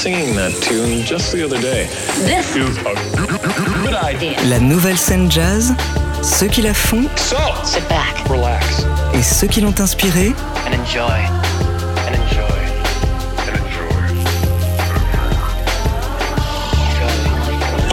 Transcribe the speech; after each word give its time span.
singing 0.00 0.34
that 0.34 0.52
tune 0.62 1.04
just 1.04 1.30
the 1.32 1.44
other 1.44 1.60
day. 1.60 1.86
This 2.24 2.56
is 2.56 2.78
a 2.78 2.94
good 3.84 3.92
idea. 3.94 4.38
La 4.48 4.58
nouvelle 4.58 4.96
scène 4.96 5.30
jazz, 5.30 5.74
ceux 6.22 6.46
qui 6.46 6.62
la 6.62 6.72
font 6.72 7.04
So, 7.16 7.36
Sit 7.64 7.86
back 7.88 8.26
relax 8.28 8.86
et 9.12 9.22
ceux 9.22 9.46
qui 9.46 9.60
l'ont 9.60 9.78
inspirée, 9.78 10.32
and 10.66 10.72
enjoy. 10.80 11.02
and 12.06 12.14
enjoy. 12.16 12.60
And 13.46 13.56
enjoy. 13.60 14.10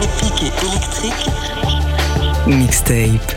épique 0.02 0.42
et 0.42 0.52
électrique, 0.66 1.30
mixtape. 2.46 3.34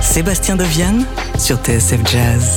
Sébastien 0.00 0.56
Deviane 0.56 1.04
sur 1.38 1.58
TSF 1.58 2.00
Jazz. 2.10 2.56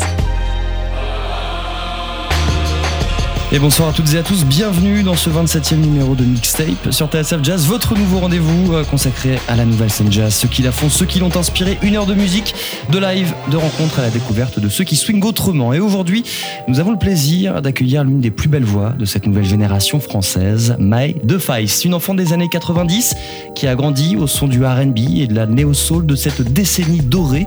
Et 3.56 3.60
bonsoir 3.60 3.90
à 3.90 3.94
toutes 3.94 4.12
et 4.16 4.18
à 4.18 4.24
tous, 4.24 4.46
bienvenue 4.46 5.04
dans 5.04 5.14
ce 5.14 5.30
27e 5.30 5.76
numéro 5.76 6.16
de 6.16 6.24
Mixtape 6.24 6.90
sur 6.90 7.08
TSF 7.08 7.44
Jazz, 7.44 7.68
votre 7.68 7.96
nouveau 7.96 8.18
rendez-vous 8.18 8.74
euh, 8.74 8.84
consacré 8.84 9.38
à 9.48 9.56
la 9.56 9.64
nouvelle 9.64 9.92
scène 9.92 10.12
jazz, 10.12 10.34
ceux 10.34 10.48
qui 10.48 10.64
la 10.64 10.72
font, 10.72 10.90
ceux 10.90 11.06
qui 11.06 11.20
l'ont 11.20 11.38
inspiré, 11.38 11.78
une 11.84 11.96
heure 11.96 12.08
de 12.08 12.16
musique, 12.16 12.56
de 12.92 12.98
live, 12.98 13.32
de 13.52 13.58
rencontres 13.58 14.00
à 14.00 14.02
la 14.02 14.10
découverte 14.10 14.60
de 14.60 14.70
ceux 14.70 14.86
qui 14.86 14.96
swingent 14.96 15.24
autrement. 15.24 15.72
Et 15.72 15.80
aujourd'hui, 15.80 16.24
nous 16.68 16.80
avons 16.80 16.94
le 16.94 16.98
plaisir 16.98 17.62
d'accueillir 17.62 18.04
l'une 18.04 18.22
des 18.22 18.32
plus 18.32 18.50
belles 18.50 18.64
voix 18.64 18.96
de 18.98 19.06
cette 19.06 19.28
nouvelle 19.28 19.46
génération 19.46 20.00
française, 20.00 20.76
Mai 20.80 21.16
DeFice, 21.24 21.86
une 21.86 21.94
enfant 21.94 22.16
des 22.16 22.34
années 22.34 22.50
90 22.50 23.16
qui 23.54 23.68
a 23.68 23.76
grandi 23.76 24.16
au 24.16 24.26
son 24.26 24.48
du 24.48 24.66
R&B 24.66 24.98
et 25.20 25.28
de 25.28 25.36
la 25.36 25.46
néo-soul 25.46 26.08
de 26.08 26.16
cette 26.16 26.42
décennie 26.42 27.02
dorée, 27.02 27.46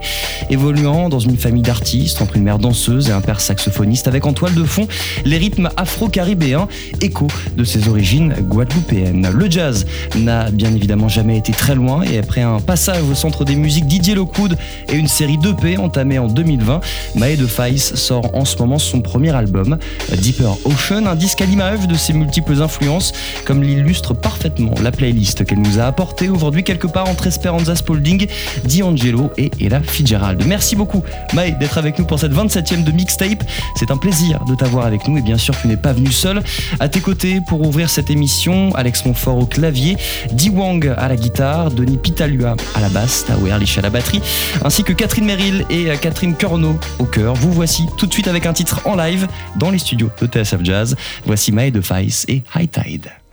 évoluant 0.50 1.08
dans 1.08 1.18
une 1.18 1.36
famille 1.36 1.62
d'artistes 1.62 2.22
entre 2.22 2.36
une 2.36 2.44
mère 2.44 2.60
danseuse 2.60 3.08
et 3.08 3.12
un 3.12 3.20
père 3.20 3.40
saxophoniste 3.40 4.06
avec 4.06 4.24
en 4.24 4.34
toile 4.34 4.54
de 4.54 4.62
fond 4.62 4.86
les 5.24 5.38
rythmes 5.38 5.68
afro-caribéens, 5.96 6.68
écho 7.00 7.26
de 7.56 7.64
ses 7.64 7.88
origines 7.88 8.34
guadeloupéennes. 8.38 9.30
Le 9.32 9.50
jazz 9.50 9.86
n'a 10.14 10.50
bien 10.50 10.74
évidemment 10.74 11.08
jamais 11.08 11.38
été 11.38 11.52
très 11.52 11.74
loin 11.74 12.02
et 12.02 12.18
après 12.18 12.42
un 12.42 12.60
passage 12.60 13.02
au 13.10 13.14
centre 13.14 13.46
des 13.46 13.56
musiques 13.56 13.86
Didier 13.86 14.14
Lockwood 14.14 14.58
et 14.92 14.94
une 14.94 15.08
série 15.08 15.38
d'EP 15.38 15.78
entamée 15.78 16.18
en 16.18 16.26
2020, 16.26 16.80
Mae 17.14 17.36
de 17.36 17.46
Faiz 17.46 17.94
sort 17.94 18.34
en 18.34 18.44
ce 18.44 18.58
moment 18.58 18.78
son 18.78 19.00
premier 19.00 19.34
album, 19.34 19.78
Deeper 20.20 20.58
Ocean, 20.66 21.06
un 21.06 21.14
disque 21.14 21.40
à 21.40 21.46
l'image 21.46 21.88
de 21.88 21.94
ses 21.94 22.12
multiples 22.12 22.60
influences, 22.60 23.14
comme 23.46 23.62
l'illustre 23.62 24.12
parfaitement 24.12 24.74
la 24.82 24.92
playlist 24.92 25.46
qu'elle 25.46 25.62
nous 25.62 25.78
a 25.78 25.84
apportée 25.84 26.28
aujourd'hui 26.28 26.62
quelque 26.62 26.86
part 26.86 27.08
entre 27.08 27.26
Esperanza 27.26 27.74
Spalding, 27.74 28.26
D'Angelo 28.64 29.30
et 29.38 29.50
Ella 29.62 29.80
Fitzgerald. 29.80 30.44
Merci 30.46 30.76
beaucoup 30.76 31.02
Mae 31.32 31.52
d'être 31.52 31.78
avec 31.78 31.98
nous 31.98 32.04
pour 32.04 32.18
cette 32.18 32.32
27e 32.32 32.84
de 32.84 32.92
mixtape. 32.92 33.42
C'est 33.76 33.90
un 33.90 33.96
plaisir 33.96 34.44
de 34.44 34.54
t'avoir 34.54 34.84
avec 34.84 35.08
nous 35.08 35.16
et 35.16 35.22
bien 35.22 35.38
sûr 35.38 35.54
tu 35.58 35.68
n'es 35.68 35.76
pas 35.76 35.85
venu 35.92 36.12
seul. 36.12 36.42
À 36.80 36.88
tes 36.88 37.00
côtés 37.00 37.40
pour 37.46 37.60
ouvrir 37.66 37.90
cette 37.90 38.10
émission, 38.10 38.74
Alex 38.74 39.04
Montfort 39.04 39.38
au 39.38 39.46
clavier, 39.46 39.96
Di 40.32 40.50
Wang 40.50 40.94
à 40.96 41.08
la 41.08 41.16
guitare, 41.16 41.70
Denis 41.70 41.98
Pitalua 41.98 42.56
à 42.74 42.80
la 42.80 42.88
basse, 42.88 43.24
Tao 43.26 43.46
Erlich 43.46 43.78
à 43.78 43.82
la 43.82 43.90
batterie, 43.90 44.20
ainsi 44.64 44.84
que 44.84 44.92
Catherine 44.92 45.24
Merrill 45.24 45.64
et 45.70 45.90
euh, 45.90 45.96
Catherine 45.96 46.34
Corneau 46.34 46.76
au 46.98 47.04
chœur. 47.04 47.34
Vous 47.34 47.52
voici 47.52 47.84
tout 47.96 48.06
de 48.06 48.12
suite 48.12 48.28
avec 48.28 48.46
un 48.46 48.52
titre 48.52 48.80
en 48.84 48.96
live 48.96 49.26
dans 49.56 49.70
les 49.70 49.78
studios 49.78 50.10
de 50.20 50.26
TSF 50.26 50.62
Jazz. 50.62 50.96
Voici 51.24 51.52
Mae 51.52 51.70
de 51.70 51.80
Fice 51.80 52.24
et 52.28 52.42
High 52.54 52.70
Tide. 52.70 53.25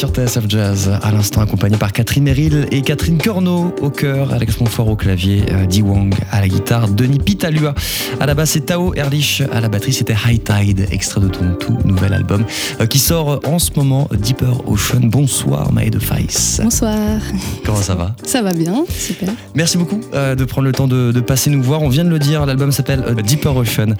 Sur 0.00 0.08
TSF 0.08 0.44
Jazz, 0.48 0.98
à 1.02 1.12
l'instant 1.12 1.42
accompagné 1.42 1.76
par 1.76 1.92
Catherine 1.92 2.24
Merrill 2.24 2.66
et 2.70 2.80
Catherine 2.80 3.18
Corneau 3.18 3.74
au 3.82 3.90
cœur, 3.90 4.32
Alex 4.32 4.58
Montfort 4.58 4.88
au 4.88 4.96
clavier, 4.96 5.44
euh, 5.52 5.66
Di 5.66 5.82
Wang 5.82 6.14
à 6.32 6.40
la 6.40 6.48
guitare, 6.48 6.88
Denis 6.88 7.18
Pitalua 7.18 7.74
à 8.18 8.24
la 8.24 8.32
basse 8.32 8.56
et 8.56 8.62
Tao 8.62 8.94
Erlich 8.94 9.42
à 9.52 9.60
la 9.60 9.68
batterie. 9.68 9.92
C'était 9.92 10.14
High 10.14 10.42
Tide, 10.42 10.88
extrait 10.90 11.20
de 11.20 11.28
ton 11.28 11.52
tout 11.52 11.76
nouvel 11.84 12.14
album 12.14 12.46
euh, 12.80 12.86
qui 12.86 12.98
sort 12.98 13.40
en 13.44 13.58
ce 13.58 13.72
moment, 13.76 14.08
Deeper 14.10 14.66
Ocean. 14.66 15.00
Bonsoir 15.02 15.70
By 15.70 15.90
the 15.90 16.00
Face. 16.00 16.62
Bonsoir. 16.64 17.18
Comment 17.66 17.82
ça 17.82 17.94
va? 17.94 18.16
Ça 18.24 18.40
va 18.40 18.54
bien, 18.54 18.86
super. 18.88 19.28
Merci 19.54 19.76
beaucoup 19.76 20.00
euh, 20.14 20.34
de 20.34 20.46
prendre 20.46 20.66
le 20.66 20.72
temps 20.72 20.88
de, 20.88 21.12
de 21.12 21.20
passer 21.20 21.50
nous 21.50 21.62
voir. 21.62 21.82
On 21.82 21.90
vient 21.90 22.04
de 22.04 22.10
le 22.10 22.18
dire, 22.18 22.46
l'album 22.46 22.72
s'appelle 22.72 23.04
Deeper 23.22 23.54
Ocean, 23.54 23.94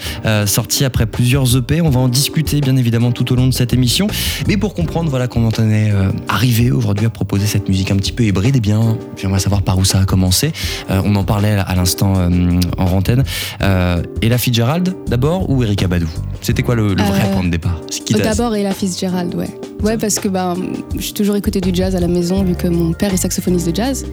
sorti 0.46 0.86
après 0.86 1.04
plusieurs 1.04 1.54
EP. 1.58 1.82
On 1.82 1.90
va 1.90 2.00
en 2.00 2.08
discuter 2.08 2.62
bien 2.62 2.78
évidemment 2.78 3.12
tout 3.12 3.30
au 3.34 3.36
long 3.36 3.48
de 3.48 3.52
cette 3.52 3.74
émission. 3.74 4.06
Mais 4.48 4.56
pour 4.56 4.72
comprendre 4.72 5.10
voilà 5.10 5.28
comment 5.28 5.50
on 5.58 5.70
est 5.70 5.89
euh, 5.90 6.10
arrivé 6.28 6.70
aujourd'hui 6.70 7.06
à 7.06 7.10
proposer 7.10 7.46
cette 7.46 7.68
musique 7.68 7.90
un 7.90 7.96
petit 7.96 8.12
peu 8.12 8.24
hybride, 8.24 8.54
eh 8.56 8.60
bien 8.60 8.96
j'aimerais 9.16 9.40
savoir 9.40 9.62
par 9.62 9.78
où 9.78 9.84
ça 9.84 10.00
a 10.00 10.04
commencé. 10.04 10.52
Euh, 10.90 11.02
on 11.04 11.14
en 11.16 11.24
parlait 11.24 11.58
à 11.66 11.74
l'instant 11.74 12.14
euh, 12.16 12.60
en 12.78 12.86
rantaine. 12.86 13.24
Ella 13.60 14.38
Fitzgerald 14.38 14.94
d'abord 15.06 15.50
ou 15.50 15.62
Erika 15.62 15.88
Badou? 15.88 16.08
C'était 16.40 16.62
quoi 16.62 16.74
le, 16.74 16.94
le 16.94 17.02
vrai 17.02 17.20
point 17.32 17.44
de 17.44 17.50
départ? 17.50 17.80
D'abord 18.10 18.54
Ella 18.54 18.72
Fitzgerald, 18.72 19.34
ouais. 19.34 19.50
Ouais, 19.82 19.96
parce 19.96 20.18
que 20.18 20.28
bah, 20.28 20.54
j'ai 20.98 21.12
toujours 21.12 21.36
écouté 21.36 21.60
du 21.60 21.70
jazz 21.72 21.96
à 21.96 22.00
la 22.00 22.08
maison 22.08 22.42
vu 22.42 22.54
que 22.54 22.68
mon 22.68 22.92
père 22.92 23.12
est 23.14 23.16
saxophoniste 23.16 23.70
de 23.70 23.74
jazz. 23.74 24.06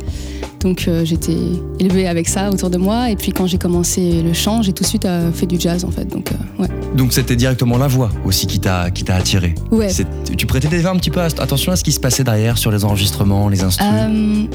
Donc 0.61 0.87
euh, 0.87 1.05
j'étais 1.05 1.37
élevée 1.79 2.07
avec 2.07 2.27
ça 2.27 2.49
autour 2.49 2.69
de 2.69 2.77
moi. 2.77 3.09
Et 3.09 3.15
puis 3.15 3.31
quand 3.31 3.47
j'ai 3.47 3.57
commencé 3.57 4.21
le 4.21 4.33
chant, 4.33 4.61
j'ai 4.61 4.73
tout 4.73 4.83
de 4.83 4.87
suite 4.87 5.05
euh, 5.05 5.31
fait 5.31 5.45
du 5.45 5.59
jazz 5.59 5.85
en 5.85 5.91
fait. 5.91 6.05
Donc 6.05 6.31
euh, 6.31 6.61
ouais. 6.61 6.69
Donc 6.95 7.13
c'était 7.13 7.35
directement 7.35 7.77
la 7.77 7.87
voix 7.87 8.09
aussi 8.25 8.47
qui 8.47 8.59
t'a 8.59 8.91
qui 8.91 9.03
t'a 9.03 9.15
attiré. 9.15 9.55
Ouais. 9.71 9.89
Tu 10.37 10.45
prêtais 10.45 10.67
déjà 10.67 10.91
un 10.91 10.95
petit 10.95 11.11
peu 11.11 11.21
attention 11.21 11.71
à 11.71 11.75
ce 11.75 11.83
qui 11.83 11.91
se 11.91 11.99
passait 11.99 12.23
derrière 12.23 12.57
sur 12.57 12.71
les 12.71 12.83
enregistrements, 12.85 13.49
les 13.49 13.63
instruments, 13.63 14.09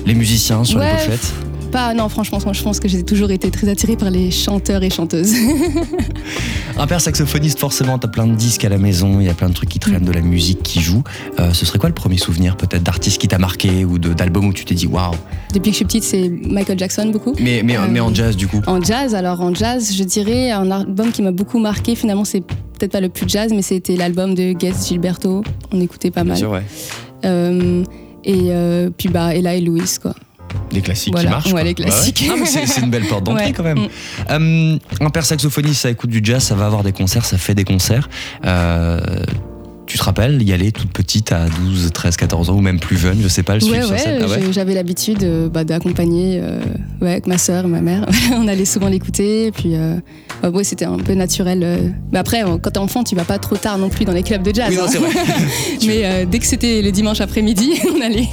les 0.05 0.15
musiciens 0.15 0.65
sur 0.65 0.81
ouais, 0.81 0.91
les 0.91 1.05
pochettes. 1.05 1.33
Pas, 1.73 1.95
non, 1.95 2.09
franchement, 2.09 2.39
je 2.53 2.63
pense 2.63 2.79
que 2.79 2.87
j'ai 2.87 3.03
toujours 3.03 3.31
été 3.31 3.51
très 3.51 3.69
attirée 3.69 3.97
par 3.97 4.11
les 4.11 4.31
chanteurs 4.31 4.83
et 4.83 4.91
chanteuses. 4.91 5.33
Un 6.79 6.87
père 6.87 7.01
saxophoniste, 7.01 7.59
forcément, 7.59 7.99
t'as 7.99 8.09
plein 8.09 8.27
de 8.27 8.35
disques 8.35 8.65
à 8.65 8.69
la 8.69 8.79
maison, 8.79 9.21
il 9.21 9.27
y 9.27 9.31
a 9.31 9.35
plein 9.35 9.49
de 9.49 9.55
trucs 9.55 9.71
qui 9.71 9.79
traînent, 9.79 10.05
de 10.05 10.13
la 10.13 10.21
musique 10.21 10.63
qui 10.63 10.81
joue. 10.81 11.03
Euh, 11.41 11.53
ce 11.53 11.65
serait 11.67 11.79
quoi 11.79 11.89
le 11.89 11.95
premier 11.95 12.19
souvenir 12.19 12.57
peut-être 12.57 12.83
d'artiste 12.83 13.21
qui 13.21 13.27
t'a 13.27 13.39
marqué 13.39 13.85
ou 13.85 13.99
d'album 13.99 14.47
où 14.47 14.53
tu 14.53 14.65
t'es 14.65 14.75
dit 14.75 14.87
waouh 14.87 15.15
Depuis 15.53 15.71
que 15.71 15.73
je 15.73 15.77
suis 15.77 15.85
petite, 15.85 16.05
c'est 16.05 16.29
Michael 16.29 16.79
Jackson 16.79 17.07
beaucoup. 17.11 17.35
mais, 17.41 17.63
mais, 17.65 17.77
Euh, 17.77 17.87
mais 17.91 18.01
en 18.01 18.15
jazz 18.15 18.37
du 18.37 18.47
coup. 18.47 18.61
En 18.67 18.81
jazz, 18.83 19.15
alors 19.15 19.41
en 19.41 19.55
jazz, 19.55 19.95
je 19.97 20.05
dirais 20.05 20.51
un 20.51 20.71
album 20.71 21.11
qui 21.11 21.23
m'a 21.23 21.33
beaucoup 21.33 21.59
marqué. 21.59 21.95
Finalement, 21.95 22.25
c'est 22.25 22.43
peut-être 22.43 22.93
pas 22.93 23.01
le 23.01 23.09
plus 23.09 23.27
jazz, 23.29 23.51
mais 23.55 23.63
c'était 23.63 23.97
l'album 23.97 24.35
de 24.35 24.53
Guess 24.53 24.89
Gilberto. 24.89 25.43
On 25.73 25.81
écoutait 25.81 26.11
pas 26.11 26.25
mal. 26.25 26.37
Bien 26.37 26.37
sûr, 26.37 26.51
ouais. 26.51 26.63
Euh, 27.25 27.83
et 28.25 28.89
puis 28.97 29.09
bah 29.09 29.35
Ella 29.35 29.55
et 29.55 29.61
Louis 29.61 29.83
quoi. 30.01 30.15
Les 30.73 30.81
classiques 30.81 31.13
Voilà, 31.13 31.29
qui 31.29 31.35
marchent. 31.35 31.47
ouais, 31.47 31.53
quoi. 31.53 31.63
les 31.65 31.75
classiques. 31.75 32.25
Ah, 32.31 32.35
c'est 32.67 32.81
une 32.81 32.91
belle 32.91 33.07
porte 33.07 33.25
d'entrée 33.25 33.53
quand 33.53 33.63
même. 33.63 33.79
Mm. 33.79 33.89
Euh, 34.31 34.79
un 35.01 35.11
père 35.11 35.25
saxophoniste, 35.25 35.83
ça 35.83 35.91
écoute 35.91 36.11
du 36.11 36.21
jazz, 36.23 36.43
ça 36.43 36.55
va 36.55 36.67
avoir 36.67 36.83
des 36.83 36.93
concerts, 36.93 37.25
ça 37.25 37.39
fait 37.39 37.55
des 37.55 37.65
concerts. 37.65 38.09
Euh, 38.45 39.01
tu 39.93 39.99
te 39.99 40.05
rappelles 40.05 40.41
y 40.43 40.55
aller 40.55 40.73
toute 40.73 40.91
petite 40.91 41.33
à 41.33 41.45
12, 41.51 41.91
13, 41.93 42.17
14 42.17 42.49
ans 42.49 42.55
ou 42.57 42.63
même 42.63 42.81
plus 42.81 42.97
jeune, 42.97 43.19
je 43.23 43.29
sais 43.29 43.43
pas, 43.43 43.59
le 43.59 43.63
Ouais 43.65 43.85
ouais. 43.85 44.21
Ah 44.23 44.27
ouais 44.27 44.41
j'avais 44.51 44.73
l'habitude 44.73 45.23
euh, 45.23 45.51
bah, 45.51 45.65
d'accompagner 45.65 46.41
euh, 46.43 46.61
ouais, 47.03 47.11
avec 47.11 47.27
ma 47.27 47.35
et 47.35 47.67
ma 47.67 47.83
mère. 47.83 48.07
On 48.35 48.49
allait 48.49 48.65
souvent 48.65 48.89
l'écouter 48.89 49.49
et 49.49 49.53
puis 49.53 49.75
euh, 49.77 49.97
bah, 50.43 50.49
ouais, 50.49 50.65
c'était 50.65 50.87
un 50.87 50.97
peu 50.97 51.13
naturel. 51.13 51.61
euh. 51.63 51.91
Mais 52.11 52.19
après 52.19 52.41
quand 52.63 52.71
t'es 52.71 52.79
enfant, 52.79 53.05
tu 53.05 53.15
vas 53.15 53.25
pas 53.25 53.39
trop 53.39 53.57
tard 53.59 53.77
non 53.77 53.91
plus 53.91 54.07
dans 54.07 54.13
les 54.15 54.23
clubs 54.23 54.43
de 54.43 54.55
jazz. 54.55 54.71
Oui, 54.71 54.77
non, 54.77 54.85
hein. 54.85 54.89
c'est 54.91 54.97
vrai. 54.99 55.11
Mais 55.87 56.07
euh, 56.07 56.25
dès 56.25 56.39
que 56.39 56.47
c'était 56.47 56.81
le 56.81 56.91
dimanche 56.91 57.21
après-midi, 57.21 57.73
on 57.95 58.01
allait. 58.01 58.29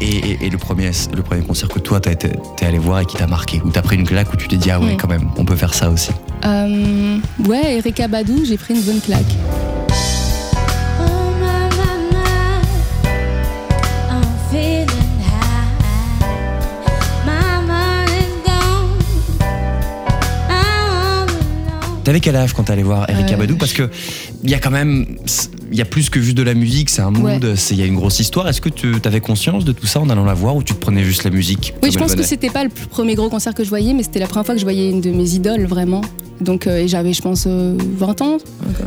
Et, 0.00 0.06
et- 0.30 0.38
et 0.46 0.48
le, 0.48 0.58
premier, 0.58 0.92
le 1.16 1.22
premier 1.22 1.42
concert 1.42 1.68
que 1.68 1.80
toi 1.80 1.98
t'es 1.98 2.16
allé 2.64 2.78
voir 2.78 3.00
et 3.00 3.04
qui 3.04 3.16
t'a 3.16 3.26
marqué, 3.26 3.60
où 3.64 3.70
t'as 3.70 3.82
pris 3.82 3.96
une 3.96 4.06
claque, 4.06 4.32
où 4.32 4.36
tu 4.36 4.46
t'es 4.46 4.56
dit 4.58 4.70
ah 4.70 4.78
ouais 4.78 4.96
quand 4.96 5.08
même, 5.08 5.28
on 5.38 5.44
peut 5.44 5.56
faire 5.56 5.74
ça 5.74 5.90
aussi? 5.90 6.10
Ouais, 6.44 7.78
Erika 7.78 8.06
Badou, 8.06 8.44
j'ai 8.44 8.56
pris 8.56 8.74
une 8.74 8.82
bonne 8.82 9.00
claque. 9.00 9.24
T'avais 22.10 22.18
quel 22.18 22.34
âge 22.34 22.54
quand 22.54 22.64
t'es 22.64 22.72
allé 22.72 22.82
voir 22.82 23.08
Erika 23.08 23.34
Euh, 23.34 23.36
Badou 23.36 23.54
Parce 23.54 23.72
que 23.72 23.88
il 24.42 24.50
y 24.50 24.54
a 24.54 24.58
quand 24.58 24.72
même, 24.72 25.06
il 25.70 25.78
y 25.78 25.80
a 25.80 25.84
plus 25.84 26.10
que 26.10 26.20
juste 26.20 26.36
de 26.36 26.42
la 26.42 26.54
musique, 26.54 26.90
c'est 26.90 27.02
un 27.02 27.12
mood, 27.12 27.44
Ouais. 27.44 27.54
il 27.70 27.76
y 27.76 27.82
a 27.82 27.86
une 27.86 27.94
grosse 27.94 28.18
histoire. 28.18 28.48
Est-ce 28.48 28.60
que 28.60 28.68
tu 28.68 28.94
avais 29.04 29.20
conscience 29.20 29.64
de 29.64 29.70
tout 29.70 29.86
ça 29.86 30.00
en 30.00 30.10
allant 30.10 30.24
la 30.24 30.34
voir 30.34 30.56
ou 30.56 30.64
tu 30.64 30.74
te 30.74 30.80
prenais 30.80 31.04
juste 31.04 31.22
la 31.22 31.30
musique 31.30 31.72
Oui, 31.84 31.92
je 31.92 31.98
pense 32.00 32.16
que 32.16 32.24
c'était 32.24 32.50
pas 32.50 32.64
le 32.64 32.70
premier 32.70 33.14
gros 33.14 33.28
concert 33.30 33.54
que 33.54 33.62
je 33.62 33.68
voyais, 33.68 33.94
mais 33.94 34.02
c'était 34.02 34.18
la 34.18 34.26
première 34.26 34.44
fois 34.44 34.56
que 34.56 34.60
je 34.60 34.66
voyais 34.66 34.90
une 34.90 35.00
de 35.00 35.10
mes 35.12 35.34
idoles 35.36 35.66
vraiment. 35.66 36.00
Donc, 36.40 36.66
euh, 36.66 36.78
et 36.78 36.88
j'avais, 36.88 37.12
je 37.12 37.20
pense, 37.20 37.44
euh, 37.46 37.76
20 37.98 38.22
ans. 38.22 38.38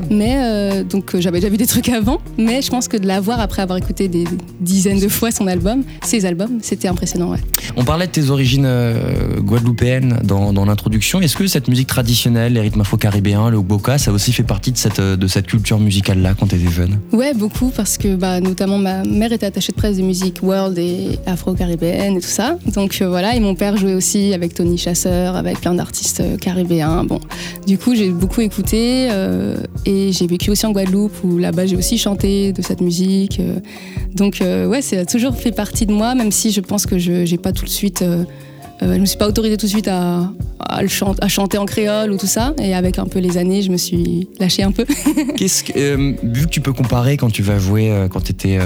Mais 0.09 0.37
euh, 0.37 0.83
donc, 0.83 1.13
euh, 1.13 1.21
j'avais 1.21 1.39
déjà 1.39 1.49
vu 1.51 1.57
des 1.57 1.67
trucs 1.67 1.87
avant. 1.89 2.17
Mais 2.39 2.63
je 2.63 2.69
pense 2.71 2.87
que 2.87 2.97
de 2.97 3.05
la 3.05 3.21
voir 3.21 3.39
après 3.39 3.61
avoir 3.61 3.77
écouté 3.77 4.07
des 4.07 4.23
dizaines 4.59 4.99
de 4.99 5.07
fois 5.07 5.29
son 5.29 5.45
album, 5.45 5.83
ses 6.03 6.25
albums, 6.25 6.57
c'était 6.63 6.87
impressionnant. 6.87 7.29
Ouais. 7.29 7.37
On 7.75 7.83
parlait 7.85 8.07
de 8.07 8.11
tes 8.11 8.31
origines 8.31 8.65
euh, 8.65 9.39
guadeloupéennes 9.39 10.19
dans, 10.23 10.51
dans 10.51 10.65
l'introduction. 10.65 11.21
Est-ce 11.21 11.35
que 11.37 11.45
cette 11.45 11.67
musique 11.67 11.85
traditionnelle, 11.87 12.53
les 12.53 12.59
rythmes 12.61 12.83
afro-caribéens, 13.13 13.49
le 13.51 13.61
boca, 13.61 13.97
ça 13.99 14.09
a 14.09 14.13
aussi 14.13 14.33
fait 14.33 14.43
partie 14.43 14.71
de 14.71 14.77
cette, 14.77 14.99
euh, 14.99 15.15
de 15.15 15.27
cette 15.27 15.45
culture 15.45 15.79
musicale-là 15.79 16.33
quand 16.39 16.47
t'étais 16.47 16.71
jeune 16.71 16.97
Ouais, 17.11 17.33
beaucoup, 17.33 17.69
parce 17.69 17.99
que 17.99 18.15
bah, 18.15 18.39
notamment 18.39 18.79
ma 18.79 19.03
mère 19.03 19.31
était 19.31 19.45
attachée 19.45 19.71
de 19.71 19.77
presse 19.77 19.97
de 19.97 20.01
musique 20.01 20.39
world 20.41 20.77
et 20.79 21.19
afro-caribéenne 21.27 22.17
et 22.17 22.19
tout 22.19 22.27
ça. 22.27 22.57
Donc 22.73 22.97
euh, 23.01 23.07
voilà, 23.07 23.35
et 23.35 23.39
mon 23.39 23.53
père 23.53 23.77
jouait 23.77 23.93
aussi 23.93 24.33
avec 24.33 24.55
Tony 24.55 24.79
Chasseur, 24.79 25.35
avec 25.35 25.61
plein 25.61 25.75
d'artistes 25.75 26.21
euh, 26.21 26.37
caribéens. 26.37 27.03
Bon, 27.03 27.19
du 27.67 27.77
coup, 27.77 27.93
j'ai 27.93 28.09
beaucoup 28.09 28.41
écouté 28.41 29.09
et 29.85 30.11
j'ai 30.11 30.27
vécu 30.27 30.49
aussi 30.49 30.65
en 30.65 30.71
Guadeloupe 30.71 31.23
où 31.23 31.37
là-bas 31.37 31.65
j'ai 31.67 31.75
aussi 31.75 31.97
chanté 31.97 32.51
de 32.51 32.61
cette 32.61 32.81
musique. 32.81 33.39
donc 34.15 34.39
ouais, 34.41 34.81
ça 34.81 34.99
a 34.99 35.05
toujours 35.05 35.35
fait 35.35 35.51
partie 35.51 35.85
de 35.85 35.93
moi, 35.93 36.15
même 36.15 36.31
si 36.31 36.51
je 36.51 36.61
pense 36.61 36.85
que 36.85 36.97
je 36.97 37.25
j'ai 37.25 37.37
pas 37.37 37.51
tout 37.51 37.65
de 37.65 37.69
suite. 37.69 38.03
Euh, 38.83 38.95
je 38.95 38.99
me 38.99 39.05
suis 39.05 39.17
pas 39.17 39.27
autorisée 39.27 39.57
tout 39.57 39.65
de 39.65 39.71
suite 39.71 39.87
à, 39.87 40.31
chanter 41.27 41.57
en 41.57 41.65
créole 41.65 42.11
ou 42.11 42.17
tout 42.17 42.27
ça. 42.27 42.53
Et 42.61 42.73
avec 42.73 42.99
un 42.99 43.05
peu 43.05 43.19
les 43.19 43.37
années, 43.37 43.61
je 43.61 43.71
me 43.71 43.77
suis 43.77 44.27
lâchée 44.39 44.63
un 44.63 44.71
peu. 44.71 44.85
Que, 45.43 45.77
euh, 45.77 46.13
vu 46.23 46.45
que 46.45 46.49
tu 46.49 46.61
peux 46.61 46.73
comparer 46.73 47.17
quand 47.17 47.29
tu 47.29 47.43
vas 47.43 47.59
jouer, 47.59 47.91
euh, 47.91 48.07
quand 48.07 48.21
tu 48.21 48.31
étais 48.31 48.59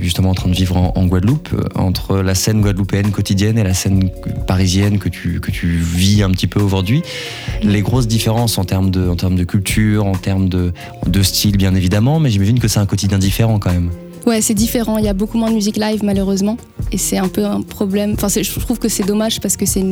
justement 0.00 0.30
en 0.30 0.34
train 0.34 0.48
de 0.48 0.54
vivre 0.54 0.76
en, 0.76 1.06
Guadeloupe, 1.06 1.50
entre 1.74 2.18
la 2.18 2.34
scène 2.34 2.62
guadeloupéenne 2.62 3.10
quotidienne 3.10 3.58
et 3.58 3.62
la 3.64 3.74
scène 3.74 4.10
parisienne 4.46 4.98
que 4.98 5.08
tu, 5.08 5.40
que 5.40 5.50
tu 5.50 5.68
vis 5.68 6.22
un 6.22 6.30
petit 6.30 6.46
peu 6.46 6.60
aujourd'hui, 6.60 7.02
les 7.62 7.82
grosses 7.82 8.08
différences 8.08 8.58
en 8.58 8.64
termes 8.64 8.90
de, 8.90 9.08
en 9.08 9.16
termes 9.16 9.36
de 9.36 9.44
culture, 9.44 10.06
en 10.06 10.14
termes 10.14 10.48
de, 10.48 10.72
de 11.06 11.22
style 11.22 11.56
bien 11.56 11.74
évidemment, 11.74 12.18
mais 12.18 12.30
j'imagine 12.30 12.58
que 12.58 12.68
c'est 12.68 12.80
un 12.80 12.86
quotidien 12.86 13.18
différent 13.18 13.58
quand 13.58 13.72
même. 13.72 13.90
Ouais, 14.26 14.40
c'est 14.40 14.54
différent. 14.54 14.98
Il 14.98 15.04
y 15.04 15.08
a 15.08 15.14
beaucoup 15.14 15.36
moins 15.36 15.50
de 15.50 15.54
musique 15.54 15.76
live, 15.76 16.04
malheureusement. 16.04 16.56
Et 16.92 16.98
c'est 16.98 17.18
un 17.18 17.28
peu 17.28 17.44
un 17.44 17.62
problème. 17.62 18.14
Enfin, 18.14 18.28
je 18.28 18.60
trouve 18.60 18.78
que 18.78 18.88
c'est 18.88 19.02
dommage 19.02 19.40
parce 19.40 19.56
que 19.56 19.66
c'est 19.66 19.82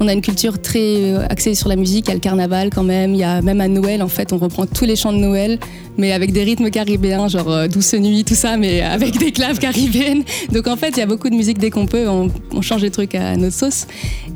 on 0.00 0.08
a 0.08 0.12
une 0.12 0.20
culture 0.20 0.60
très 0.60 1.12
euh, 1.12 1.26
axée 1.30 1.54
sur 1.54 1.68
la 1.68 1.76
musique. 1.76 2.06
Il 2.06 2.08
y 2.08 2.10
a 2.10 2.14
le 2.14 2.20
carnaval 2.20 2.70
quand 2.70 2.82
même. 2.82 3.14
Il 3.14 3.18
y 3.18 3.24
a 3.24 3.40
même 3.40 3.60
à 3.60 3.68
Noël, 3.68 4.02
en 4.02 4.08
fait, 4.08 4.32
on 4.32 4.38
reprend 4.38 4.66
tous 4.66 4.84
les 4.84 4.96
chants 4.96 5.12
de 5.12 5.18
Noël, 5.18 5.58
mais 5.96 6.12
avec 6.12 6.32
des 6.32 6.42
rythmes 6.42 6.70
caribéens, 6.70 7.28
genre 7.28 7.50
euh, 7.50 7.68
Douce 7.68 7.94
Nuit, 7.94 8.24
tout 8.24 8.34
ça, 8.34 8.56
mais 8.56 8.80
avec 8.82 9.18
des 9.18 9.32
claves 9.32 9.58
caribéennes. 9.58 10.24
Donc 10.52 10.66
en 10.66 10.76
fait, 10.76 10.90
il 10.90 10.98
y 10.98 11.02
a 11.02 11.06
beaucoup 11.06 11.30
de 11.30 11.34
musique 11.34 11.58
dès 11.58 11.70
qu'on 11.70 11.86
peut. 11.86 12.08
On, 12.08 12.30
change 12.60 12.82
les 12.82 12.90
trucs 12.90 13.14
à 13.14 13.36
notre 13.36 13.56
sauce. 13.56 13.86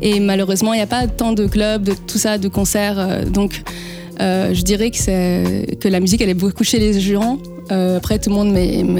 Et 0.00 0.18
malheureusement, 0.20 0.72
il 0.72 0.78
n'y 0.78 0.82
a 0.82 0.86
pas 0.86 1.06
tant 1.06 1.32
de 1.32 1.46
clubs, 1.46 1.82
de 1.82 1.92
tout 1.92 2.18
ça, 2.18 2.38
de 2.38 2.48
concerts. 2.48 2.98
euh, 2.98 3.24
donc 3.24 3.62
je 4.18 4.62
dirais 4.62 4.90
que, 4.90 5.74
que 5.74 5.88
la 5.88 6.00
musique, 6.00 6.22
elle 6.22 6.30
est 6.30 6.34
beaucoup 6.34 6.64
chez 6.64 6.78
les 6.78 6.98
gens. 6.98 7.38
Euh, 7.72 7.96
après, 7.96 8.18
tout 8.18 8.30
le 8.30 8.36
monde 8.36 8.56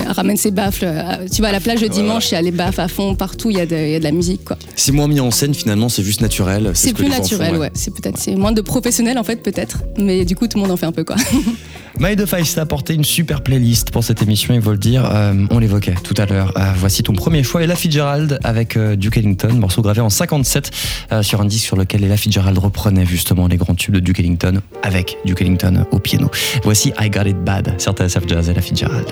ramène 0.09 0.37
ses 0.37 0.51
baffles. 0.51 0.85
Euh, 0.87 1.27
Tu 1.33 1.41
vas 1.43 1.49
à 1.49 1.53
la 1.53 1.61
plage 1.61 1.81
le 1.81 1.89
dimanche, 1.89 2.31
il 2.31 2.35
y 2.35 2.37
a 2.37 2.43
les 2.43 2.51
baffles 2.51 2.81
à 2.81 2.89
fond, 2.89 3.15
partout, 3.15 3.51
il 3.51 3.57
y, 3.57 3.61
a 3.61 3.67
de- 3.67 3.77
il 3.77 3.91
y 3.91 3.95
a 3.95 3.99
de 3.99 4.05
la 4.05 4.13
musique. 4.13 4.45
quoi. 4.45 4.57
C'est 4.75 4.93
moins 4.93 5.07
mis 5.09 5.21
en 5.21 5.31
scène 5.31 5.55
finalement, 5.55 5.89
c'est 5.89 6.03
juste 6.03 6.21
naturel. 6.21 6.73
C'est 6.75 6.89
ce 6.91 6.95
plus 6.95 7.09
naturel, 7.09 7.55
font, 7.55 7.61
ouais. 7.61 7.71
C'est 7.75 7.95
peut-être 7.95 8.29
moins 8.37 8.53
de 8.53 8.61
professionnels, 8.61 9.19
en 9.19 9.25
fait, 9.25 9.43
peut-être. 9.43 9.83
Mais 9.99 10.25
du 10.25 10.35
coup, 10.35 10.49
tout 10.49 10.57
le 10.59 10.63
monde 10.63 10.73
en 10.73 10.77
fait 10.77 10.87
un 10.87 10.93
peu, 10.93 11.05
quoi. 11.05 11.17
My 11.99 12.15
The 12.15 12.27
Five 12.27 12.55
t'a 12.55 12.63
apporté 12.63 12.93
une 12.93 13.05
super 13.05 13.43
playlist 13.43 13.91
pour 13.91 14.05
cette 14.05 14.21
émission, 14.21 14.53
il 14.55 14.61
faut 14.61 14.73
le 14.73 14.77
dire. 14.77 15.09
Euh, 15.11 15.33
on 15.51 15.59
l'évoquait 15.59 15.95
tout 15.95 16.15
à 16.19 16.27
l'heure. 16.27 16.53
Euh, 16.59 16.73
voici 16.77 17.03
ton 17.03 17.15
premier 17.15 17.43
choix, 17.43 17.63
Ella 17.63 17.75
Fitzgerald 17.75 18.39
avec 18.45 18.77
euh, 18.77 18.97
Duke 18.97 19.17
Ellington, 19.17 19.55
morceau 19.55 19.81
gravé 19.81 20.03
en 20.03 20.11
57 20.11 20.71
euh, 21.13 21.23
sur 21.23 21.41
un 21.41 21.47
disque 21.47 21.65
sur 21.65 21.77
lequel 21.77 22.05
Ella 22.05 22.19
Fitzgerald 22.19 22.59
reprenait 22.59 23.07
justement 23.07 23.47
les 23.47 23.57
grands 23.57 23.75
tubes 23.75 23.95
de 23.95 24.01
Duke 24.01 24.21
Ellington 24.21 24.61
avec 24.83 25.17
Duke 25.25 25.41
Ellington 25.41 25.87
au 25.91 25.99
piano. 25.99 26.31
Voici 26.65 26.93
I 27.01 27.09
Got 27.09 27.23
It 27.25 27.39
Bad 27.39 27.81
sur 27.81 27.93
TSF 27.93 28.29
Jazz, 28.29 28.51
Ella 28.51 28.61
Fitzgerald. 28.61 29.07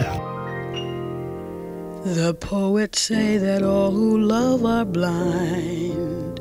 The 2.05 2.35
poets 2.35 2.99
say 2.99 3.38
that 3.38 3.62
all 3.62 3.91
who 3.93 4.19
love 4.19 4.67
are 4.67 4.85
blind. 4.85 6.41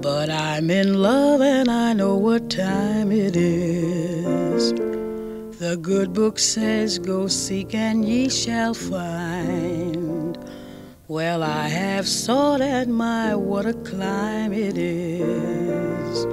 But 0.00 0.30
I'm 0.30 0.70
in 0.70 1.02
love 1.02 1.40
and 1.40 1.68
I 1.68 1.94
know 1.94 2.14
what 2.14 2.48
time 2.48 3.10
it 3.10 3.34
is. 3.36 4.72
The 5.58 5.76
good 5.76 6.12
book 6.12 6.38
says, 6.38 7.00
Go 7.00 7.26
seek 7.26 7.74
and 7.74 8.08
ye 8.08 8.28
shall 8.28 8.74
find. 8.74 10.38
Well, 11.08 11.42
I 11.42 11.66
have 11.66 12.06
sought 12.06 12.60
and 12.60 12.94
my 12.94 13.34
what 13.34 13.66
a 13.66 13.74
climb 13.74 14.52
it 14.52 14.78
is. 14.78 16.26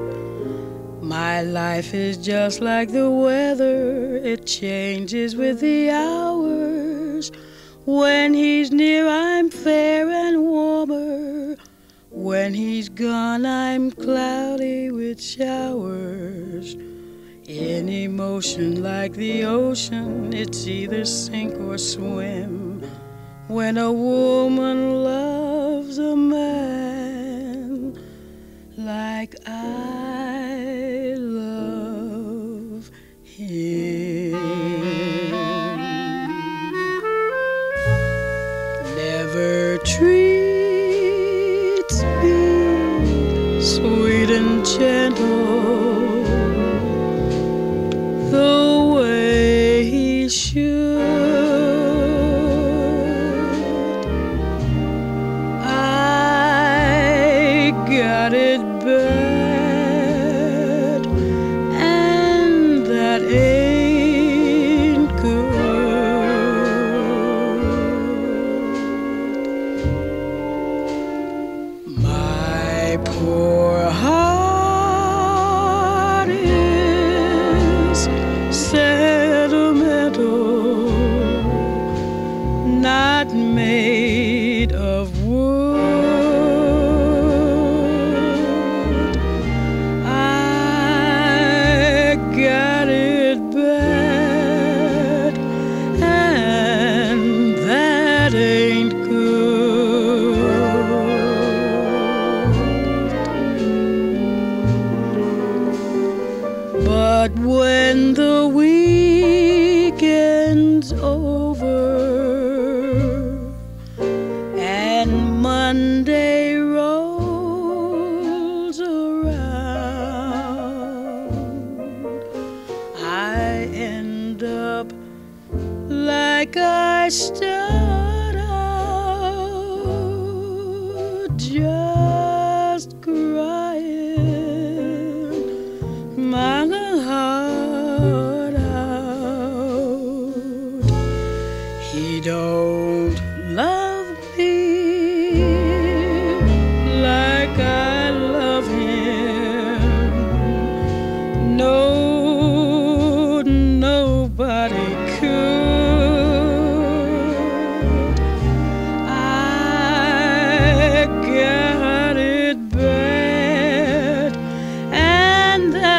My 1.01 1.41
life 1.41 1.95
is 1.95 2.17
just 2.17 2.61
like 2.61 2.91
the 2.91 3.09
weather, 3.09 4.17
it 4.17 4.45
changes 4.45 5.35
with 5.35 5.59
the 5.59 5.89
hours. 5.89 7.31
When 7.87 8.35
he's 8.35 8.71
near, 8.71 9.07
I'm 9.07 9.49
fair 9.49 10.07
and 10.07 10.43
warmer. 10.43 11.55
When 12.11 12.53
he's 12.53 12.89
gone, 12.89 13.43
I'm 13.43 13.89
cloudy 13.89 14.91
with 14.91 15.19
showers. 15.19 16.75
In 17.47 17.89
emotion 17.89 18.81
like 18.81 19.13
the 19.13 19.45
ocean, 19.45 20.33
it's 20.33 20.65
either 20.65 21.05
sink 21.05 21.53
or 21.59 21.77
swim. 21.77 22.81
When 23.47 23.77
a 23.77 23.91
woman 23.91 25.03
loves 25.03 25.99
a 25.99 26.15
man 26.15 27.95
like 28.75 29.35
I 29.45 31.13
love 31.19 32.89
him, 33.21 34.31
never 38.95 39.77
treats 39.85 40.41
me 42.23 43.61
sweet 43.61 44.31
and 44.31 44.65
gentle 44.65 45.44
the 48.35 48.91
way 48.93 49.83
he 49.85 50.27
should. 50.27 51.14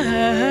And 0.04 0.36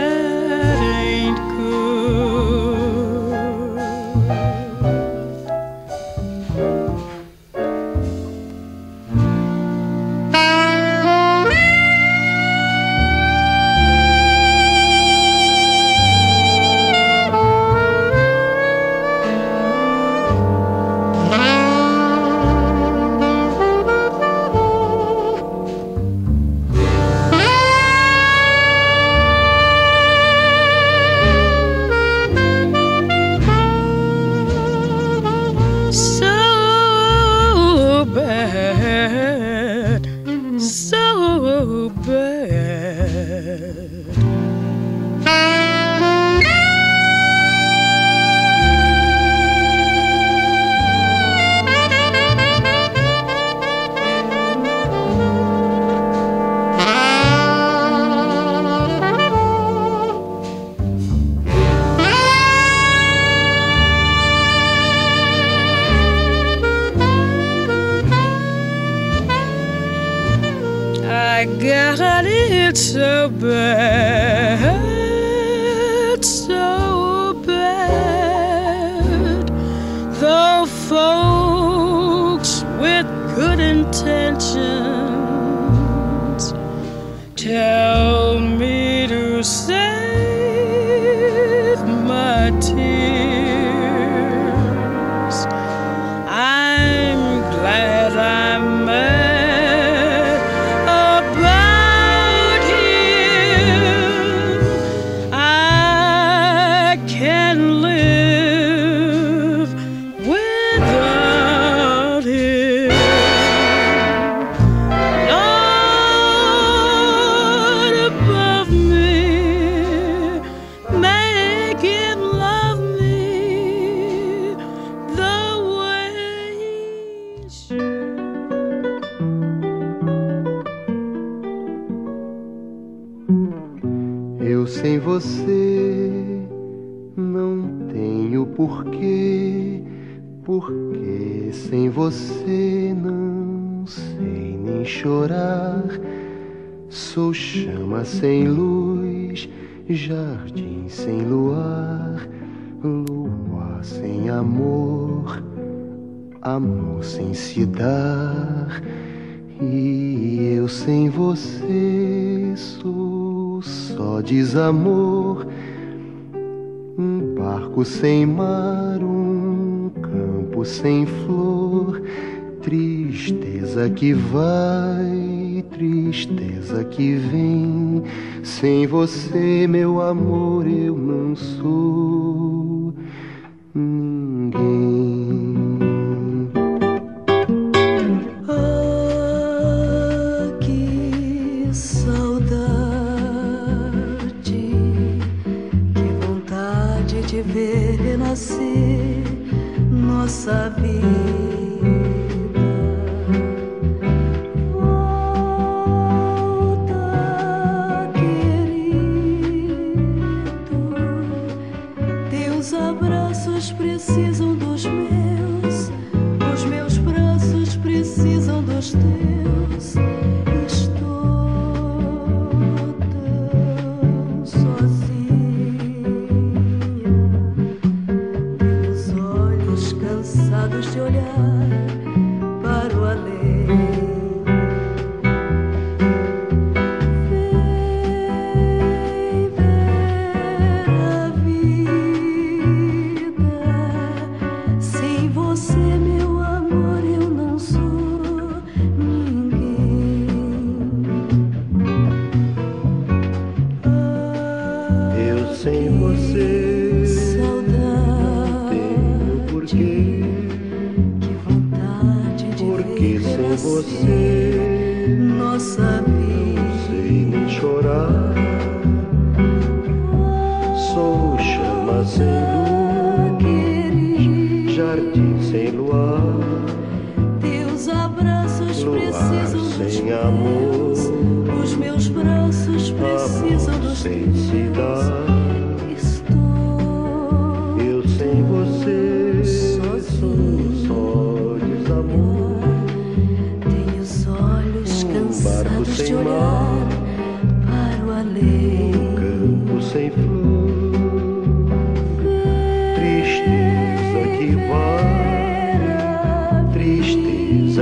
você, 179.08 179.68
meu 179.68 180.02
amor, 180.02 180.66
eu 180.66 180.98
não 180.98 181.36
sou 181.36 181.85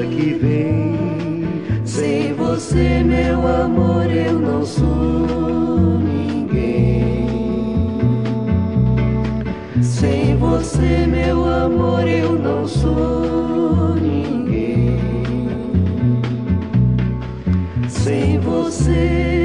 que 0.01 0.33
vem. 0.33 0.95
Sem 1.85 2.33
você, 2.33 3.03
meu 3.03 3.45
amor, 3.47 4.09
eu 4.09 4.39
não 4.39 4.65
sou 4.65 5.99
ninguém. 5.99 7.17
Sem 9.81 10.35
você, 10.37 11.05
meu 11.05 11.45
amor, 11.45 12.07
eu 12.07 12.33
não 12.33 12.67
sou 12.67 13.95
ninguém. 13.95 14.99
Sem 17.87 18.39
você, 18.39 19.42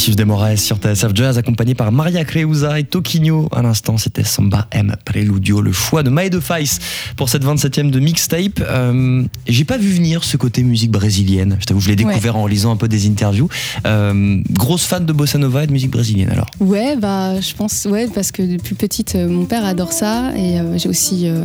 Vinicius 0.00 0.16
de 0.16 0.24
Moraes 0.24 0.56
sur 0.56 0.78
TSF 0.78 1.14
Jazz, 1.14 1.36
accompagné 1.36 1.74
par 1.74 1.92
Maria 1.92 2.24
Creusa 2.24 2.80
et 2.80 2.84
Toquinho. 2.84 3.50
À 3.52 3.60
l'instant, 3.60 3.98
c'était 3.98 4.24
Samba 4.24 4.66
M 4.70 4.96
Preludio, 5.04 5.60
le 5.60 5.72
choix 5.72 6.02
de 6.02 6.08
Maï 6.08 6.30
de 6.30 6.40
Faiz 6.40 6.78
pour 7.16 7.28
cette 7.28 7.44
27e 7.44 7.90
de 7.90 8.00
mixtape. 8.00 8.60
Euh, 8.62 9.22
J'ai 9.46 9.66
pas 9.66 9.76
vu 9.76 9.90
venir 9.92 10.24
ce 10.24 10.38
côté 10.38 10.62
musique 10.62 10.90
brésilienne. 10.90 11.58
Je 11.60 11.66
t'avoue, 11.66 11.82
je 11.82 11.90
l'ai 11.90 11.96
découvert 11.96 12.36
en 12.36 12.46
lisant 12.46 12.72
un 12.72 12.76
peu 12.76 12.88
des 12.88 13.06
interviews. 13.06 13.50
Euh, 13.86 14.40
grosse 14.50 14.86
fan 14.86 15.04
de 15.04 15.12
bossa 15.12 15.36
nova 15.36 15.64
et 15.64 15.66
de 15.66 15.72
musique 15.72 15.90
brésilienne 15.90 16.30
alors. 16.30 16.48
Ouais, 16.60 16.96
bah, 16.96 17.38
je 17.38 17.52
pense, 17.54 17.84
ouais, 17.84 18.08
parce 18.08 18.32
que 18.32 18.40
depuis 18.40 18.76
petite, 18.76 19.16
euh, 19.16 19.28
mon 19.28 19.44
père 19.44 19.66
adore 19.66 19.92
ça 19.92 20.32
et 20.34 20.60
euh, 20.60 20.78
j'ai 20.78 20.88
aussi 20.88 21.28
euh, 21.28 21.44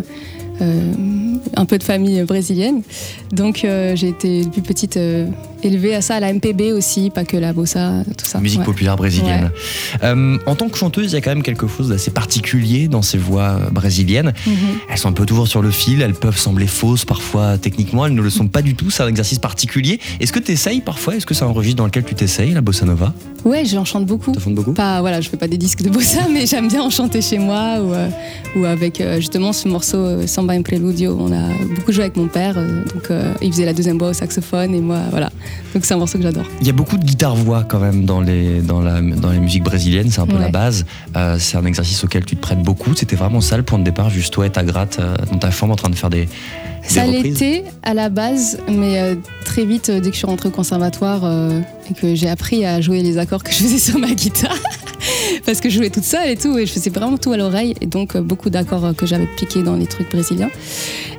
un 0.61 1.65
peu 1.65 1.77
de 1.77 1.83
famille 1.83 2.21
brésilienne. 2.23 2.81
Donc 3.31 3.63
euh, 3.63 3.95
j'ai 3.95 4.09
été 4.09 4.45
depuis 4.45 4.61
petite 4.61 4.97
euh, 4.97 5.27
élevée 5.63 5.95
à 5.95 6.01
ça, 6.01 6.15
à 6.15 6.19
la 6.19 6.31
MPB 6.33 6.71
aussi, 6.73 7.09
pas 7.09 7.23
que 7.25 7.37
la 7.37 7.53
bossa, 7.53 8.03
tout 8.17 8.25
ça. 8.25 8.39
Musique 8.39 8.59
Ouais. 8.59 8.65
populaire 8.65 8.95
brésilienne. 8.95 9.51
Euh, 10.03 10.37
en 10.45 10.55
tant 10.55 10.69
que 10.69 10.77
chanteuse, 10.77 11.11
il 11.11 11.15
y 11.15 11.17
a 11.17 11.21
quand 11.21 11.31
même 11.31 11.43
quelque 11.43 11.67
chose 11.67 11.89
d'assez 11.89 12.11
particulier 12.11 12.87
dans 12.87 13.01
ces 13.01 13.17
voix 13.17 13.59
euh, 13.61 13.69
brésiliennes. 13.69 14.33
Mhm. 14.47 14.55
Elles 14.89 14.97
sont 14.97 15.09
un 15.09 15.13
peu 15.13 15.25
toujours 15.25 15.47
sur 15.47 15.61
le 15.61 15.71
fil, 15.71 16.01
elles 16.01 16.13
peuvent 16.13 16.37
sembler 16.37 16.67
fausses 16.67 17.05
parfois 17.05 17.57
techniquement, 17.57 18.05
elles 18.05 18.13
ne 18.15 18.21
le 18.21 18.29
sont 18.29 18.47
pas 18.47 18.61
du 18.61 18.75
tout, 18.75 18.89
c'est 18.89 19.03
un 19.03 19.07
exercice 19.07 19.39
particulier. 19.39 19.99
Est-ce 20.19 20.31
que 20.33 20.39
tu 20.39 20.51
essayes 20.51 20.81
parfois? 20.81 21.15
Est-ce 21.15 21.25
que 21.25 21.33
c'est 21.33 21.43
un 21.43 21.47
registre 21.51 21.77
dans 21.77 21.85
lequel 21.85 22.03
tu 22.03 22.15
t'essayes, 22.15 22.51
la 22.53 22.61
bossa 22.61 22.85
nova? 22.85 23.13
Ouais, 23.45 23.63
j'en 23.63 23.85
chante 23.85 24.05
beaucoup. 24.07 24.31
Tu 24.31 24.39
chantes 24.39 24.55
beaucoup? 24.55 24.73
Pas, 24.73 25.01
voilà, 25.01 25.21
je 25.21 25.29
fais 25.29 25.37
pas 25.37 25.47
des 25.47 25.57
disques 25.57 25.83
de 25.83 25.89
bossa, 25.91 26.21
mais 26.33 26.47
j'aime 26.47 26.67
bien 26.67 26.81
en 26.81 26.89
chanter 26.89 27.21
chez 27.21 27.37
moi 27.37 27.77
ou, 27.79 27.93
euh, 27.93 28.09
ou 28.55 28.65
avec 28.65 28.99
euh, 28.99 29.17
justement 29.17 29.53
ce 29.53 29.67
morceau 29.67 29.97
euh, 29.97 30.25
Samba 30.27 30.53
in 30.53 30.63
Preludio. 30.63 31.15
On 31.19 31.31
a 31.31 31.49
beaucoup 31.75 31.91
joué 31.91 32.05
avec 32.05 32.17
mon 32.17 32.27
père, 32.27 32.55
donc 32.55 33.09
il 33.41 33.51
faisait 33.51 33.65
la 33.65 33.73
deuxième 33.73 33.99
voix 33.99 34.09
au 34.09 34.13
saxophone 34.13 34.73
et 34.73 34.81
moi, 34.81 34.99
voilà. 35.11 35.31
Donc 35.75 35.85
c'est 35.85 35.93
un 35.93 35.97
morceau 35.97 36.17
que 36.17 36.23
j'adore. 36.23 36.45
Il 36.61 36.67
y 36.67 36.69
a 36.71 36.73
beaucoup 36.73 36.97
de 36.97 37.03
guitare-voix 37.05 37.63
quand 37.63 37.79
même 37.79 38.05
dans 38.05 38.21
les, 38.21 38.61
dans 38.61 38.81
la, 38.81 38.99
dans 39.01 39.29
les 39.31 39.39
musiques 39.39 39.63
brésiliennes, 39.63 40.09
c'est 40.09 40.21
un 40.21 40.27
peu 40.27 40.35
Ouais. 40.35 40.41
la 40.41 40.49
base. 40.49 40.85
C'est 41.39 41.57
un 41.57 41.65
exercice 41.65 42.03
auquel 42.03 42.25
tu 42.25 42.35
te 42.35 42.41
prêtes 42.41 42.61
beaucoup. 42.61 42.93
C'était 42.95 43.15
vraiment 43.15 43.39
ça 43.41 43.55
le 43.57 43.63
point 43.63 43.79
de 43.79 43.83
départ, 43.83 44.09
juste 44.09 44.33
toi 44.33 44.45
et 44.45 44.49
ta 44.49 44.63
gratte 44.63 44.99
dans 45.31 45.37
ta 45.37 45.51
forme 45.51 45.71
en 45.71 45.75
train 45.77 45.89
de 45.89 45.95
faire 45.95 46.09
des, 46.09 46.25
des 46.25 46.93
Ça 46.93 47.05
l'était 47.05 47.63
à 47.83 47.93
la 47.93 48.09
base, 48.09 48.59
mais 48.67 48.99
euh, 48.99 49.15
très 49.45 49.65
vite, 49.65 49.89
euh, 49.89 49.99
dès 49.99 50.09
que 50.09 50.13
je 50.13 50.19
suis 50.19 50.27
rentrée 50.27 50.49
au 50.49 50.51
conservatoire 50.51 51.21
euh, 51.23 51.61
et 51.89 51.93
que 51.93 52.15
j'ai 52.15 52.29
appris 52.29 52.65
à 52.65 52.81
jouer 52.81 53.01
les 53.01 53.17
accords 53.17 53.43
que 53.43 53.51
je 53.51 53.57
faisais 53.57 53.77
sur 53.77 53.99
ma 53.99 54.13
guitare, 54.13 54.57
parce 55.45 55.59
que 55.59 55.69
je 55.69 55.77
jouais 55.77 55.89
toute 55.89 56.03
seule 56.03 56.29
et 56.29 56.35
tout, 56.35 56.57
et 56.57 56.65
je 56.65 56.71
faisais 56.71 56.89
vraiment 56.89 57.17
tout 57.17 57.31
à 57.31 57.37
l'oreille, 57.37 57.75
et 57.81 57.85
donc 57.85 58.15
euh, 58.15 58.21
beaucoup 58.21 58.49
d'accords 58.49 58.95
que 58.95 59.05
j'avais 59.05 59.27
piqués 59.27 59.63
dans 59.63 59.75
les 59.75 59.85
trucs 59.85 60.09
brésiliens, 60.11 60.49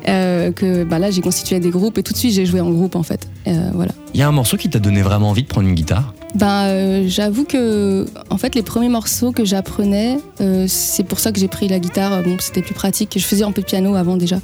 euh, 0.09 0.53
que 0.53 0.85
bah, 0.85 0.99
là 0.99 1.11
j'ai 1.11 1.21
constitué 1.21 1.61
des 1.61 1.71
groupes, 1.71 1.99
et 1.99 2.03
tout 2.03 2.13
de 2.13 2.19
suite 2.19 2.33
j'ai 2.33 2.47
joué 2.47 2.61
en 2.61 2.71
groupe 2.71 2.97
en 2.97 3.03
fait. 3.03 3.29
Euh, 3.47 3.71
voilà. 3.75 3.93
Il 4.15 4.21
y 4.21 4.23
a 4.23 4.29
un 4.29 4.33
morceau 4.33 4.57
qui 4.57 4.69
t'a 4.69 4.79
donné 4.79 5.03
vraiment 5.03 5.31
envie 5.31 5.43
de 5.43 5.49
prendre 5.49 5.69
une 5.69 5.75
guitare? 5.75 6.15
Ben, 6.35 6.65
euh, 6.65 7.05
j'avoue 7.09 7.45
que, 7.45 8.07
en 8.31 8.39
fait, 8.39 8.55
les 8.55 8.63
premiers 8.63 8.89
morceaux 8.89 9.33
que 9.33 9.45
j'apprenais, 9.45 10.19
c'est 10.67 11.05
pour 11.05 11.19
ça 11.19 11.33
que 11.33 11.39
j'ai 11.39 11.49
pris 11.49 11.69
la 11.69 11.79
guitare. 11.79 12.23
Bon, 12.23 12.37
c'était 12.39 12.63
plus 12.63 12.75
pratique. 12.75 13.15
Je 13.17 13.25
faisais 13.25 13.45
un 13.45 13.53
peu 13.53 13.63
de 13.63 13.67
piano 13.67 13.95
avant 13.95 14.17
déjà. 14.17 14.39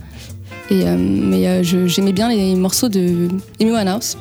Et, 0.71 0.85
mais 0.85 1.63
j'aimais 1.65 2.13
bien 2.13 2.29
les 2.29 2.55
morceaux 2.55 2.89
de 2.89 3.29
Amy 3.61 3.73
Winehouse. 3.73 4.17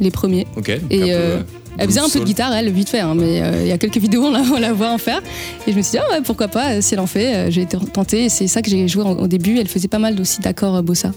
Les 0.00 0.10
premiers. 0.10 0.46
Ok. 0.56 0.68
Et 0.68 0.78
peu, 0.98 1.06
euh, 1.08 1.38
elle 1.78 1.88
faisait 1.88 2.00
un 2.00 2.08
peu 2.08 2.20
de 2.20 2.24
guitare, 2.24 2.52
elle, 2.52 2.70
vite 2.70 2.90
fait, 2.90 3.00
hein, 3.00 3.14
mais 3.16 3.40
euh, 3.42 3.62
il 3.62 3.68
y 3.68 3.72
a 3.72 3.78
quelques 3.78 3.96
vidéos, 3.96 4.24
on 4.24 4.30
la, 4.30 4.40
on 4.54 4.58
la 4.58 4.72
voit 4.72 4.90
en 4.90 4.98
faire. 4.98 5.20
Et 5.66 5.72
je 5.72 5.76
me 5.76 5.82
suis 5.82 5.92
dit, 5.92 5.98
ah 5.98 6.12
ouais, 6.12 6.20
pourquoi 6.22 6.48
pas, 6.48 6.72
euh, 6.72 6.80
si 6.80 6.94
elle 6.94 7.00
en 7.00 7.06
fait, 7.06 7.34
euh, 7.34 7.50
j'ai 7.50 7.62
été 7.62 7.78
tentée. 7.78 8.24
Et 8.24 8.28
c'est 8.28 8.46
ça 8.46 8.60
que 8.62 8.70
j'ai 8.70 8.86
joué 8.88 9.04
au 9.04 9.26
début. 9.26 9.58
Elle 9.58 9.68
faisait 9.68 9.88
pas 9.88 9.98
mal 9.98 10.20
aussi 10.20 10.40
d'accords 10.40 10.76
euh, 10.76 10.82
bossa. 10.82 11.12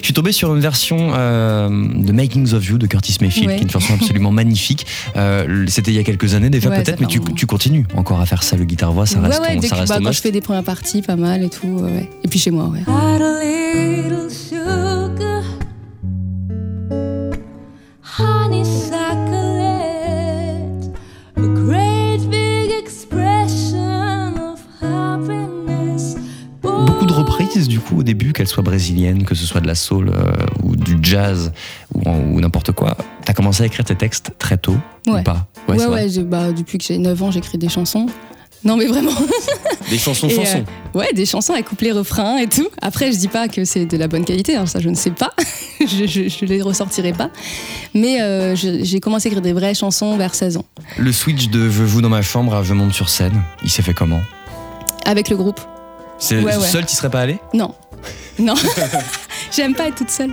Je 0.00 0.04
suis 0.06 0.12
tombé 0.12 0.32
sur 0.32 0.54
une 0.54 0.60
version 0.60 1.12
euh, 1.14 1.68
de 1.68 2.12
Makings 2.12 2.52
of 2.52 2.66
You 2.66 2.78
de 2.78 2.86
Curtis 2.86 3.16
Mayfield, 3.20 3.48
Ouais. 3.48 3.54
qui 3.56 3.60
est 3.60 3.64
une 3.64 3.70
chanson 3.70 3.94
absolument 3.94 4.30
magnifique. 4.32 4.86
Euh, 5.16 5.64
C'était 5.68 5.92
il 5.92 5.96
y 5.96 6.00
a 6.00 6.04
quelques 6.04 6.34
années 6.34 6.50
déjà 6.50 6.68
Ouais, 6.68 6.82
peut-être, 6.82 7.00
mais 7.00 7.06
tu, 7.06 7.46
continues 7.46 7.86
encore 7.96 8.20
à 8.20 8.26
faire 8.26 8.42
ça, 8.42 8.56
le 8.56 8.64
guitare-voix, 8.64 9.06
ça 9.06 9.18
ouais, 9.20 9.28
reste 9.28 9.40
ouais, 9.40 9.54
ton, 9.54 9.60
dès 9.60 9.68
ça 9.68 9.76
que, 9.76 9.80
reste 9.80 9.92
bah, 9.92 10.00
quand 10.04 10.12
je 10.12 10.20
fais 10.20 10.30
des 10.32 10.40
premières 10.40 10.64
parties, 10.64 11.00
pas 11.00 11.16
mal 11.16 11.42
et 11.42 11.48
tout. 11.48 11.80
Et 12.22 12.28
puis 12.28 12.38
chez 12.38 12.50
moi, 12.50 12.66
ouais. 12.66 12.80
Beaucoup 26.62 27.06
de 27.06 27.12
reprises 27.12 27.68
du 27.68 27.80
coup 27.80 27.98
au 27.98 28.02
début, 28.02 28.32
qu'elles 28.32 28.46
soient 28.48 28.62
brésiliennes, 28.62 29.24
que 29.24 29.34
ce 29.34 29.44
soit 29.46 29.60
de 29.60 29.66
la 29.66 29.74
soul 29.74 30.10
euh, 30.10 30.32
ou 30.62 30.76
du 30.76 30.96
jazz 31.02 31.52
ou, 31.94 32.08
ou 32.08 32.40
n'importe 32.40 32.72
quoi. 32.72 32.96
T'as 33.24 33.32
commencé 33.34 33.62
à 33.62 33.66
écrire 33.66 33.84
tes 33.84 33.96
textes 33.96 34.32
très 34.38 34.56
tôt 34.58 34.76
ou 35.06 35.12
Ouais. 35.12 35.22
pas? 35.22 35.46
Ouais, 35.68 35.84
ouais, 35.86 36.08
j'ai- 36.08 36.22
bah, 36.24 36.52
depuis 36.52 36.78
que 36.78 36.84
j'ai 36.84 36.98
9 36.98 37.20
ans, 37.22 37.30
j'écris 37.30 37.58
des 37.58 37.68
chansons. 37.68 38.06
Non, 38.64 38.76
mais 38.76 38.86
vraiment. 38.86 39.10
Des 39.90 39.98
chansons 39.98 40.28
Et, 40.28 40.34
chansons. 40.36 40.64
euh, 40.94 40.98
ouais, 40.98 41.12
des 41.14 41.26
chansons 41.26 41.52
à 41.52 41.62
coupler 41.62 41.90
refrain 41.92 42.36
et 42.38 42.46
tout. 42.46 42.68
Après, 42.80 43.12
je 43.12 43.18
dis 43.18 43.28
pas 43.28 43.48
que 43.48 43.64
c'est 43.64 43.84
de 43.86 43.96
la 43.96 44.06
bonne 44.08 44.24
qualité, 44.24 44.54
hein, 44.56 44.66
ça 44.66 44.78
je 44.80 44.88
ne 44.88 44.94
sais 44.94 45.10
pas. 45.10 45.32
je, 45.80 46.06
je, 46.06 46.28
je 46.28 46.44
les 46.44 46.62
ressortirai 46.62 47.12
pas. 47.12 47.30
Mais 47.92 48.22
euh, 48.22 48.54
j'ai 48.56 49.00
commencé 49.00 49.28
à 49.28 49.30
écrire 49.30 49.42
des 49.42 49.52
vraies 49.52 49.74
chansons 49.74 50.16
vers 50.16 50.34
16 50.34 50.56
ans. 50.58 50.64
Le 50.96 51.12
switch 51.12 51.48
de 51.48 51.68
Je 51.68 51.82
vous 51.82 52.00
dans 52.00 52.08
ma 52.08 52.22
chambre 52.22 52.54
à 52.54 52.62
Je 52.62 52.72
monte 52.72 52.92
sur 52.94 53.08
scène, 53.08 53.42
il 53.64 53.70
s'est 53.70 53.82
fait 53.82 53.94
comment? 53.94 54.20
Avec 55.04 55.28
le 55.28 55.36
groupe. 55.36 55.60
C'est 56.18 56.38
Ouais, 56.40 56.56
ouais. 56.56 56.66
seul, 56.66 56.86
tu 56.86 56.94
serais 56.94 57.10
pas 57.10 57.20
allé? 57.20 57.38
Non. 57.52 57.74
Non. 58.38 58.54
J'aime 59.54 59.74
pas 59.74 59.88
être 59.88 59.96
toute 59.96 60.10
seule. 60.10 60.30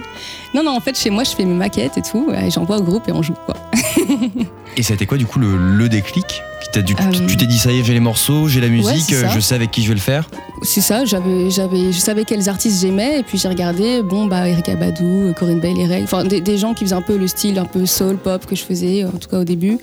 Non, 0.53 0.63
non, 0.63 0.71
en 0.75 0.79
fait, 0.79 0.97
chez 0.97 1.09
moi, 1.09 1.23
je 1.25 1.31
fais 1.31 1.43
mes 1.43 1.53
maquettes 1.53 1.97
et 1.97 2.01
tout. 2.01 2.31
Et 2.31 2.49
j'envoie 2.49 2.77
au 2.77 2.81
groupe 2.81 3.07
et 3.09 3.11
on 3.11 3.21
joue, 3.21 3.33
quoi. 3.45 3.55
Et 4.77 4.83
ça 4.83 4.93
a 4.93 4.95
été 4.95 5.05
quoi 5.05 5.17
du 5.17 5.25
coup 5.25 5.39
le, 5.39 5.57
le 5.57 5.89
déclic 5.89 6.41
Euh, 6.77 6.81
Tu 7.27 7.35
t'es 7.35 7.47
dit 7.47 7.57
ça 7.57 7.71
y 7.71 7.79
est, 7.79 7.83
j'ai 7.83 7.93
les 7.93 7.99
morceaux, 7.99 8.47
j'ai 8.47 8.61
la 8.61 8.67
musique, 8.69 9.11
euh, 9.11 9.27
je 9.33 9.39
sais 9.39 9.55
avec 9.55 9.71
qui 9.71 9.81
je 9.81 9.87
vais 9.89 9.95
le 9.95 9.99
faire. 9.99 10.29
C'est 10.61 10.81
ça, 10.81 11.03
j'avais, 11.03 11.49
j'avais, 11.49 11.91
je 11.91 11.97
savais 11.97 12.23
quels 12.23 12.47
artistes 12.47 12.79
j'aimais, 12.81 13.19
et 13.19 13.23
puis 13.23 13.37
j'ai 13.37 13.47
regardé, 13.49 14.01
bon, 14.03 14.27
bah, 14.27 14.47
Erika 14.47 14.75
Badou, 14.75 15.33
Corinne 15.37 15.59
Bailey 15.59 16.01
enfin, 16.03 16.23
des, 16.23 16.41
des 16.41 16.57
gens 16.57 16.73
qui 16.75 16.85
faisaient 16.85 16.95
un 16.95 17.01
peu 17.01 17.17
le 17.17 17.27
style 17.27 17.57
un 17.57 17.65
peu 17.65 17.85
soul, 17.85 18.17
pop 18.17 18.45
que 18.45 18.55
je 18.55 18.63
faisais, 18.63 19.03
en 19.05 19.17
tout 19.17 19.27
cas 19.29 19.39
au 19.39 19.43
début. 19.43 19.79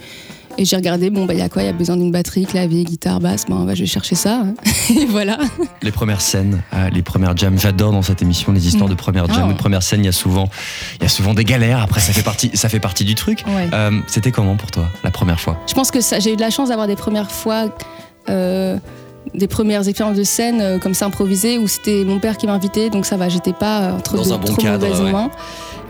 Et 0.59 0.65
j'ai 0.65 0.77
regardé, 0.77 1.11
bon, 1.11 1.27
bah, 1.27 1.35
il 1.35 1.39
y 1.39 1.43
a 1.43 1.49
quoi? 1.51 1.63
Il 1.63 1.67
y 1.67 1.69
a 1.69 1.73
besoin 1.75 1.97
d'une 1.97 2.11
batterie, 2.11 2.47
clavier, 2.47 2.85
guitare, 2.85 3.21
basse, 3.21 3.45
bon, 3.47 3.65
bah, 3.65 3.75
je 3.75 3.81
vais 3.81 3.87
chercher 3.87 4.15
ça. 4.15 4.43
et 4.91 5.05
voilà. 5.05 5.37
Les 5.83 5.93
premières 5.93 6.23
scènes, 6.23 6.63
euh, 6.73 6.89
les 6.91 7.03
premières 7.03 7.37
jams, 7.37 7.59
j'adore 7.59 7.93
dans 7.93 8.01
cette 8.03 8.23
émission 8.23 8.53
les 8.53 8.67
histoires 8.67 8.89
de 8.89 8.95
premières 8.95 9.27
jams, 9.27 9.49
Ah. 9.51 9.53
de 9.53 9.59
premières 9.59 9.83
scènes, 9.83 10.01
il 10.01 10.07
y 10.07 10.09
a 10.09 10.13
souvent, 10.13 10.49
il 10.99 11.03
y 11.03 11.07
a 11.07 11.11
souvent 11.11 11.35
des 11.35 11.45
galères. 11.45 11.83
Après, 11.83 12.01
ça 12.01 12.13
fait 12.15 12.23
partie, 12.23 12.51
ça 12.55 12.69
fait 12.71 12.81
partie 12.81 13.05
du 13.05 13.15
truc. 13.15 13.45
Ouais. 13.47 13.69
Euh, 13.75 14.01
C'était 14.07 14.33
comment 14.33 14.57
pour 14.57 14.71
toi 14.71 14.85
la 15.05 15.11
première 15.11 15.41
fois? 15.41 15.59
Je 15.69 15.75
pense 15.75 15.91
que 15.91 15.99
j'ai 16.21 16.33
eu 16.33 16.37
de 16.37 16.41
la 16.41 16.51
chance 16.51 16.71
d'avoir 16.71 16.87
des 16.87 16.97
premières 16.97 17.31
fois, 17.31 17.67
euh, 18.31 18.79
des 19.35 19.49
premières 19.49 19.87
expériences 19.87 20.17
de 20.17 20.23
scène 20.25 20.61
euh, 20.63 20.79
comme 20.79 20.95
ça 20.95 21.05
improvisées 21.07 21.59
où 21.59 21.67
c'était 21.69 22.05
mon 22.05 22.19
père 22.19 22.37
qui 22.39 22.47
m'invitait, 22.47 22.89
donc 22.89 23.05
ça 23.05 23.17
va, 23.19 23.29
j'étais 23.29 23.53
pas 23.53 23.81
euh, 23.83 23.93
Dans 24.15 24.23
de 24.25 24.33
un 24.33 24.39
bon 24.39 24.47
trop 24.47 24.57
cadre, 24.63 24.87
mauvaises 24.87 25.03
ouais. 25.03 25.13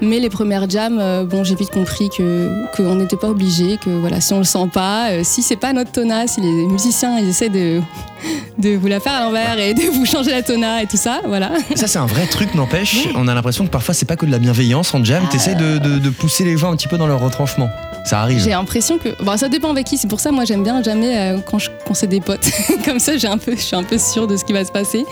Mais 0.02 0.18
les 0.20 0.28
premières 0.28 0.68
jams, 0.68 0.98
euh, 1.00 1.24
bon, 1.24 1.42
j'ai 1.42 1.54
vite 1.54 1.70
compris 1.70 2.11
que 2.11 2.50
qu'on 2.76 2.96
n'était 2.96 3.16
pas 3.16 3.28
obligé, 3.28 3.78
que 3.78 3.90
voilà, 3.90 4.20
si 4.20 4.35
on 4.35 4.38
le 4.38 4.44
sent 4.44 4.68
pas, 4.72 5.11
euh, 5.11 5.20
si 5.24 5.42
c'est 5.42 5.56
pas 5.56 5.72
notre 5.72 5.92
tona, 5.92 6.26
si 6.26 6.40
les 6.40 6.66
musiciens 6.66 7.18
ils 7.18 7.28
essaient 7.28 7.48
de 7.48 7.80
de 8.59 8.76
vous 8.76 8.87
la 8.87 9.00
faire 9.00 9.14
à 9.14 9.20
l'envers 9.20 9.59
et 9.59 9.74
de 9.74 9.82
vous 9.82 10.04
changer 10.04 10.30
la 10.32 10.42
tona 10.42 10.82
et 10.82 10.87
tout 10.87 10.96
ça, 10.96 11.20
voilà. 11.26 11.50
Ça, 11.74 11.87
c'est 11.87 11.98
un 11.98 12.06
vrai 12.06 12.26
truc, 12.26 12.54
n'empêche. 12.54 13.09
On 13.14 13.28
a 13.28 13.35
l'impression 13.35 13.64
que 13.64 13.70
parfois, 13.70 13.94
c'est 13.94 14.06
pas 14.06 14.16
que 14.16 14.26
de 14.26 14.30
la 14.30 14.38
bienveillance 14.38 14.94
en 14.94 15.02
jam. 15.04 15.22
Ah. 15.26 15.32
T'essayes 15.32 15.56
de, 15.56 15.78
de, 15.78 15.98
de 15.98 16.11
pousser 16.11 16.44
les 16.44 16.56
gens 16.56 16.72
un 16.72 16.76
petit 16.76 16.88
peu 16.88 16.98
dans 16.98 17.06
leur 17.06 17.20
retranchement. 17.20 17.70
Ça 18.07 18.21
arrive. 18.23 18.40
J'ai 18.42 18.51
l'impression 18.51 18.99
que 18.99 19.09
bon, 19.23 19.37
ça 19.37 19.49
dépend 19.49 19.71
avec 19.71 19.85
qui. 19.87 19.99
C'est 19.99 20.07
pour 20.09 20.21
ça 20.21 20.31
moi 20.31 20.45
j'aime 20.45 20.62
bien 20.62 20.81
jamais 20.83 21.19
euh, 21.19 21.38
quand, 21.45 21.59
je- 21.59 21.71
quand 21.87 21.95
c'est 21.95 22.07
des 22.07 22.21
potes. 22.21 22.49
Comme 22.85 23.01
ça 23.01 23.16
j'ai 23.16 23.27
un 23.29 23.37
peu, 23.38 23.53
je 23.57 23.61
suis 23.61 23.75
un 23.77 23.83
peu 23.83 23.99
sûre 23.99 24.27
de 24.29 24.37
ce 24.37 24.45
qui 24.45 24.53
va 24.53 24.64
se 24.64 24.71
passer. 24.71 25.05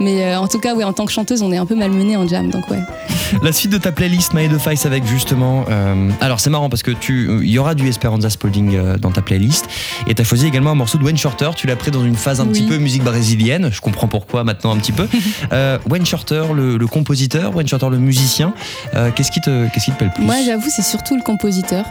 Mais 0.00 0.24
euh, 0.24 0.38
en 0.40 0.48
tout 0.48 0.58
cas 0.58 0.74
ouais, 0.74 0.84
en 0.84 0.92
tant 0.94 1.04
que 1.04 1.12
chanteuse 1.12 1.42
on 1.42 1.52
est 1.52 1.58
un 1.58 1.66
peu 1.66 1.74
malmené 1.74 2.16
en 2.16 2.26
jam 2.26 2.50
donc 2.50 2.68
ouais. 2.70 2.80
La 3.42 3.52
suite 3.52 3.70
de 3.70 3.76
ta 3.76 3.92
playlist 3.92 4.32
My 4.32 4.48
The 4.48 4.56
Face 4.58 4.86
avec 4.86 5.04
justement. 5.06 5.66
euh, 5.68 6.08
alors 6.22 6.40
c'est 6.40 6.48
marrant 6.48 6.70
parce 6.70 6.82
que 6.82 6.90
tu, 6.92 7.28
il 7.42 7.50
y 7.50 7.58
aura 7.58 7.74
du 7.74 7.86
Esperanza 7.86 8.30
Spalding 8.30 8.96
dans 8.96 9.10
ta 9.10 9.20
playlist 9.20 9.66
et 10.06 10.14
t'as 10.14 10.24
choisi 10.24 10.46
également 10.46 10.70
un 10.70 10.74
morceau 10.74 10.96
de 10.96 11.04
Wayne 11.04 11.18
Shorter. 11.18 11.50
Tu 11.54 11.66
l'as 11.66 11.76
pris 11.76 11.90
dans 11.90 12.02
une 12.04 12.16
phase 12.16 12.40
un 12.40 12.44
Oui. 12.44 12.52
petit 12.52 12.62
peu 12.62 12.78
musique 12.78 13.04
brésilienne. 13.04 13.68
Je 13.70 13.82
comprends 13.82 14.08
pourquoi 14.08 14.44
maintenant 14.44 14.72
un 14.74 14.78
petit 14.78 14.92
peu. 14.92 15.06
Wayne 15.90 16.06
Shorter, 16.06 16.44
le, 16.54 16.78
le 16.78 16.86
compositeur, 16.86 17.54
Wayne 17.54 17.68
Shorter, 17.68 17.90
le 17.90 17.98
musicien. 17.98 18.54
qu'est-ce 19.14 19.30
qui 19.30 19.42
te, 19.42 19.68
qu'est-ce 19.74 19.84
qui 19.84 19.90
te 19.92 19.96
plaît 19.98 20.06
le 20.06 20.12
plus? 20.14 20.24
Moi 20.24 20.36
j'avoue 20.46 20.70
c'est 20.74 20.80
surtout 20.82 21.14
le 21.14 21.22
compositeur. 21.22 21.84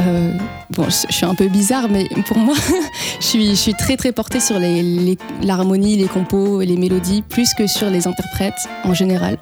Euh, 0.00 0.32
bon, 0.70 0.84
je, 0.88 1.12
suis 1.12 1.24
un 1.24 1.34
peu 1.34 1.48
bizarre, 1.48 1.88
mais 1.88 2.08
pour 2.26 2.36
moi, 2.38 2.56
je 3.20 3.24
suis, 3.24 3.50
je 3.50 3.54
suis 3.54 3.74
très 3.74 3.96
très 3.96 4.12
portée 4.12 4.40
sur 4.40 4.58
les- 4.58 4.82
les- 4.82 5.18
l'harmonie, 5.42 5.96
les, 5.96 6.08
compos 6.08 6.60
les 6.60 6.76
mélodies, 6.76 7.22
plus 7.22 7.54
que 7.54 7.66
sur 7.66 7.90
les 7.90 8.06
interprètes 8.06 8.68
en 8.84 8.94
général. 8.94 9.38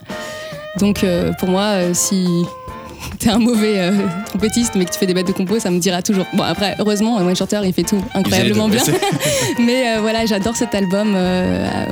Donc 0.78 1.04
euh, 1.04 1.32
pour 1.34 1.48
moi, 1.48 1.62
euh, 1.62 1.90
si 1.94 2.26
t'es 3.18 3.30
un 3.30 3.38
mauvais 3.38 3.90
trompettiste 4.26 4.74
mais 4.76 4.84
que 4.84 4.92
tu 4.92 4.98
fais 4.98 5.06
des 5.06 5.14
bêtes 5.14 5.26
de 5.26 5.32
compos, 5.32 5.58
ça 5.58 5.70
me 5.70 5.78
dira 5.78 6.02
toujours. 6.02 6.26
Bon 6.34 6.42
après, 6.44 6.74
heureusement, 6.78 7.16
Wayne 7.16 7.36
Shorter 7.36 7.60
il 7.64 7.72
fait 7.72 7.82
tout 7.82 8.02
incroyablement 8.14 8.68
bien. 8.68 8.82
Mais 9.58 9.98
voilà, 9.98 10.24
j'adore 10.26 10.56
cet 10.56 10.74
album 10.74 11.16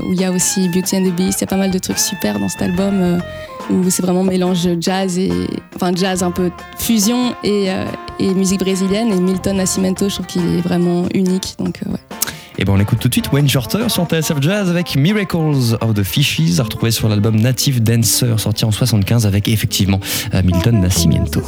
où 0.07 0.13
il 0.13 0.21
y 0.21 0.25
a 0.25 0.31
aussi 0.31 0.69
Beauty 0.69 0.97
and 0.97 1.05
the 1.05 1.13
Beast. 1.13 1.41
Il 1.41 1.43
y 1.43 1.45
a 1.45 1.47
pas 1.49 1.57
mal 1.57 1.71
de 1.71 1.79
trucs 1.79 1.99
super 1.99 2.39
dans 2.39 2.49
cet 2.49 2.63
album 2.63 3.21
où 3.69 3.91
c'est 3.91 4.03
vraiment 4.03 4.25
mélange 4.25 4.69
jazz 4.81 5.19
et 5.19 5.31
enfin 5.77 5.93
jazz 5.95 6.23
un 6.23 6.31
peu 6.31 6.51
fusion 6.79 7.35
et, 7.45 7.71
euh, 7.71 7.85
et 8.19 8.33
musique 8.35 8.61
brésilienne. 8.61 9.13
Et 9.13 9.21
Milton 9.21 9.57
Nascimento, 9.57 10.09
je 10.09 10.15
trouve 10.15 10.27
qu'il 10.27 10.47
est 10.57 10.61
vraiment 10.61 11.05
unique. 11.15 11.55
Donc 11.59 11.81
euh, 11.87 11.93
ouais. 11.93 11.99
Et 12.59 12.65
ben 12.65 12.75
on 12.75 12.81
écoute 12.81 12.99
tout 12.99 13.09
de 13.09 13.15
suite 13.15 13.33
Wayne 13.33 13.49
Shorter 13.49 13.89
sur 13.89 14.05
TSF 14.07 14.41
Jazz 14.41 14.69
avec 14.69 14.95
Miracles 14.97 15.77
of 15.81 15.95
the 15.95 16.03
Fishes, 16.03 16.61
à 16.61 16.65
retrouver 16.65 16.91
sur 16.91 17.09
l'album 17.09 17.37
Native 17.37 17.83
Dancer 17.83 18.39
sorti 18.39 18.65
en 18.65 18.71
75 18.71 19.25
avec 19.25 19.49
effectivement 19.49 20.01
euh, 20.35 20.43
Milton 20.43 20.81
Nascimento. 20.81 21.43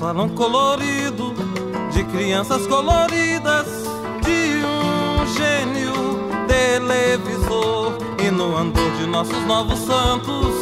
Falam 0.00 0.30
colorido 0.30 1.34
de 1.92 2.02
crianças 2.04 2.66
coloridas, 2.66 3.66
de 4.24 4.64
um 4.64 5.26
gênio 5.26 5.92
televisor. 6.48 7.98
E 8.18 8.30
no 8.30 8.56
andor 8.56 8.90
de 8.92 9.06
nossos 9.06 9.44
novos 9.44 9.78
santos, 9.80 10.56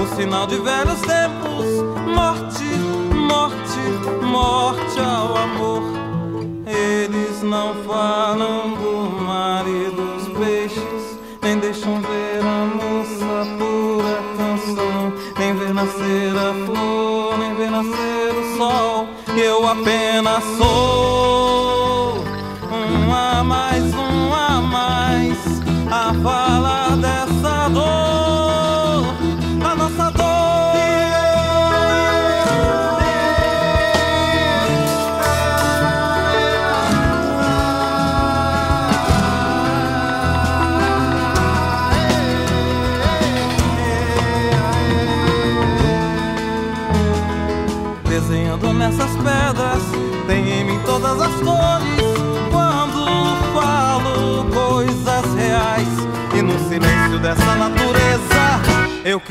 o 0.00 0.14
sinal 0.14 0.46
de 0.46 0.58
velhos 0.58 1.00
tempos, 1.00 1.66
morte, 2.14 2.62
morte, 3.16 3.80
morte 4.22 5.00
ao 5.00 5.38
amor. 5.38 5.82
Eles 6.64 7.42
não 7.42 7.74
falam 7.82 8.74
do 8.74 9.24
mar 9.24 9.64
e 9.66 9.90
dos 9.90 10.28
peixes, 10.38 11.18
nem 11.42 11.58
deixam 11.58 12.00
ver 12.00 12.40
a 12.42 12.64
moça 12.76 13.44
pura 13.58 14.22
canção, 14.36 15.12
nem 15.38 15.54
ver 15.56 15.74
nascer 15.74 16.32
a 16.36 16.54
flor, 16.66 17.38
nem 17.38 17.54
ver 17.54 17.70
nascer 17.70 18.34
o 18.36 18.56
sol. 18.56 19.08
Eu 19.36 19.66
apenas 19.66 20.44
sou 20.56 22.18
um 22.70 23.12
a 23.12 23.42
mais, 23.42 23.94
um 23.94 24.32
a 24.32 24.60
mais, 24.60 25.38
a 25.90 26.12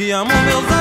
que 0.06 0.12
amo 0.12 0.30
meus 0.46 0.73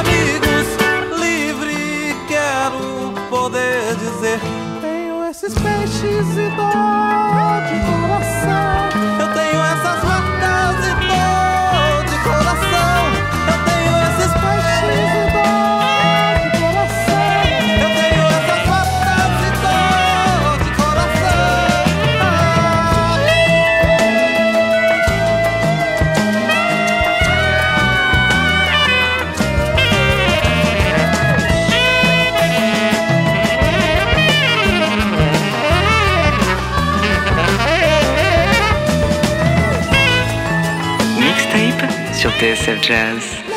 Jazz. 42.82 43.51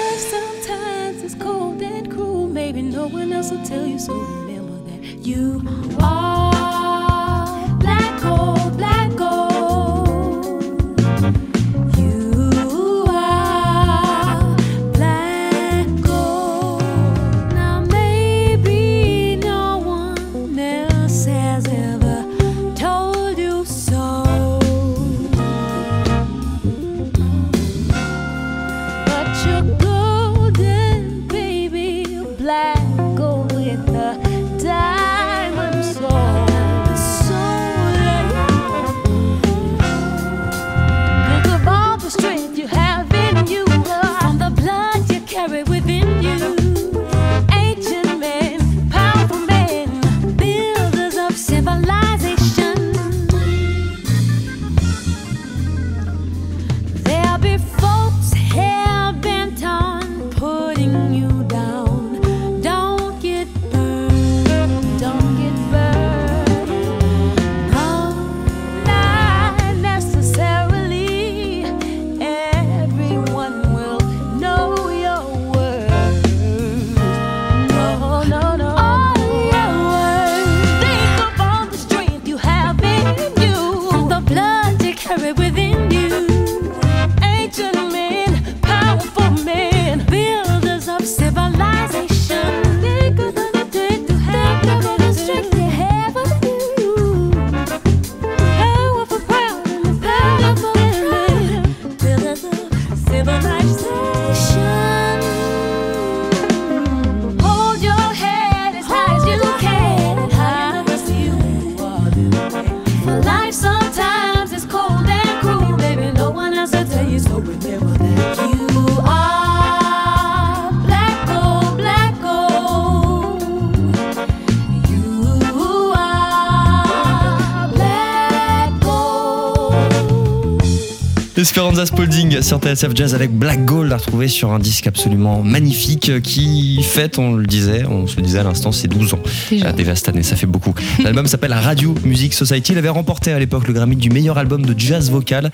Spill 131.45 131.64
Spalding 131.85 132.41
sur 132.41 132.59
TSF 132.59 132.95
Jazz 132.95 133.13
avec 133.13 133.31
Black 133.31 133.63
Gold 133.65 133.91
à 133.91 133.97
retrouver 133.97 134.27
sur 134.27 134.51
un 134.51 134.59
disque 134.59 134.87
absolument 134.87 135.43
magnifique 135.43 136.21
qui 136.21 136.81
fête, 136.83 137.19
on 137.19 137.33
le 137.33 137.45
disait, 137.45 137.85
on 137.85 138.07
se 138.07 138.15
le 138.17 138.21
disait 138.23 138.39
à 138.39 138.43
l'instant, 138.43 138.71
c'est 138.71 138.87
12 138.87 139.13
ans. 139.13 139.19
Déjà. 139.49 139.67
Euh, 139.67 139.71
déjà 139.71 139.95
cette 139.95 140.09
année, 140.09 140.23
ça 140.23 140.35
fait 140.35 140.47
beaucoup. 140.47 140.73
L'album 141.03 141.27
s'appelle 141.27 141.53
Radio 141.53 141.93
Music 142.03 142.33
Society. 142.33 142.71
Il 142.71 142.77
avait 142.77 142.89
remporté 142.89 143.31
à 143.31 143.39
l'époque 143.39 143.67
le 143.67 143.73
Grammy 143.73 143.95
du 143.95 144.09
meilleur 144.09 144.37
album 144.37 144.65
de 144.65 144.77
jazz 144.77 145.11
vocal 145.11 145.51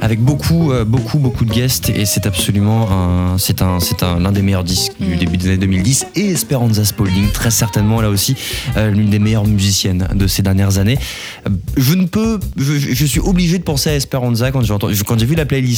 avec 0.00 0.20
beaucoup, 0.20 0.72
euh, 0.72 0.84
beaucoup, 0.84 1.18
beaucoup 1.18 1.44
de 1.44 1.52
guests 1.52 1.88
et 1.90 2.04
c'est 2.04 2.26
absolument 2.26 2.88
un, 2.90 3.38
c'est 3.38 3.62
un, 3.62 3.80
c'est 3.80 4.02
un, 4.02 4.18
l'un 4.20 4.32
des 4.32 4.42
meilleurs 4.42 4.64
disques 4.64 4.92
du 5.00 5.16
début 5.16 5.36
des 5.36 5.48
années 5.48 5.58
2010 5.58 6.06
et 6.16 6.30
Esperanza 6.30 6.84
Spalding, 6.84 7.30
très 7.32 7.50
certainement 7.50 8.00
là 8.00 8.10
aussi, 8.10 8.36
euh, 8.76 8.90
l'une 8.90 9.10
des 9.10 9.18
meilleures 9.18 9.46
musiciennes 9.46 10.08
de 10.14 10.26
ces 10.26 10.42
dernières 10.42 10.78
années. 10.78 10.98
Euh, 11.46 11.50
Je 11.76 11.94
ne 11.94 12.06
peux, 12.06 12.38
je, 12.56 12.74
je 12.78 13.06
suis 13.06 13.20
obligé 13.20 13.58
de 13.58 13.62
penser 13.62 13.90
à 13.90 13.94
Esperanza 13.94 14.50
quand 14.50 14.62
j'ai 14.62 14.72
entendu, 14.72 14.94
quand 15.04 15.18
j'ai 15.18 15.26
vu 15.26 15.34
la 15.34 15.46
playlist 15.46 15.69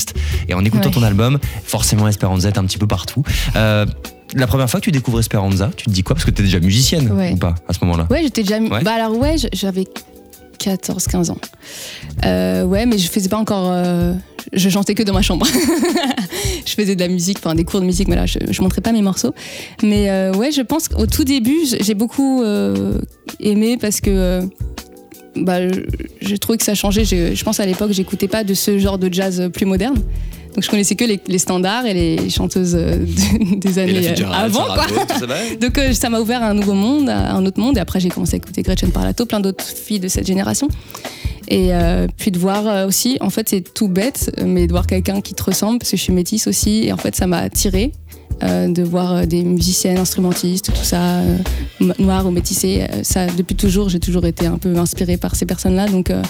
et 0.49 0.55
en 0.55 0.65
écoutant 0.65 0.87
Ouais. 0.89 0.95
ton 0.95 1.03
album, 1.03 1.39
forcément 1.65 2.09
Esperanza 2.09 2.49
est 2.49 2.59
un 2.59 2.65
petit 2.65 2.79
peu 2.79 2.87
partout. 2.87 3.23
Euh, 3.57 3.87
la 4.35 4.47
première 4.47 4.69
fois 4.71 4.81
que 4.81 4.85
tu 4.85 4.91
découvres 4.93 5.21
Esperanza, 5.21 5.71
tu 5.77 5.87
te 5.87 5.91
dis 5.91 6.03
quoi? 6.03 6.15
Parce 6.17 6.25
que 6.25 6.31
tu 6.31 6.43
es 6.43 6.45
déjà 6.45 6.59
musicienne 6.61 7.11
Ouais. 7.13 7.33
ou 7.33 7.37
pas 7.37 7.55
à 7.69 7.73
ce 7.73 7.79
moment-là? 7.85 8.07
Ouais, 8.11 8.23
j'étais 8.23 8.43
déjà. 8.43 8.59
Ouais. 8.59 8.83
Bah 8.83 8.93
alors, 8.95 9.17
ouais, 9.19 9.37
j'avais 9.53 9.85
14-15 10.59 11.31
ans. 11.31 11.39
Euh, 12.25 12.65
ouais, 12.65 12.87
mais 12.87 12.99
je 12.99 13.09
faisais 13.11 13.29
pas 13.29 13.37
encore. 13.39 13.71
euh, 13.73 14.15
Je 14.53 14.69
chantais 14.69 14.95
que 14.95 15.03
dans 15.03 15.13
ma 15.13 15.23
chambre. 15.23 15.47
je 16.67 16.73
faisais 16.73 16.95
de 16.95 17.01
la 17.01 17.09
musique, 17.09 17.39
enfin 17.39 17.55
des 17.55 17.65
cours 17.65 17.81
de 17.81 17.87
musique, 17.87 18.09
mais 18.09 18.17
là, 18.17 18.27
je, 18.27 18.39
je 18.51 18.63
montrais 18.63 18.81
pas 18.81 18.93
mes 18.93 19.03
morceaux. 19.03 19.35
Mais 19.83 20.09
euh, 20.11 20.33
ouais, 20.35 20.51
je 20.53 20.63
pense 20.63 20.89
qu'au 20.89 21.07
tout 21.07 21.25
début, 21.25 21.59
j'ai 21.81 21.95
beaucoup 21.95 22.43
aimé 23.41 23.77
parce 23.81 24.01
que. 24.01 24.43
Euh, 25.37 25.42
bah, 25.42 25.68
je- 25.68 25.81
j'ai 26.21 26.38
trouvé 26.38 26.59
que 26.59 26.64
ça 26.64 26.75
changeait. 26.75 27.05
Je, 27.05 27.35
je 27.35 27.45
pense 27.45 27.61
à 27.61 27.66
l'époque, 27.66 27.92
j'écoutais 27.92 28.29
pas 28.29 28.45
de 28.45 28.55
ce 28.55 28.79
genre 28.79 28.99
de 28.99 29.12
jazz 29.12 29.49
plus 29.53 29.66
moderne. 29.66 29.97
Donc 30.55 30.62
je 30.64 30.68
connaissais 30.68 30.97
que 30.97 31.05
les, 31.05 31.18
les 31.29 31.38
standards 31.38 31.87
et 31.87 31.95
les 31.95 32.29
chanteuses 32.29 32.75
euh, 32.79 32.99
de- 32.99 33.57
des 33.57 33.79
années 33.79 34.09
euh, 34.09 34.31
avant, 34.33 34.64
quoi. 34.66 34.87
Donc 35.61 35.79
euh, 35.79 35.92
ça 35.95 36.11
m'a 36.11 36.21
ouvert 36.21 36.42
à 36.42 36.49
un 36.49 36.55
nouveau 36.55 36.75
monde, 36.75 37.09
à 37.09 37.33
un 37.33 37.47
autre 37.47 37.59
monde. 37.59 37.79
Et 37.79 37.81
après 37.81 38.01
j'ai 38.01 38.11
commencé 38.11 38.35
à 38.35 38.37
écouter 38.37 38.61
Gretchen 38.62 38.90
Parlato, 38.90 39.25
plein 39.25 39.40
d'autres 39.40 39.64
filles 39.64 40.01
de 40.01 40.09
cette 40.09 40.27
génération. 40.27 40.68
Et 41.49 41.75
euh, 41.75 42.07
puis 42.18 42.31
de 42.31 42.38
voir 42.38 42.66
euh, 42.66 42.87
aussi, 42.87 43.16
en 43.23 43.31
fait 43.31 43.49
c'est 43.49 43.62
tout 43.75 43.88
bête, 43.88 44.31
mais 44.45 44.66
de 44.66 44.73
voir 44.73 44.87
quelqu'un 44.87 45.21
qui 45.23 45.33
te 45.35 45.42
ressemble, 45.42 45.79
parce 45.79 45.90
que 45.90 45.97
je 45.97 46.03
suis 46.03 46.12
métisse 46.12 46.47
aussi. 46.47 46.85
Et 46.85 46.92
en 46.92 46.97
fait 46.99 47.16
ça 47.16 47.27
m'a 47.27 47.38
attirée 47.38 47.92
euh, 47.95 48.02
de 48.40 48.83
voir 48.83 49.12
euh, 49.12 49.27
des 49.27 49.42
musiciennes, 49.42 49.99
instrumentistes, 49.99 50.66
tout 50.66 50.85
ça, 50.85 51.21
euh, 51.21 51.38
noires 51.99 52.27
ou 52.27 52.31
métissées. 52.31 52.87
Euh, 52.90 53.03
Ça, 53.03 53.27
depuis 53.27 53.55
toujours, 53.55 53.88
j'ai 53.88 54.01
toujours 54.01 54.25
été 54.27 54.47
un 54.47 54.59
peu 54.59 54.77
inspirée 54.77 55.16
par 55.16 55.35
ces 55.35 55.47
personnes-là. 55.47 55.87
Donc 55.88 56.11
euh, 56.11 56.23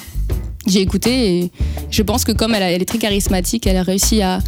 j'ai 0.66 0.80
écouté 0.80 1.38
et 1.38 1.50
je 1.90 2.02
pense 2.02 2.24
que 2.24 2.32
comme 2.32 2.54
elle, 2.54 2.62
a- 2.62 2.70
elle 2.70 2.82
est 2.82 2.86
très 2.86 2.98
charismatique, 2.98 3.66
elle 3.66 3.76
a 3.76 3.82
réussi 3.82 4.22
à 4.22 4.38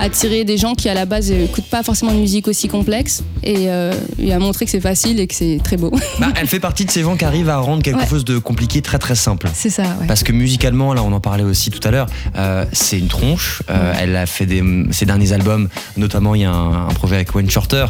attirer 0.00 0.44
des 0.44 0.56
gens 0.56 0.74
qui 0.74 0.88
à 0.88 0.94
la 0.94 1.04
base 1.04 1.30
n'écoutent 1.30 1.68
pas 1.70 1.82
forcément 1.82 2.12
de 2.12 2.18
musique 2.18 2.48
aussi 2.48 2.68
complexe 2.68 3.22
et, 3.42 3.68
euh, 3.68 3.92
et 4.18 4.32
à 4.32 4.38
montrer 4.38 4.64
que 4.64 4.70
c'est 4.70 4.80
facile 4.80 5.20
et 5.20 5.26
que 5.26 5.34
c'est 5.34 5.60
très 5.62 5.76
beau. 5.76 5.90
Bah, 6.20 6.28
elle 6.36 6.46
fait 6.48 6.60
partie 6.60 6.84
de 6.84 6.90
ces 6.90 7.02
gens 7.02 7.16
qui 7.16 7.24
arrivent 7.24 7.48
à 7.48 7.58
rendre 7.58 7.82
quelque 7.82 8.00
Ouais. 8.00 8.06
chose 8.06 8.24
de 8.24 8.38
compliqué 8.38 8.80
très 8.82 8.98
très 8.98 9.14
simple. 9.14 9.48
c'est 9.54 9.70
ça, 9.70 9.82
ouais. 9.82 10.06
Parce 10.08 10.22
que 10.22 10.32
musicalement, 10.32 10.92
là 10.94 11.02
on 11.02 11.12
en 11.12 11.20
parlait 11.20 11.44
aussi 11.44 11.70
tout 11.70 11.86
à 11.86 11.90
l'heure, 11.90 12.06
euh, 12.36 12.64
c'est 12.72 12.98
une 12.98 13.08
tronche. 13.08 13.62
Euh, 13.70 13.92
Elle 13.98 14.16
a 14.16 14.26
fait 14.26 14.46
des, 14.46 14.62
ses 14.90 15.04
derniers 15.06 15.32
albums, 15.32 15.68
notamment 15.96 16.34
il 16.34 16.42
y 16.42 16.44
a 16.44 16.50
un, 16.52 16.88
un 16.88 16.94
projet 16.94 17.16
avec 17.16 17.34
Wayne 17.34 17.50
Shorter. 17.50 17.86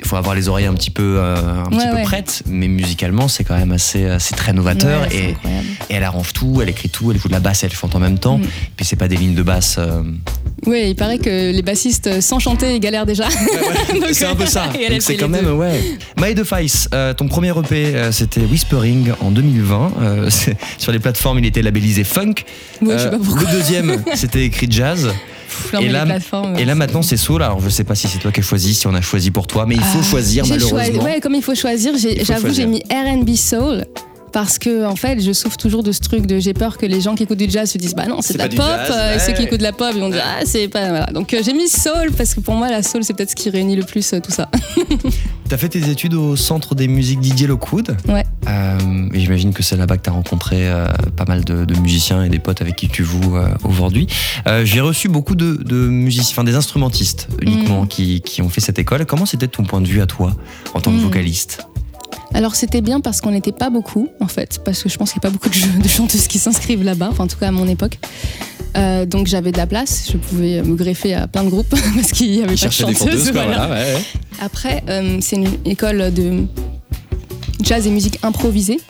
Il 0.00 0.06
faut 0.08 0.16
avoir 0.16 0.34
les 0.34 0.48
oreilles 0.48 0.66
un 0.66 0.74
petit 0.74 0.90
peu, 0.90 1.16
euh, 1.18 1.36
un 1.64 1.70
petit 1.70 1.86
peu 1.96 2.02
prêtes, 2.02 2.42
mais 2.46 2.66
musicalement 2.68 3.28
c'est 3.28 3.44
quand 3.44 3.56
même 3.56 3.72
assez, 3.72 4.06
assez 4.06 4.34
très 4.34 4.52
novateur. 4.52 5.06
Et, 5.12 5.30
et 5.90 5.94
elle 5.94 6.04
arrange 6.04 6.32
tout, 6.32 6.60
elle 6.62 6.68
écrit 6.70 6.88
tout, 6.88 7.10
elle 7.12 7.20
joue 7.20 7.28
de 7.28 7.32
la 7.32 7.40
basse, 7.40 7.62
elle 7.64 7.72
chante 7.72 7.94
en 7.94 8.00
même 8.00 8.18
temps. 8.18 8.38
Mm. 8.38 8.42
Puis 8.76 8.84
c'est 8.86 8.96
pas 8.96 9.08
des 9.08 9.16
lignes 9.16 9.34
de 9.34 9.42
basse. 9.42 9.76
euh, 9.78 10.02
Oui, 10.66 10.84
il 10.88 10.96
paraît 10.96 11.18
que 11.18 11.52
les 11.52 11.62
bassistes 11.62 12.06
euh, 12.08 12.20
sans 12.20 12.38
chanter 12.38 12.78
galèrent 12.80 13.06
déjà. 13.06 13.24
C'est 14.12 14.26
un 14.26 14.34
peu 14.34 14.46
ça. 14.46 14.64
et 14.78 15.00
c'est 15.00 15.16
quand 15.16 15.28
même 15.28 15.44
deux. 15.44 15.52
ouais. 15.52 15.80
My 16.20 16.34
Device, 16.34 16.88
euh, 16.94 17.14
ton 17.14 17.28
premier 17.28 17.50
EP, 17.50 17.94
euh, 17.94 18.12
c'était 18.12 18.40
Whispering 18.40 19.12
en 19.20 19.30
2020. 19.30 19.92
Euh, 20.00 20.30
c'est- 20.30 20.56
sur 20.78 20.92
les 20.92 20.98
plateformes, 20.98 21.38
il 21.38 21.46
était 21.46 21.62
labellisé 21.62 22.04
funk. 22.04 22.34
Ouais, 22.80 22.94
je 22.94 22.98
sais 22.98 23.10
pas 23.10 23.18
pourquoi. 23.18 23.50
le 23.50 23.56
deuxième, 23.58 24.02
c'était 24.14 24.44
écrit 24.44 24.66
jazz. 24.70 25.10
Et 25.80 25.88
là, 25.90 26.06
et 26.58 26.64
là 26.64 26.74
maintenant 26.74 27.02
c'est 27.02 27.18
soul. 27.18 27.42
Alors 27.42 27.60
je 27.60 27.68
sais 27.68 27.84
pas 27.84 27.94
si 27.94 28.08
c'est 28.08 28.18
toi 28.18 28.32
qui 28.32 28.40
as 28.40 28.42
choisi, 28.42 28.72
si 28.74 28.86
on 28.86 28.94
a 28.94 29.02
choisi 29.02 29.30
pour 29.30 29.46
toi, 29.46 29.66
mais 29.66 29.74
il 29.74 29.82
faut 29.82 29.98
Ah, 30.00 30.02
choisir 30.10 30.46
malheureusement. 30.46 30.78
choisi- 30.78 30.98
ouais, 30.98 31.20
comme 31.20 31.34
il 31.34 31.42
faut 31.42 31.54
choisir, 31.54 31.92
j'avoue, 32.22 32.52
j'ai 32.54 32.64
mis 32.66 32.82
RB 32.90 33.34
Soul. 33.36 33.84
Parce 34.32 34.58
que 34.58 34.84
en 34.86 34.96
fait, 34.96 35.20
je 35.20 35.32
souffre 35.32 35.56
toujours 35.56 35.82
de 35.82 35.92
ce 35.92 36.00
truc 36.00 36.26
de 36.26 36.38
j'ai 36.38 36.54
peur 36.54 36.78
que 36.78 36.86
les 36.86 37.00
gens 37.00 37.14
qui 37.14 37.22
écoutent 37.24 37.38
du 37.38 37.50
jazz 37.50 37.70
se 37.70 37.78
disent 37.78 37.94
bah 37.94 38.06
non 38.06 38.18
c'est 38.22 38.34
de 38.34 38.38
la 38.38 38.48
pop. 38.48 38.56
jazz, 38.58 38.90
euh, 38.90 39.16
et 39.16 39.18
ceux 39.18 39.32
qui 39.32 39.42
écoutent 39.42 39.58
de 39.58 39.62
la 39.62 39.72
pop 39.72 39.90
ils 39.94 40.00
vont 40.00 40.08
dire 40.08 40.22
ah 40.24 40.40
c'est 40.44 40.68
pas 40.68 40.88
voilà. 40.88 41.06
Donc 41.06 41.34
euh, 41.34 41.40
j'ai 41.44 41.52
mis 41.52 41.68
soul 41.68 42.12
parce 42.16 42.34
que 42.34 42.40
pour 42.40 42.54
moi 42.54 42.70
la 42.70 42.82
soul 42.82 43.04
c'est 43.04 43.12
peut-être 43.14 43.30
ce 43.30 43.36
qui 43.36 43.50
réunit 43.50 43.76
le 43.76 43.84
plus 43.84 44.12
euh, 44.14 44.20
tout 44.20 44.32
ça. 44.32 44.48
T'as 45.48 45.56
fait 45.58 45.68
tes 45.68 45.90
études 45.90 46.14
au 46.14 46.34
centre 46.34 46.74
des 46.74 46.88
musiques 46.88 47.20
Didier 47.20 47.46
Lockwood. 47.46 47.94
Ouais. 48.08 48.24
Euh, 48.48 48.78
et 49.12 49.20
j'imagine 49.20 49.52
que 49.52 49.62
c'est 49.62 49.76
là-bas 49.76 49.98
que 49.98 50.02
tu 50.04 50.08
as 50.10 50.14
rencontré 50.14 50.56
euh, 50.68 50.86
pas 51.16 51.26
mal 51.26 51.44
de, 51.44 51.66
de 51.66 51.74
musiciens 51.78 52.24
et 52.24 52.30
des 52.30 52.38
potes 52.38 52.62
avec 52.62 52.76
qui 52.76 52.88
tu 52.88 53.04
joues 53.04 53.36
euh, 53.36 53.48
aujourd'hui. 53.64 54.06
Euh, 54.46 54.64
J'ai 54.64 54.80
reçu 54.80 55.08
beaucoup 55.10 55.34
de, 55.34 55.56
de 55.62 55.76
musiciens, 55.88 56.32
enfin 56.32 56.44
des 56.44 56.54
instrumentistes 56.54 57.28
uniquement 57.42 57.82
Mm. 57.82 57.88
qui, 57.88 58.20
qui 58.22 58.40
ont 58.42 58.48
fait 58.48 58.60
cette 58.62 58.78
école. 58.78 59.04
Comment 59.04 59.26
c'était 59.26 59.48
ton 59.48 59.62
point 59.64 59.80
de 59.82 59.86
vue 59.86 60.00
à 60.00 60.06
toi 60.06 60.34
en 60.74 60.80
tant 60.80 60.90
que 60.90 60.96
Mm. 60.96 61.00
vocaliste? 61.00 61.66
Alors 62.34 62.54
c'était 62.54 62.80
bien 62.80 63.00
parce 63.00 63.20
qu'on 63.20 63.30
n'était 63.32 63.52
pas 63.52 63.70
beaucoup 63.70 64.08
en 64.20 64.26
fait, 64.26 64.60
parce 64.64 64.82
que 64.82 64.88
je 64.88 64.96
pense 64.96 65.12
qu'il 65.12 65.20
n'y 65.20 65.26
a 65.26 65.28
pas 65.28 65.32
beaucoup 65.32 65.48
de, 65.48 65.54
jeux- 65.54 65.78
de 65.82 65.88
chanteuses 65.88 66.26
qui 66.26 66.38
s'inscrivent 66.38 66.82
là-bas, 66.84 67.08
enfin 67.10 67.24
en 67.24 67.28
tout 67.28 67.38
cas 67.38 67.48
à 67.48 67.50
mon 67.52 67.68
époque. 67.68 67.98
Euh, 68.76 69.04
donc 69.04 69.26
j'avais 69.26 69.52
de 69.52 69.58
la 69.58 69.66
place, 69.66 70.08
je 70.10 70.16
pouvais 70.16 70.62
me 70.62 70.74
greffer 70.74 71.12
à 71.14 71.26
plein 71.26 71.44
de 71.44 71.50
groupes 71.50 71.68
parce 71.94 72.10
qu'il 72.12 72.30
n'y 72.30 72.38
avait 72.38 72.46
pas 72.46 72.52
de 72.54 72.60
des 72.60 72.70
chanteuses. 72.70 72.98
chanteuses, 72.98 73.32
quoi, 73.32 73.42
voilà. 73.44 73.66
voilà, 73.66 73.82
ouais, 73.84 73.94
ouais. 73.94 74.02
Après, 74.40 74.82
euh, 74.88 75.18
c'est 75.20 75.36
une 75.36 75.48
école 75.66 76.12
de 76.14 76.44
jazz 77.62 77.86
et 77.86 77.90
musique 77.90 78.18
improvisée. 78.22 78.80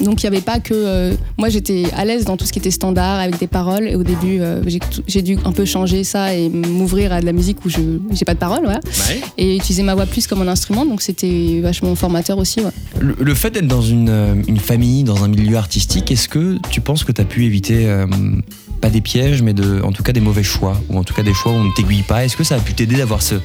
Donc 0.00 0.22
il 0.22 0.26
n'y 0.30 0.36
avait 0.36 0.44
pas 0.44 0.60
que... 0.60 0.74
euh, 0.74 1.14
moi 1.38 1.48
j'étais 1.48 1.84
à 1.96 2.04
l'aise 2.04 2.24
dans 2.24 2.36
tout 2.36 2.44
ce 2.46 2.52
qui 2.52 2.58
était 2.58 2.70
standard 2.70 3.18
avec 3.20 3.38
des 3.38 3.46
paroles 3.46 3.88
et 3.88 3.94
au 3.96 4.02
début 4.04 4.40
euh, 4.40 4.62
j'ai 5.06 5.22
dû 5.22 5.36
un 5.44 5.52
peu 5.52 5.64
changer 5.64 6.04
ça 6.04 6.34
et 6.34 6.48
m'ouvrir 6.48 7.12
à 7.12 7.20
de 7.20 7.26
la 7.26 7.32
musique 7.32 7.64
où 7.64 7.68
je 7.68 7.80
j'ai 8.12 8.24
pas 8.24 8.34
de 8.34 8.38
paroles 8.38 8.62
voilà. 8.62 8.80
Ouais. 9.08 9.20
et 9.36 9.56
utiliser 9.56 9.82
ma 9.82 9.94
voix 9.94 10.06
plus 10.06 10.26
comme 10.26 10.40
un 10.42 10.48
instrument 10.48 10.84
donc 10.86 11.02
c'était 11.02 11.60
vachement 11.62 11.94
formateur 11.94 12.38
aussi. 12.38 12.60
ouais. 12.60 12.70
Le, 13.00 13.16
le 13.20 13.34
fait 13.34 13.50
d'être 13.50 13.66
dans 13.66 13.82
une, 13.82 14.08
euh, 14.08 14.34
une 14.46 14.58
famille, 14.58 15.04
dans 15.04 15.24
un 15.24 15.28
milieu 15.28 15.56
artistique, 15.56 16.10
est-ce 16.10 16.28
que 16.28 16.58
tu 16.70 16.80
penses 16.80 17.04
que 17.04 17.12
tu 17.12 17.20
as 17.20 17.24
pu 17.24 17.44
éviter, 17.44 17.86
pas 18.80 18.90
des 18.90 19.00
pièges, 19.00 19.42
mais 19.42 19.54
en 19.82 19.92
tout 19.92 20.02
cas 20.02 20.12
des 20.12 20.20
mauvais 20.20 20.42
choix, 20.42 20.80
ou 20.88 20.98
en 20.98 21.04
tout 21.04 21.14
cas 21.14 21.22
des 21.22 21.34
choix 21.34 21.52
où 21.52 21.56
on 21.56 21.64
ne 21.64 21.72
t'aiguille 21.74 22.02
pas. 22.02 22.24
Est-ce 22.24 22.36
que 22.36 22.44
ça 22.44 22.56
a 22.56 22.60
pu 22.60 22.74
t'aider 22.74 22.96
d'avoir 22.96 23.20
ce, 23.22 23.36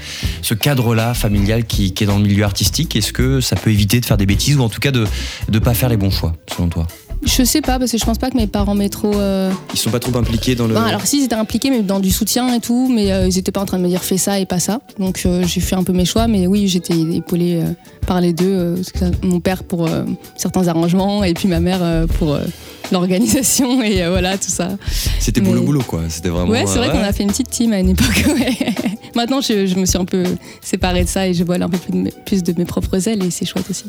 cadre-là 0.53 1.13
familial 1.13 1.65
qui 1.65 1.93
est 1.99 2.05
dans 2.05 2.17
le 2.17 2.23
milieu 2.23 2.43
artistique? 2.43 2.95
Est-ce 2.95 3.11
que 3.11 3.41
ça 3.41 3.55
peut 3.55 3.71
éviter 3.71 3.99
de 3.99 4.05
faire 4.05 4.17
des 4.17 4.25
bêtises, 4.25 4.57
ou 4.57 4.61
en 4.61 4.69
tout 4.69 4.79
cas 4.79 4.91
de 4.91 5.05
ne 5.49 5.59
pas 5.59 5.73
faire 5.73 5.89
les 5.89 5.97
bons 5.97 6.11
choix, 6.11 6.33
selon 6.47 6.69
toi? 6.69 6.87
Je 7.25 7.43
sais 7.43 7.61
pas 7.61 7.79
parce 7.79 7.91
que 7.91 7.97
je 7.97 8.05
pense 8.05 8.17
pas 8.17 8.29
que 8.29 8.37
mes 8.37 8.47
parents 8.47 8.75
m'aient 8.75 8.89
trop... 8.89 9.13
euh, 9.15 9.51
Ils 9.73 9.79
sont 9.79 9.89
pas 9.89 9.99
trop 9.99 10.15
impliqués 10.17 10.55
dans 10.55 10.67
le... 10.67 10.73
Bon, 10.73 10.81
alors 10.81 11.05
si 11.05 11.19
ils 11.19 11.25
étaient 11.25 11.35
impliqués 11.35 11.69
mais 11.69 11.81
dans 11.81 11.99
du 11.99 12.11
soutien 12.11 12.53
et 12.53 12.59
tout, 12.59 12.89
mais 12.93 13.11
euh, 13.11 13.27
ils 13.27 13.37
étaient 13.37 13.51
pas 13.51 13.61
en 13.61 13.65
train 13.65 13.77
de 13.77 13.83
me 13.83 13.87
dire 13.87 14.03
fais 14.03 14.17
ça 14.17 14.39
et 14.39 14.45
pas 14.45 14.59
ça. 14.59 14.79
Donc 14.99 15.21
euh, 15.25 15.43
j'ai 15.47 15.61
fait 15.61 15.75
un 15.75 15.83
peu 15.83 15.93
mes 15.93 16.05
choix, 16.05 16.27
mais 16.27 16.47
oui 16.47 16.67
j'étais 16.67 16.99
épaulée 16.99 17.61
euh, 17.63 17.71
par 18.05 18.19
les 18.21 18.33
deux. 18.33 18.45
euh, 18.45 18.75
parce 18.75 18.91
que 18.91 18.99
ça- 18.99 19.11
mon 19.23 19.39
père 19.39 19.63
pour 19.63 19.87
euh, 19.87 20.03
certains 20.35 20.67
arrangements 20.67 21.23
et 21.23 21.33
puis 21.33 21.47
ma 21.47 21.59
mère 21.59 21.79
euh, 21.81 22.07
pour 22.07 22.33
euh, 22.33 22.41
l'organisation 22.91 23.81
et 23.83 24.03
euh, 24.03 24.09
voilà 24.09 24.37
tout 24.37 24.49
ça. 24.51 24.69
C'était 25.19 25.41
mais- 25.41 25.49
boulot-boulot, 25.49 25.81
quoi. 25.87 26.01
C'était 26.09 26.29
vraiment... 26.29 26.51
ouais 26.51 26.65
c'est 26.67 26.77
vrai 26.77 26.89
euh, 26.89 26.91
qu'on 26.91 27.03
a 27.03 27.13
fait 27.13 27.23
une 27.23 27.29
petite 27.31 27.49
team 27.49 27.71
à 27.73 27.79
une 27.79 27.89
époque. 27.89 28.25
ouais. 28.27 28.57
Maintenant 29.15 29.39
je, 29.41 29.65
je 29.65 29.75
me 29.75 29.85
suis 29.85 29.97
un 29.97 30.05
peu 30.05 30.23
séparée 30.61 31.03
de 31.05 31.09
ça 31.09 31.27
et 31.27 31.33
je 31.33 31.43
vole 31.43 31.61
un 31.63 31.69
peu 31.69 31.77
plus 31.77 31.91
de 31.93 31.97
mes, 31.97 32.11
plus 32.25 32.43
de 32.43 32.53
mes 32.57 32.65
propres 32.65 33.07
ailes 33.07 33.23
et 33.23 33.31
c'est 33.31 33.45
chouette 33.45 33.69
aussi. 33.69 33.85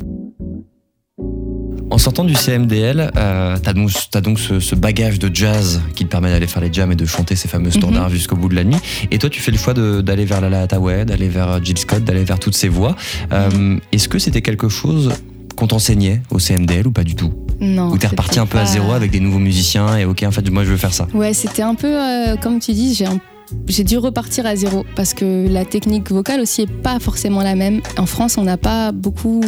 En 1.95 1.97
sortant 1.97 2.25
du 2.25 2.33
CMDL, 2.35 3.09
euh, 3.15 3.55
t'as 3.63 3.71
donc, 3.71 3.89
t'as 4.11 4.19
donc 4.19 4.37
ce, 4.37 4.59
ce 4.59 4.75
bagage 4.75 5.17
de 5.17 5.33
jazz 5.33 5.79
qui 5.95 6.03
te 6.03 6.09
permet 6.09 6.29
d'aller 6.29 6.45
faire 6.45 6.61
les 6.61 6.71
jams 6.73 6.91
et 6.91 6.95
de 6.95 7.05
chanter 7.05 7.37
ces 7.37 7.47
fameux 7.47 7.71
standards 7.71 8.09
jusqu'au 8.09 8.35
bout 8.35 8.49
de 8.49 8.55
la 8.55 8.65
nuit. 8.65 8.75
Et 9.11 9.17
toi, 9.17 9.29
tu 9.29 9.39
fais 9.39 9.51
le 9.51 9.57
choix 9.57 9.73
d'aller 9.73 10.25
vers 10.25 10.41
Lala 10.41 10.63
Hathaway, 10.63 11.05
d'aller 11.05 11.29
vers 11.29 11.49
euh, 11.53 11.59
Jill 11.63 11.77
Scott, 11.77 12.03
d'aller 12.03 12.25
vers 12.25 12.37
toutes 12.37 12.53
ces 12.55 12.67
voix. 12.67 12.97
Euh, 13.31 13.77
Est-ce 13.93 14.09
que 14.09 14.19
c'était 14.19 14.41
quelque 14.41 14.67
chose 14.67 15.13
qu'on 15.55 15.67
t'enseignait 15.67 16.21
au 16.31 16.37
CMDL 16.39 16.85
ou 16.87 16.91
pas 16.91 17.05
du 17.05 17.15
tout? 17.15 17.33
Non. 17.61 17.89
Ou 17.91 17.97
t'es 17.97 18.07
reparti 18.07 18.39
un 18.39 18.45
peu 18.45 18.57
à 18.57 18.65
zéro 18.65 18.91
avec 18.91 19.09
des 19.11 19.21
nouveaux 19.21 19.39
musiciens 19.39 19.97
et 19.97 20.03
ok, 20.03 20.23
en 20.27 20.31
fait, 20.31 20.49
moi 20.51 20.65
je 20.65 20.71
veux 20.71 20.77
faire 20.77 20.93
ça. 20.93 21.07
Ouais, 21.13 21.33
c'était 21.33 21.61
un 21.61 21.75
peu 21.75 21.87
euh, 21.87 22.35
comme 22.35 22.59
tu 22.59 22.73
dis, 22.73 22.93
j'ai 22.93 23.05
un- 23.05 23.21
j'ai 23.69 23.85
dû 23.85 23.97
repartir 23.97 24.45
à 24.45 24.57
zéro 24.57 24.85
parce 24.97 25.13
que 25.13 25.47
la 25.47 25.63
technique 25.63 26.11
vocale 26.11 26.41
aussi 26.41 26.63
est 26.63 26.67
pas 26.81 26.99
forcément 26.99 27.41
la 27.41 27.55
même. 27.55 27.79
En 27.97 28.05
France, 28.05 28.37
on 28.37 28.43
n'a 28.43 28.57
pas 28.57 28.91
beaucoup 28.91 29.39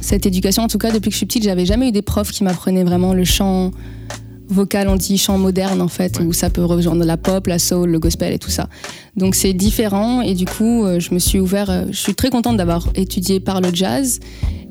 cette 0.00 0.26
éducation. 0.26 0.62
En 0.62 0.68
tout 0.68 0.78
cas, 0.78 0.90
depuis 0.90 1.08
que 1.08 1.12
je 1.12 1.18
suis 1.18 1.26
petite, 1.26 1.44
j'avais 1.44 1.66
jamais 1.66 1.88
eu 1.88 1.92
des 1.92 2.02
profs 2.02 2.30
qui 2.30 2.44
m'apprenaient 2.44 2.84
vraiment 2.84 3.14
le 3.14 3.24
chant 3.24 3.70
vocal, 4.48 4.88
on 4.88 4.96
dit 4.96 5.16
chant 5.16 5.38
moderne 5.38 5.80
en 5.80 5.88
fait, 5.88 6.20
où 6.20 6.32
ça 6.34 6.50
peut 6.50 6.64
rejoindre 6.64 7.04
la 7.04 7.16
pop, 7.16 7.46
la 7.46 7.58
soul, 7.58 7.88
le 7.90 7.98
gospel 7.98 8.34
et 8.34 8.38
tout 8.38 8.50
ça. 8.50 8.68
Donc 9.16 9.34
c'est 9.34 9.54
différent 9.54 10.20
et 10.20 10.34
du 10.34 10.44
coup, 10.44 10.84
euh, 10.84 11.00
je 11.00 11.14
me 11.14 11.18
suis 11.18 11.40
ouvert. 11.40 11.70
euh, 11.70 11.86
Je 11.90 11.96
suis 11.96 12.14
très 12.14 12.28
contente 12.28 12.58
d'avoir 12.58 12.86
étudié 12.94 13.40
par 13.40 13.60
le 13.62 13.70
jazz. 13.72 14.20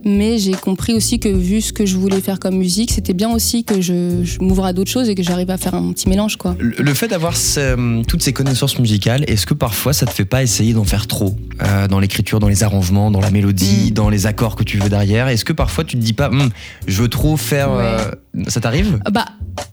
Mais 0.03 0.37
j'ai 0.37 0.51
compris 0.53 0.93
aussi 0.93 1.19
que 1.19 1.29
vu 1.29 1.61
ce 1.61 1.71
que 1.73 1.85
je 1.85 1.95
voulais 1.97 2.21
faire 2.21 2.39
comme 2.39 2.55
musique, 2.57 2.91
c'était 2.91 3.13
bien 3.13 3.29
aussi 3.31 3.63
que 3.63 3.81
je, 3.81 4.23
je 4.23 4.39
m'ouvre 4.39 4.65
à 4.65 4.73
d'autres 4.73 4.89
choses 4.91 5.09
et 5.09 5.15
que 5.15 5.23
j'arrive 5.23 5.49
à 5.51 5.57
faire 5.57 5.75
un 5.75 5.91
petit 5.93 6.09
mélange 6.09 6.37
quoi. 6.37 6.55
Le, 6.59 6.75
le 6.79 6.93
fait 6.93 7.07
d'avoir 7.07 7.35
ce- 7.37 8.03
toutes 8.05 8.23
ces 8.23 8.33
connaissances 8.33 8.79
musicales, 8.79 9.23
est-ce 9.27 9.45
que 9.45 9.53
parfois 9.53 9.93
ça 9.93 10.05
te 10.05 10.11
fait 10.11 10.25
pas 10.25 10.41
essayer 10.43 10.73
d'en 10.73 10.83
faire 10.85 11.07
trop 11.07 11.35
euh, 11.61 11.87
dans 11.87 11.99
l'écriture, 11.99 12.39
dans 12.39 12.47
les 12.47 12.63
arrangements, 12.63 13.11
dans 13.11 13.21
la 13.21 13.31
mélodie, 13.31 13.89
Mm. 13.91 13.93
dans 13.93 14.09
les 14.09 14.25
accords 14.25 14.55
que 14.55 14.63
tu 14.63 14.77
veux 14.79 14.89
derrière? 14.89 15.27
Est-ce 15.27 15.45
que 15.45 15.53
parfois 15.53 15.83
tu 15.83 15.97
te 15.97 16.01
dis 16.01 16.13
pas, 16.13 16.29
Hum, 16.29 16.49
je 16.87 17.01
veux 17.01 17.07
trop 17.09 17.37
faire. 17.37 17.69
euh, 17.71 17.97
ça 18.47 18.59
t'arrive? 18.61 18.99
Bah, 19.11 19.25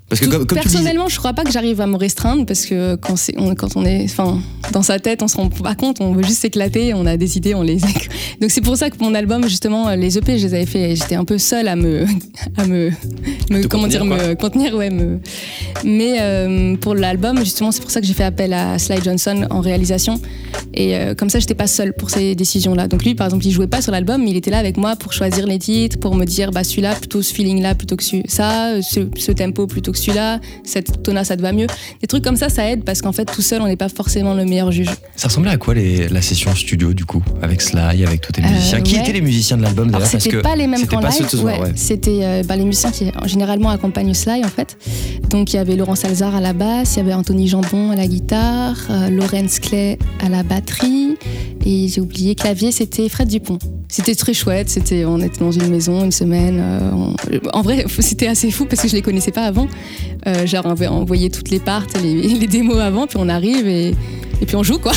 Parce 0.08 0.20
que 0.20 0.24
tout- 0.26 0.30
comme, 0.32 0.46
comme 0.46 0.58
tu 0.58 0.68
personnellement, 0.68 1.08
je 1.08 1.18
crois 1.18 1.34
pas 1.34 1.44
que 1.44 1.50
j'arrive 1.52 1.80
à 1.82 1.86
me 1.86 1.96
restreindre 1.96 2.46
parce 2.46 2.64
que 2.64 2.96
quand, 2.96 3.16
c'est- 3.16 3.34
on, 3.38 3.54
quand 3.54 3.76
on 3.76 3.84
est, 3.84 4.04
enfin, 4.04 4.40
dans 4.72 4.82
sa 4.82 4.98
tête, 4.98 5.22
on 5.22 5.28
se 5.28 5.36
rend 5.36 5.48
pas 5.50 5.74
compte, 5.74 6.00
on 6.00 6.12
veut 6.12 6.22
juste 6.22 6.40
s'éclater, 6.40 6.94
on 6.94 7.04
a 7.06 7.16
des 7.16 7.36
idées, 7.36 7.54
on 7.54 7.62
les. 7.62 7.76
Donc 8.40 8.50
c'est 8.50 8.60
pour 8.62 8.76
ça 8.76 8.88
que 8.90 8.96
mon 9.00 9.14
album, 9.14 9.42
justement, 9.48 9.90
les 9.94 10.16
EP, 10.16 10.38
je 10.38 10.46
les 10.46 10.54
avais 10.54 10.66
fait, 10.66 10.96
j'étais 10.96 11.14
un 11.16 11.24
peu 11.24 11.36
seule 11.38 11.68
à 11.68 11.76
me, 11.76 12.06
à 12.56 12.66
me, 12.66 12.90
comment 13.68 13.84
contenir, 13.84 13.88
dire, 13.88 14.04
me 14.06 14.34
contenir, 14.34 14.74
ouais. 14.74 14.90
Me... 14.90 15.18
Mais 15.84 16.16
euh, 16.20 16.76
pour 16.76 16.94
l'album, 16.94 17.38
justement, 17.40 17.70
c'est 17.70 17.82
pour 17.82 17.90
ça 17.90 18.00
que 18.00 18.06
j'ai 18.06 18.14
fait 18.14 18.24
appel 18.24 18.52
à 18.54 18.78
Sly 18.78 18.98
Johnson 19.04 19.46
en 19.50 19.60
réalisation 19.60 20.20
et 20.74 20.96
euh, 20.96 21.14
comme 21.14 21.28
ça, 21.30 21.38
j'étais 21.38 21.54
pas 21.54 21.66
seule 21.66 21.92
pour 21.92 22.10
ces 22.10 22.34
décisions-là. 22.34 22.88
Donc 22.88 23.04
lui, 23.04 23.14
par 23.14 23.26
exemple, 23.26 23.46
il 23.46 23.50
jouait 23.52 23.66
pas 23.66 23.82
sur 23.82 23.92
l'album, 23.92 24.22
mais 24.24 24.30
il 24.30 24.36
était 24.36 24.50
là 24.50 24.58
avec 24.58 24.76
moi 24.76 24.96
pour 24.96 25.12
choisir 25.12 25.46
les 25.46 25.58
titres, 25.58 25.98
pour 25.98 26.14
me 26.14 26.24
dire, 26.24 26.50
bah 26.50 26.64
celui-là 26.64 26.94
plutôt 26.94 27.20
ce 27.22 27.32
feeling-là 27.34 27.74
plutôt 27.74 27.96
que 27.96 28.04
ça, 28.26 28.80
ce, 28.82 29.00
ce 29.16 29.32
tempo 29.32 29.66
plutôt 29.66 29.92
que 29.92 29.97
celui-là, 29.98 30.40
cette 30.64 31.02
tona 31.02 31.24
ça 31.24 31.36
te 31.36 31.42
va 31.42 31.52
mieux. 31.52 31.66
Des 32.00 32.06
trucs 32.06 32.24
comme 32.24 32.36
ça, 32.36 32.48
ça 32.48 32.68
aide 32.70 32.84
parce 32.84 33.02
qu'en 33.02 33.12
fait, 33.12 33.24
tout 33.26 33.42
seul, 33.42 33.60
on 33.62 33.66
n'est 33.66 33.76
pas 33.76 33.88
forcément 33.88 34.34
le 34.34 34.44
meilleur 34.44 34.72
juge. 34.72 34.88
Ça 35.16 35.28
ressemblait 35.28 35.50
à 35.50 35.56
quoi 35.56 35.74
les- 35.74 36.08
la 36.08 36.22
session 36.22 36.54
studio 36.54 36.92
du 36.94 37.04
coup 37.04 37.22
Avec 37.42 37.60
Sly, 37.60 38.04
avec 38.04 38.20
tous 38.20 38.32
tes 38.32 38.42
musiciens? 38.42 38.78
Euh, 38.78 38.82
Qui 38.82 38.94
ouais. 38.94 39.00
étaient 39.00 39.12
les 39.12 39.20
musiciens 39.20 39.56
de 39.56 39.62
l'album 39.62 39.90
d'ailleurs? 39.90 40.08
Parce 40.10 40.22
c'était 40.22 40.36
que 40.36 40.42
pas 40.42 40.56
les 40.56 40.66
mêmes 40.66 40.80
c'était 40.80 40.96
qu'en 40.96 41.02
pas 41.02 41.10
live, 41.10 41.28
soir, 41.28 41.60
ouais. 41.60 41.72
c'était 41.74 42.20
euh, 42.22 42.42
bah, 42.46 42.56
les 42.56 42.64
musiciens 42.64 42.90
qui 42.90 43.10
généralement 43.26 43.70
accompagnent 43.70 44.14
Sly 44.14 44.44
en 44.44 44.48
fait. 44.48 44.76
Donc 45.30 45.52
il 45.52 45.56
y 45.56 45.58
avait 45.58 45.76
Laurent 45.76 45.94
Salzar 45.96 46.34
à 46.34 46.40
la 46.40 46.52
basse, 46.52 46.94
il 46.94 46.98
y 46.98 47.02
avait 47.02 47.14
Anthony 47.14 47.48
Jambon 47.48 47.90
à 47.90 47.96
la 47.96 48.06
guitare, 48.06 48.76
euh, 48.90 49.10
Laurence 49.10 49.58
Clay 49.58 49.98
à 50.24 50.28
la 50.28 50.42
batterie 50.42 51.16
et 51.66 51.88
j'ai 51.88 52.00
oublié 52.00 52.34
clavier, 52.34 52.72
c'était 52.72 53.08
Fred 53.08 53.28
Dupont. 53.28 53.58
C'était 53.90 54.14
très 54.14 54.34
chouette, 54.34 54.68
c'était 54.68 55.04
on 55.04 55.18
était 55.20 55.40
dans 55.40 55.50
une 55.52 55.68
maison 55.68 56.04
une 56.04 56.12
semaine. 56.12 56.58
euh, 56.60 56.90
on- 56.94 57.14
En 57.52 57.62
vrai 57.62 57.84
c'était 58.00 58.26
assez 58.28 58.50
fou 58.50 58.64
parce 58.66 58.82
que 58.82 58.88
je 58.88 58.94
les 58.94 59.02
connaissais 59.02 59.30
pas 59.32 59.44
avant. 59.44 59.66
Euh, 60.26 60.46
genre 60.46 60.64
on 60.66 60.70
avait 60.70 60.86
envoyé 60.88 61.30
toutes 61.30 61.50
les 61.50 61.60
parts, 61.60 61.86
les, 62.02 62.14
les 62.40 62.46
démos 62.46 62.78
avant, 62.78 63.06
puis 63.06 63.18
on 63.20 63.28
arrive 63.28 63.66
et, 63.68 63.94
et 64.40 64.46
puis 64.46 64.56
on 64.56 64.62
joue 64.62 64.78
quoi. 64.78 64.92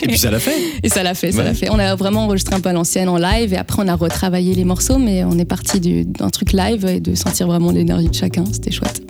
Et 0.00 0.06
puis 0.06 0.16
ça 0.18 0.30
l'a 0.30 0.38
fait 0.38 0.56
Et 0.82 0.88
ça 0.88 1.02
l'a 1.02 1.14
fait, 1.14 1.32
ça 1.32 1.38
Ouais. 1.38 1.44
l'a 1.44 1.54
fait. 1.54 1.68
On 1.70 1.78
a 1.78 1.94
vraiment 1.96 2.24
enregistré 2.24 2.54
un 2.54 2.60
peu 2.60 2.68
à 2.68 2.72
l'ancienne 2.72 3.08
en 3.08 3.16
live 3.18 3.52
et 3.52 3.56
après 3.56 3.82
on 3.84 3.88
a 3.88 3.94
retravaillé 3.96 4.54
les 4.54 4.64
morceaux, 4.64 4.98
mais 4.98 5.24
on 5.24 5.36
est 5.38 5.44
parti 5.44 5.80
du- 5.80 6.04
d'un 6.04 6.30
truc 6.30 6.52
live 6.52 6.86
et 6.86 7.00
de 7.00 7.14
sentir 7.14 7.46
vraiment 7.46 7.72
l'énergie 7.72 8.08
de 8.08 8.14
chacun. 8.14 8.44
C'était 8.52 8.70
chouette. 8.70 9.02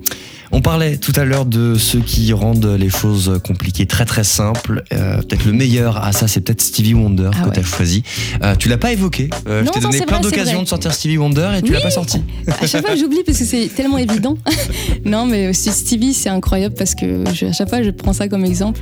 On 0.51 0.61
parlait 0.63 0.97
tout 0.97 1.13
à 1.17 1.25
l'heure 1.25 1.45
de 1.45 1.77
ceux 1.77 2.01
qui 2.01 2.33
rendent 2.33 2.65
les 2.79 2.89
choses 2.89 3.39
compliquées 3.45 3.85
très 3.87 4.05
très 4.07 4.25
simples. 4.25 4.83
Euh, 4.95 5.19
peut-être 5.19 5.45
le 5.45 5.53
meilleur 5.53 6.03
à 6.03 6.13
ça, 6.13 6.27
c'est 6.27 6.41
peut-être 6.41 6.63
Stevie 6.63 6.95
Wonder 6.95 7.31
Ah 7.35 7.41
que 7.43 7.47
ouais. 7.49 7.55
tu 7.55 7.61
as 7.61 7.63
choisi. 7.65 8.03
Euh, 8.43 8.55
tu 8.57 8.69
l'as 8.69 8.79
pas 8.79 8.93
évoqué. 8.93 9.29
Euh, 9.47 9.61
je 9.61 9.67
Non, 9.67 9.73
t'ai 9.73 9.81
non, 9.81 9.91
donné 9.91 10.07
plein 10.07 10.21
d'occasions 10.21 10.63
de 10.63 10.69
sortir 10.69 10.93
Stevie 10.95 11.19
Wonder 11.19 11.51
et 11.59 11.63
tu 11.63 11.73
l'as 11.73 11.79
Oui. 11.79 11.83
pas 11.85 11.91
sorti. 11.91 12.23
À 12.61 12.67
chaque 12.67 12.87
fois 12.87 12.97
j'oublie 12.97 13.23
parce 13.27 13.39
que 13.39 13.45
c'est 13.45 13.69
tellement 13.75 13.99
évident. 13.99 14.39
non, 15.05 15.27
mais 15.27 15.49
aussi 15.49 15.71
Stevie, 15.71 16.15
c'est 16.15 16.31
incroyable 16.31 16.75
parce 16.77 16.95
que 16.95 17.25
je- 17.35 17.47
à 17.47 17.53
chaque 17.53 17.69
fois 17.69 17.83
je 17.83 17.91
prends 17.91 18.13
ça 18.15 18.27
comme 18.29 18.45
exemple. 18.45 18.81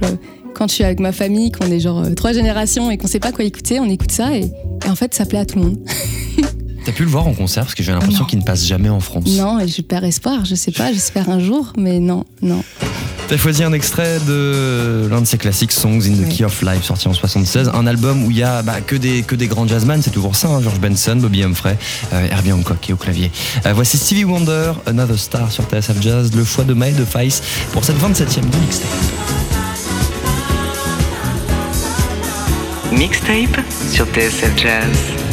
Quand 0.55 0.69
je 0.69 0.75
suis 0.75 0.85
avec 0.85 1.01
ma 1.01 1.13
famille, 1.13 1.51
qu'on 1.53 1.71
est 1.71 1.81
genre 1.81 1.99
euh, 2.05 2.15
trois 2.15 2.33
générations 2.33 2.91
et 2.91 2.97
qu'on 2.97 3.09
sait 3.09 3.19
pas 3.21 3.33
quoi 3.33 3.45
écouter, 3.45 3.79
on 3.81 3.89
écoute 3.91 4.13
ça 4.13 4.35
et, 4.37 4.51
et 4.87 4.89
en 4.89 4.95
fait 4.95 5.13
ça 5.15 5.27
plaît 5.27 5.41
à 5.41 5.45
tout 5.47 5.59
le 5.59 5.65
monde. 5.65 5.79
T'as 6.87 6.93
pu 6.93 7.03
le 7.03 7.11
voir 7.11 7.27
en 7.27 7.35
concert 7.35 7.65
parce 7.65 7.75
que 7.75 7.83
j'ai 7.83 7.91
l'impression 7.91 8.23
ah 8.25 8.31
qu'il 8.31 8.39
ne 8.39 8.45
passe 8.45 8.65
jamais 8.65 8.89
en 8.89 9.01
France. 9.01 9.27
Non, 9.27 9.59
et 9.59 9.67
je 9.67 9.83
perds 9.83 10.05
espoir, 10.05 10.45
je 10.45 10.55
sais 10.55 10.71
pas, 10.71 10.93
j'espère 10.93 11.29
un 11.29 11.41
jour, 11.41 11.73
mais 11.77 11.99
non, 11.99 12.25
non. 12.43 12.63
T'as 13.27 13.37
choisi 13.37 13.65
un 13.65 13.73
extrait 13.73 14.21
de 14.21 15.09
l'un 15.11 15.21
de 15.21 15.27
ses 15.27 15.37
classiques 15.37 15.73
Songs 15.73 16.03
in 16.07 16.15
the. 16.15 16.29
Key 16.29 16.45
of 16.45 16.63
Life 16.63 16.85
sorti 16.85 17.09
en 17.09 17.13
76, 17.13 17.73
un 17.75 17.89
album 17.89 18.25
où 18.25 18.31
il 18.31 18.37
y 18.37 18.45
a 18.45 18.63
bah, 18.63 18.81
que, 18.81 18.95
des, 18.95 19.23
que 19.23 19.35
des 19.35 19.49
grands 19.49 19.67
jazzman, 19.67 20.01
c'est 20.01 20.13
toujours 20.13 20.37
ça, 20.37 20.47
hein, 20.47 20.61
George 20.63 20.79
Benson, 20.79 21.17
Bobby 21.17 21.43
Humphrey, 21.43 21.77
euh, 22.13 22.29
Herbie 22.31 22.53
Hancock 22.53 22.89
et 22.89 22.93
au 22.93 22.97
clavier. 22.97 23.33
Euh, 23.67 23.73
voici 23.73 23.97
Stevie 23.99 24.23
Wonder, 24.23 24.75
Another 24.87 25.19
Star 25.19 25.51
sur 25.51 25.65
TSF 25.65 26.01
Jazz, 26.01 26.31
le 26.37 26.45
choix 26.45 26.63
de 26.63 26.73
Maë 26.73 26.93
de 26.93 27.05
Feiss 27.05 27.43
pour 27.73 27.85
cette 27.85 27.99
27e 27.99 28.49
de 28.49 28.57
Mixtape. 28.59 28.89
Mixtape 32.93 33.61
sur 33.91 34.07
TSF 34.07 34.53
Jazz. 34.57 35.26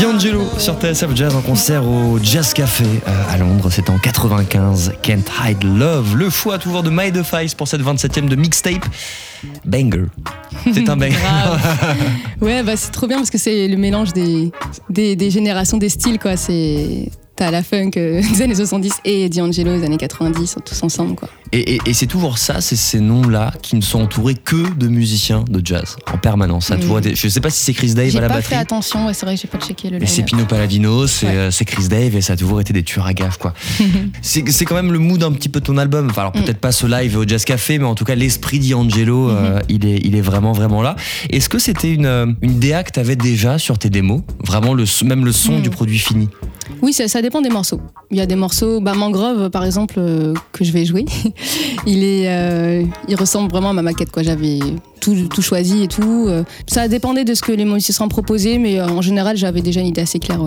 D'Angelo 0.00 0.42
sur 0.58 0.74
TSF 0.78 1.14
Jazz 1.14 1.34
en 1.34 1.40
concert 1.40 1.84
au 1.86 2.18
Jazz 2.22 2.52
Café 2.52 2.84
euh, 2.84 3.22
à 3.30 3.38
Londres, 3.38 3.70
c'était 3.70 3.90
en 3.90 3.98
95. 3.98 4.92
Can't 5.02 5.22
Hide 5.42 5.64
Love, 5.64 6.16
le 6.16 6.28
choix 6.30 6.58
toujours 6.58 6.82
de 6.82 6.90
My 6.90 7.10
Defice 7.10 7.54
pour 7.54 7.66
cette 7.66 7.80
27e 7.80 8.28
de 8.28 8.36
mixtape. 8.36 8.84
Banger. 9.64 10.04
C'est 10.74 10.88
un 10.88 10.96
banger. 10.96 11.16
Ouais, 12.40 12.62
bah 12.62 12.76
c'est 12.76 12.90
trop 12.90 13.06
bien 13.06 13.16
parce 13.18 13.30
que 13.30 13.38
c'est 13.38 13.68
le 13.68 13.76
mélange 13.76 14.12
des, 14.12 14.50
des, 14.90 15.16
des 15.16 15.30
générations, 15.30 15.78
des 15.78 15.88
styles, 15.88 16.18
quoi. 16.18 16.36
C'est. 16.36 17.10
T'as 17.36 17.52
la 17.52 17.62
funk 17.62 17.92
euh, 17.96 18.20
des 18.20 18.42
années 18.42 18.56
70 18.56 18.92
et 19.04 19.28
D'Angelo 19.28 19.78
des 19.78 19.84
années 19.84 19.96
90, 19.96 20.56
tous 20.64 20.82
ensemble, 20.82 21.14
quoi. 21.14 21.28
Et, 21.52 21.74
et- 21.74 21.80
et 21.86 21.94
c'est 21.94 22.06
toujours 22.06 22.38
ça, 22.38 22.60
c'est 22.60 22.76
ces 22.76 23.00
noms-là 23.00 23.52
qui 23.62 23.76
ne 23.76 23.80
sont 23.80 24.00
entourés 24.02 24.34
que 24.34 24.74
de 24.76 24.88
musiciens 24.88 25.44
de 25.48 25.60
jazz 25.64 25.96
en 26.12 26.18
permanence. 26.18 26.66
Ça 26.66 26.76
Mm. 26.76 26.80
toujours 26.80 26.98
été- 26.98 27.14
je 27.14 27.28
sais 27.28 27.40
pas 27.40 27.50
si 27.50 27.62
c'est 27.64 27.72
Chris 27.72 27.94
Dave 27.94 28.10
J'ai 28.10 28.18
à 28.18 28.20
la 28.22 28.28
pas 28.28 28.34
batterie. 28.34 28.54
fait 28.54 28.60
attention, 28.60 29.06
ouais, 29.06 29.14
c'est 29.14 29.24
vrai 29.26 29.36
j'ai 29.36 29.48
pas 29.48 29.58
checké 29.58 29.90
le 29.90 29.98
Mais 29.98 30.06
c'est. 30.06 30.22
Pino 30.24 30.44
Palladino, 30.44 31.06
c'est 31.06 31.26
Ouais. 31.26 31.32
euh, 31.36 31.50
c'est 31.50 31.64
Chris 31.64 31.88
Dave 31.88 32.14
et 32.16 32.20
ça 32.20 32.34
a 32.34 32.36
toujours 32.36 32.60
été 32.60 32.72
des 32.72 32.82
tueurs 32.82 33.06
à 33.06 33.14
gaffes 33.14 33.38
quoi. 33.38 33.54
c'est 34.22 34.64
quand 34.64 34.74
même 34.74 34.92
le 34.92 34.98
mood 34.98 35.22
un 35.22 35.32
petit 35.32 35.48
peu 35.48 35.60
de 35.60 35.64
ton 35.64 35.78
album. 35.78 36.08
Enfin, 36.10 36.22
alors 36.22 36.36
Mm. 36.36 36.42
peut-être 36.44 36.58
pas 36.60 36.72
ce 36.72 36.86
live 36.86 37.16
au 37.16 37.26
Jazz 37.26 37.44
Café, 37.44 37.78
mais 37.78 37.84
en 37.86 37.94
tout 37.94 38.04
cas 38.04 38.14
l'esprit 38.14 38.58
d'Angelo, 38.58 39.30
euh, 39.30 39.58
Mm-hmm. 39.60 39.62
il, 39.70 39.86
est, 39.86 40.00
il 40.04 40.14
est 40.16 40.20
vraiment 40.20 40.52
vraiment 40.52 40.82
là. 40.82 40.96
Est-ce 41.30 41.48
que 41.48 41.58
c'était 41.58 41.92
une, 41.92 42.06
euh, 42.06 42.26
une 42.42 42.58
DA 42.58 42.82
que 42.84 42.92
tu 42.92 43.00
avais 43.00 43.16
déjà 43.16 43.58
sur 43.58 43.78
tes 43.78 43.88
démos? 43.90 44.20
Vraiment 44.44 44.74
le, 44.74 44.84
même 45.04 45.24
le 45.24 45.32
son 45.32 45.58
Mm. 45.58 45.62
du 45.62 45.70
produit 45.70 45.98
fini? 45.98 46.28
Oui, 46.82 46.92
ça, 46.92 47.08
ça 47.08 47.22
dépend 47.22 47.40
des 47.40 47.48
morceaux. 47.48 47.80
Il 48.10 48.18
y 48.18 48.20
a 48.20 48.26
des 48.26 48.36
morceaux, 48.36 48.80
bah 48.80 48.92
Mangrove 48.94 49.48
par 49.50 49.64
exemple, 49.64 49.94
euh, 49.98 50.34
que 50.52 50.64
je 50.64 50.72
vais 50.72 50.84
jouer. 50.84 51.04
euh, 51.86 52.82
il 53.08 53.16
ressemble 53.16 53.50
vraiment 53.50 53.70
à 53.70 53.72
ma 53.72 53.82
maquette 53.82 54.10
quoi. 54.10 54.22
J'avais 54.22 54.58
tout, 55.00 55.42
choisi 55.42 55.84
et 55.84 55.88
tout. 55.88 56.26
euh. 56.28 56.44
Ça 56.66 56.88
dépendait 56.88 57.24
de 57.24 57.34
ce 57.34 57.42
que 57.42 57.52
les 57.52 57.64
musiciens 57.64 58.08
proposaient, 58.08 58.58
mais 58.58 58.78
euh, 58.78 58.86
en 58.86 59.02
général 59.02 59.36
j'avais 59.36 59.60
déjà 59.62 59.80
une 59.80 59.86
idée 59.86 60.02
assez 60.02 60.18
claire. 60.18 60.40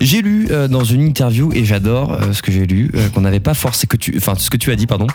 J'ai 0.00 0.22
lu 0.22 0.48
dans 0.70 0.84
une 0.84 1.02
interview 1.02 1.52
et 1.52 1.64
j'adore 1.64 2.18
ce 2.32 2.42
que 2.42 2.52
j'ai 2.52 2.66
lu 2.66 2.90
qu'on 3.14 3.20
n'avait 3.22 3.40
pas 3.40 3.54
forcément 3.54 3.88
que 3.88 3.96
tu 3.96 4.14
enfin 4.16 4.34
ce 4.36 4.50
que 4.50 4.56
tu 4.56 4.70
as 4.72 4.76
dit 4.76 4.86
pardon. 4.86 5.06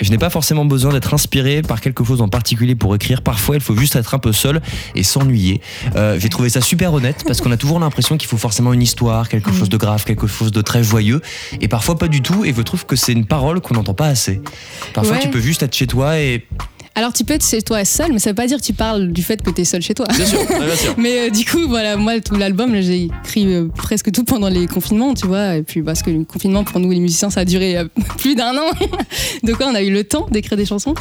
Je 0.00 0.10
n'ai 0.10 0.18
pas 0.18 0.28
forcément 0.28 0.64
besoin 0.64 0.92
d'être 0.92 1.14
inspiré 1.14 1.62
par 1.62 1.80
quelque 1.80 2.02
chose 2.02 2.20
en 2.20 2.28
particulier 2.28 2.74
pour 2.74 2.94
écrire. 2.96 3.22
Parfois, 3.22 3.54
il 3.54 3.60
faut 3.60 3.76
juste 3.76 3.94
être 3.94 4.12
un 4.14 4.18
peu 4.18 4.32
seul 4.32 4.60
et 4.96 5.04
s'ennuyer. 5.04 5.60
Euh, 5.94 6.18
J'ai 6.18 6.28
trouvé 6.28 6.48
ça 6.48 6.60
super 6.60 6.92
honnête 6.92 7.22
parce 7.26 7.40
qu'on 7.40 7.52
a 7.52 7.56
toujours 7.56 7.78
l'impression 7.78 8.16
qu'il 8.16 8.28
faut 8.28 8.36
forcément 8.36 8.72
une 8.72 8.82
histoire, 8.82 9.28
quelque 9.28 9.52
chose 9.52 9.68
de 9.68 9.76
grave, 9.76 10.04
quelque 10.04 10.26
chose 10.26 10.50
de 10.50 10.62
très 10.62 10.82
joyeux. 10.82 11.22
Et 11.60 11.68
parfois, 11.68 11.96
pas 11.96 12.08
du 12.08 12.22
tout. 12.22 12.44
Et 12.44 12.52
je 12.52 12.60
trouve 12.62 12.86
que 12.86 12.96
c'est 12.96 13.12
une 13.12 13.24
parole 13.24 13.60
qu'on 13.60 13.74
n'entend 13.74 13.94
pas 13.94 14.08
assez. 14.08 14.40
Parfois, 14.94 15.14
Ouais. 15.16 15.22
tu 15.22 15.28
peux 15.30 15.40
juste 15.40 15.62
être 15.62 15.74
chez 15.74 15.86
toi 15.86 16.18
et. 16.18 16.44
Alors 16.96 17.12
tu 17.12 17.24
peux 17.24 17.34
être 17.34 17.44
chez 17.44 17.60
toi 17.60 17.84
seul, 17.84 18.12
mais 18.12 18.20
ça 18.20 18.30
veut 18.30 18.36
pas 18.36 18.46
dire 18.46 18.58
que 18.58 18.62
tu 18.62 18.72
parles 18.72 19.08
du 19.08 19.22
fait 19.24 19.42
que 19.42 19.50
tu 19.50 19.62
es 19.62 19.64
seul 19.64 19.82
chez 19.82 19.94
toi. 19.94 20.06
Bien 20.14 20.26
sûr, 20.26 20.38
ouais, 20.38 20.66
bien 20.66 20.76
sûr. 20.76 20.94
Mais 20.98 21.18
euh, 21.18 21.30
du 21.30 21.44
coup, 21.44 21.66
voilà, 21.66 21.96
moi, 21.96 22.20
tout 22.20 22.36
l'album, 22.36 22.80
j'ai 22.80 23.04
écrit 23.04 23.52
euh, 23.52 23.66
presque 23.66 24.12
tout 24.12 24.22
pendant 24.22 24.48
les 24.48 24.68
confinements, 24.68 25.12
tu 25.14 25.26
vois. 25.26 25.56
Et 25.56 25.62
puis, 25.64 25.82
parce 25.82 26.02
que 26.02 26.10
le 26.10 26.24
confinement, 26.24 26.62
pour 26.62 26.78
nous, 26.78 26.92
les 26.92 27.00
musiciens, 27.00 27.30
ça 27.30 27.40
a 27.40 27.44
duré 27.44 27.76
euh, 27.76 27.84
plus 28.18 28.36
d'un 28.36 28.56
an. 28.56 28.70
Donc, 29.42 29.58
ouais, 29.58 29.66
on 29.68 29.74
a 29.74 29.82
eu 29.82 29.90
le 29.90 30.04
temps 30.04 30.26
d'écrire 30.30 30.56
des 30.56 30.66
chansons. 30.66 30.94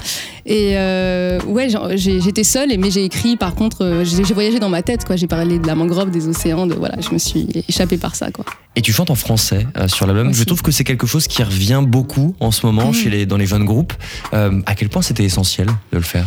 Et 0.46 0.74
euh, 0.76 1.40
ouais, 1.48 1.68
j'étais 1.96 2.44
seule, 2.44 2.70
mais 2.78 2.92
j'ai 2.92 3.06
écrit, 3.06 3.38
par 3.38 3.56
contre, 3.56 3.84
euh, 3.86 4.04
j'ai 4.04 4.22
voyagé 4.34 4.60
dans 4.60 4.70
ma 4.70 4.82
tête, 4.82 5.06
quoi. 5.06 5.16
J'ai 5.16 5.28
parlé 5.28 5.58
de 5.58 5.66
la 5.68 5.76
mangrove, 5.76 6.12
des 6.12 6.28
océans, 6.28 6.68
de 6.68 6.74
voilà, 6.76 6.96
je 7.00 7.12
me 7.12 7.18
suis 7.18 7.48
échappée 7.70 7.98
par 7.98 8.16
ça, 8.16 8.30
quoi. 8.32 8.44
Et 8.76 8.82
tu 8.82 8.92
chantes 8.92 9.10
en 9.10 9.16
français 9.16 9.66
euh, 9.78 9.88
sur 9.88 10.06
l'album. 10.06 10.34
Je 10.34 10.44
trouve 10.44 10.62
que 10.62 10.72
c'est 10.72 10.84
quelque 10.84 11.08
chose 11.08 11.28
qui 11.28 11.44
revient 11.44 11.84
beaucoup 11.88 12.36
en 12.40 12.52
ce 12.52 12.66
moment 12.66 12.88
Mhm. 12.88 12.94
chez 12.94 13.10
les, 13.10 13.26
dans 13.26 13.38
les 13.38 13.46
jeunes 13.46 13.66
groupes. 13.66 13.94
Euh, 14.34 14.62
à 14.66 14.76
quel 14.76 14.90
point 14.90 15.02
c'était 15.02 15.24
essentiel 15.24 15.68
de 15.68 15.98
le 15.98 16.04
faire? 16.04 16.26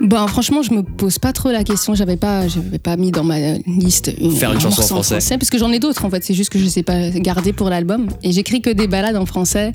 Bon, 0.00 0.26
franchement, 0.28 0.62
je 0.62 0.72
me 0.72 0.82
pose 0.82 1.18
pas 1.18 1.32
trop 1.34 1.50
la 1.50 1.62
question. 1.62 1.94
J'avais 1.94 2.16
pas, 2.16 2.48
j'avais 2.48 2.78
pas 2.78 2.96
mis 2.96 3.10
dans 3.10 3.22
ma 3.22 3.38
liste 3.66 4.10
une, 4.18 4.30
Faire 4.32 4.50
une 4.50 4.56
un 4.56 4.60
chanson 4.60 4.80
en 4.80 4.94
morceau 4.96 5.14
français. 5.14 5.36
parce 5.36 5.50
que 5.50 5.58
j'en 5.58 5.70
ai 5.72 5.78
d'autres 5.78 6.06
en 6.06 6.10
fait. 6.10 6.24
C'est 6.24 6.32
juste 6.32 6.50
que 6.50 6.58
je 6.58 6.78
ai 6.78 6.82
pas 6.82 7.10
gardés 7.10 7.52
pour 7.52 7.68
l'album. 7.68 8.08
Et 8.22 8.32
j'écris 8.32 8.62
que 8.62 8.70
des 8.70 8.86
balades 8.86 9.16
en 9.16 9.26
français, 9.26 9.72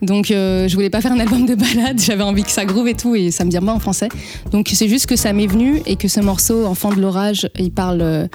donc 0.00 0.30
euh, 0.32 0.66
je 0.66 0.74
voulais 0.74 0.90
pas 0.90 1.00
faire 1.00 1.12
un 1.12 1.20
album 1.20 1.46
de 1.46 1.54
balades. 1.54 2.00
J'avais 2.04 2.24
envie 2.24 2.42
que 2.42 2.50
ça 2.50 2.64
groove 2.64 2.88
et 2.88 2.94
tout, 2.94 3.14
et 3.14 3.30
ça 3.30 3.44
me 3.44 3.50
vient 3.50 3.62
pas 3.62 3.72
en 3.72 3.78
français. 3.78 4.08
Donc 4.50 4.68
c'est 4.74 4.88
juste 4.88 5.06
que 5.06 5.14
ça 5.14 5.32
m'est 5.32 5.46
venu 5.46 5.80
et 5.86 5.94
que 5.94 6.08
ce 6.08 6.18
morceau, 6.20 6.66
Enfant 6.66 6.90
de 6.92 7.00
l'orage, 7.00 7.48
il 7.56 7.70
parle 7.70 8.00
euh, 8.00 8.26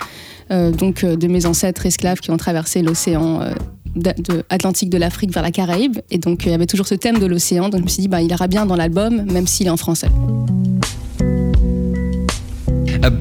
euh, 0.51 0.71
donc 0.71 1.03
euh, 1.03 1.17
de 1.17 1.27
mes 1.27 1.45
ancêtres 1.45 1.85
esclaves 1.85 2.19
qui 2.19 2.31
ont 2.31 2.37
traversé 2.37 2.81
l'océan. 2.81 3.41
euh, 3.41 3.53
de, 3.95 4.11
de 4.21 4.43
Atlantique 4.49 4.91
de 4.91 4.97
l'Afrique 4.99 5.33
vers 5.33 5.41
la 5.41 5.49
Caraïbe 5.49 5.97
et 6.11 6.19
donc 6.19 6.45
il 6.45 6.51
y 6.51 6.53
avait 6.53 6.67
toujours 6.67 6.85
ce 6.87 6.93
thème 6.93 7.17
de 7.17 7.25
l'océan 7.25 7.69
donc 7.69 7.79
je 7.79 7.83
me 7.85 7.89
suis 7.89 8.01
dit 8.01 8.07
bah 8.07 8.21
il 8.21 8.29
ira 8.29 8.47
bien 8.47 8.67
dans 8.67 8.75
l'album 8.75 9.23
même 9.31 9.47
s'il 9.47 9.65
est 9.65 9.71
en 9.71 9.77
français 9.77 10.09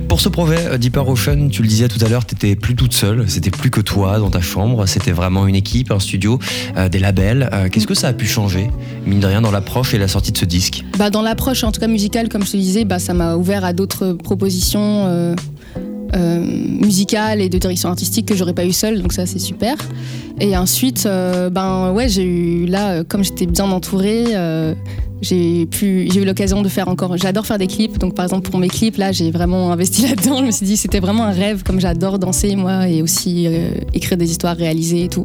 pour 0.08 0.20
ce 0.20 0.28
projet, 0.28 0.58
euh, 0.66 0.78
Deeper 0.78 1.08
Ocean, 1.08 1.48
tu 1.48 1.62
le 1.62 1.68
disais 1.68 1.88
tout 1.88 2.02
à 2.04 2.08
l'heure, 2.08 2.24
t'étais 2.24 2.56
plus 2.56 2.74
toute 2.74 2.92
seule, 2.92 3.28
c'était 3.28 3.50
plus 3.50 3.70
que 3.70 3.80
toi 3.80 4.18
dans 4.18 4.30
ta 4.30 4.40
chambre, 4.40 4.86
c'était 4.86 5.12
vraiment 5.12 5.46
une 5.46 5.54
équipe, 5.54 5.90
un 5.90 6.00
studio, 6.00 6.38
euh, 6.76 6.88
des 6.88 6.98
labels. 6.98 7.48
Euh, 7.52 7.68
Qu'est-ce 7.68 7.86
que 7.86 7.94
ça 7.94 8.08
a 8.08 8.12
pu 8.12 8.26
changer, 8.26 8.70
mine 9.06 9.20
de 9.20 9.26
rien, 9.26 9.40
dans 9.40 9.50
l'approche 9.50 9.94
et 9.94 9.98
la 9.98 10.08
sortie 10.08 10.32
de 10.32 10.38
ce 10.38 10.44
disque? 10.44 10.84
Bah, 10.98 11.10
dans 11.10 11.22
l'approche, 11.22 11.64
en 11.64 11.72
tout 11.72 11.80
cas 11.80 11.88
musicale, 11.88 12.28
comme 12.28 12.44
je 12.44 12.52
te 12.52 12.56
disais, 12.56 12.84
bah, 12.84 12.98
ça 12.98 13.14
m'a 13.14 13.36
ouvert 13.36 13.64
à 13.64 13.72
d'autres 13.72 14.12
propositions 14.12 15.06
euh, 15.06 15.34
euh, 16.14 16.40
musicales 16.40 17.40
et 17.40 17.48
de 17.48 17.58
direction 17.58 17.88
artistique 17.88 18.26
que 18.26 18.36
j'aurais 18.36 18.54
pas 18.54 18.64
eu 18.64 18.72
seule, 18.72 19.02
donc 19.02 19.12
ça 19.12 19.26
c'est 19.26 19.38
super. 19.38 19.76
Et 20.40 20.56
ensuite, 20.56 21.04
euh, 21.06 21.50
ben 21.50 21.92
ouais, 21.92 22.08
j'ai 22.08 22.24
eu 22.24 22.66
là, 22.66 22.90
euh, 22.90 23.04
comme 23.06 23.24
j'étais 23.24 23.46
bien 23.46 23.64
entourée, 23.70 24.26
euh, 24.34 24.74
j'ai 25.22 25.66
pu, 25.66 26.08
j'ai 26.12 26.20
eu 26.20 26.24
l'occasion 26.24 26.62
de 26.62 26.68
faire 26.68 26.88
encore. 26.88 27.16
J'adore 27.16 27.46
faire 27.46 27.58
des 27.58 27.66
clips, 27.66 27.98
donc 27.98 28.14
par 28.14 28.24
exemple 28.24 28.50
pour 28.50 28.60
mes 28.60 28.68
clips 28.68 28.96
là, 28.96 29.12
j'ai 29.12 29.30
vraiment 29.30 29.72
investi 29.72 30.02
là-dedans. 30.08 30.38
Je 30.38 30.46
me 30.46 30.50
suis 30.50 30.66
dit 30.66 30.76
c'était 30.76 31.00
vraiment 31.00 31.24
un 31.24 31.32
rêve, 31.32 31.62
comme 31.62 31.80
j'adore 31.80 32.18
danser 32.18 32.56
moi 32.56 32.88
et 32.88 33.02
aussi 33.02 33.46
euh, 33.46 33.70
écrire 33.94 34.18
des 34.18 34.30
histoires 34.30 34.56
réalisées 34.56 35.04
et 35.04 35.08
tout. 35.08 35.24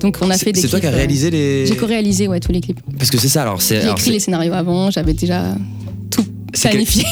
Donc 0.00 0.18
on 0.22 0.30
a 0.30 0.38
fait 0.38 0.52
des 0.52 0.60
c'est 0.60 0.68
toi 0.68 0.80
qui 0.80 0.86
as 0.86 0.92
euh, 0.92 0.96
réalisé 0.96 1.30
les. 1.30 1.66
J'ai 1.66 1.76
co-réalisé 1.76 2.26
ouais 2.26 2.40
tous 2.40 2.52
les 2.52 2.60
clips. 2.60 2.80
Parce 2.98 3.10
que 3.10 3.18
c'est 3.18 3.28
ça, 3.28 3.42
alors 3.42 3.62
c'est. 3.62 3.80
J'ai 3.82 3.90
écrit 3.90 4.10
les 4.10 4.20
scénarios 4.20 4.54
avant, 4.54 4.90
j'avais 4.90 5.14
déjà 5.14 5.54
planifié. 6.52 7.04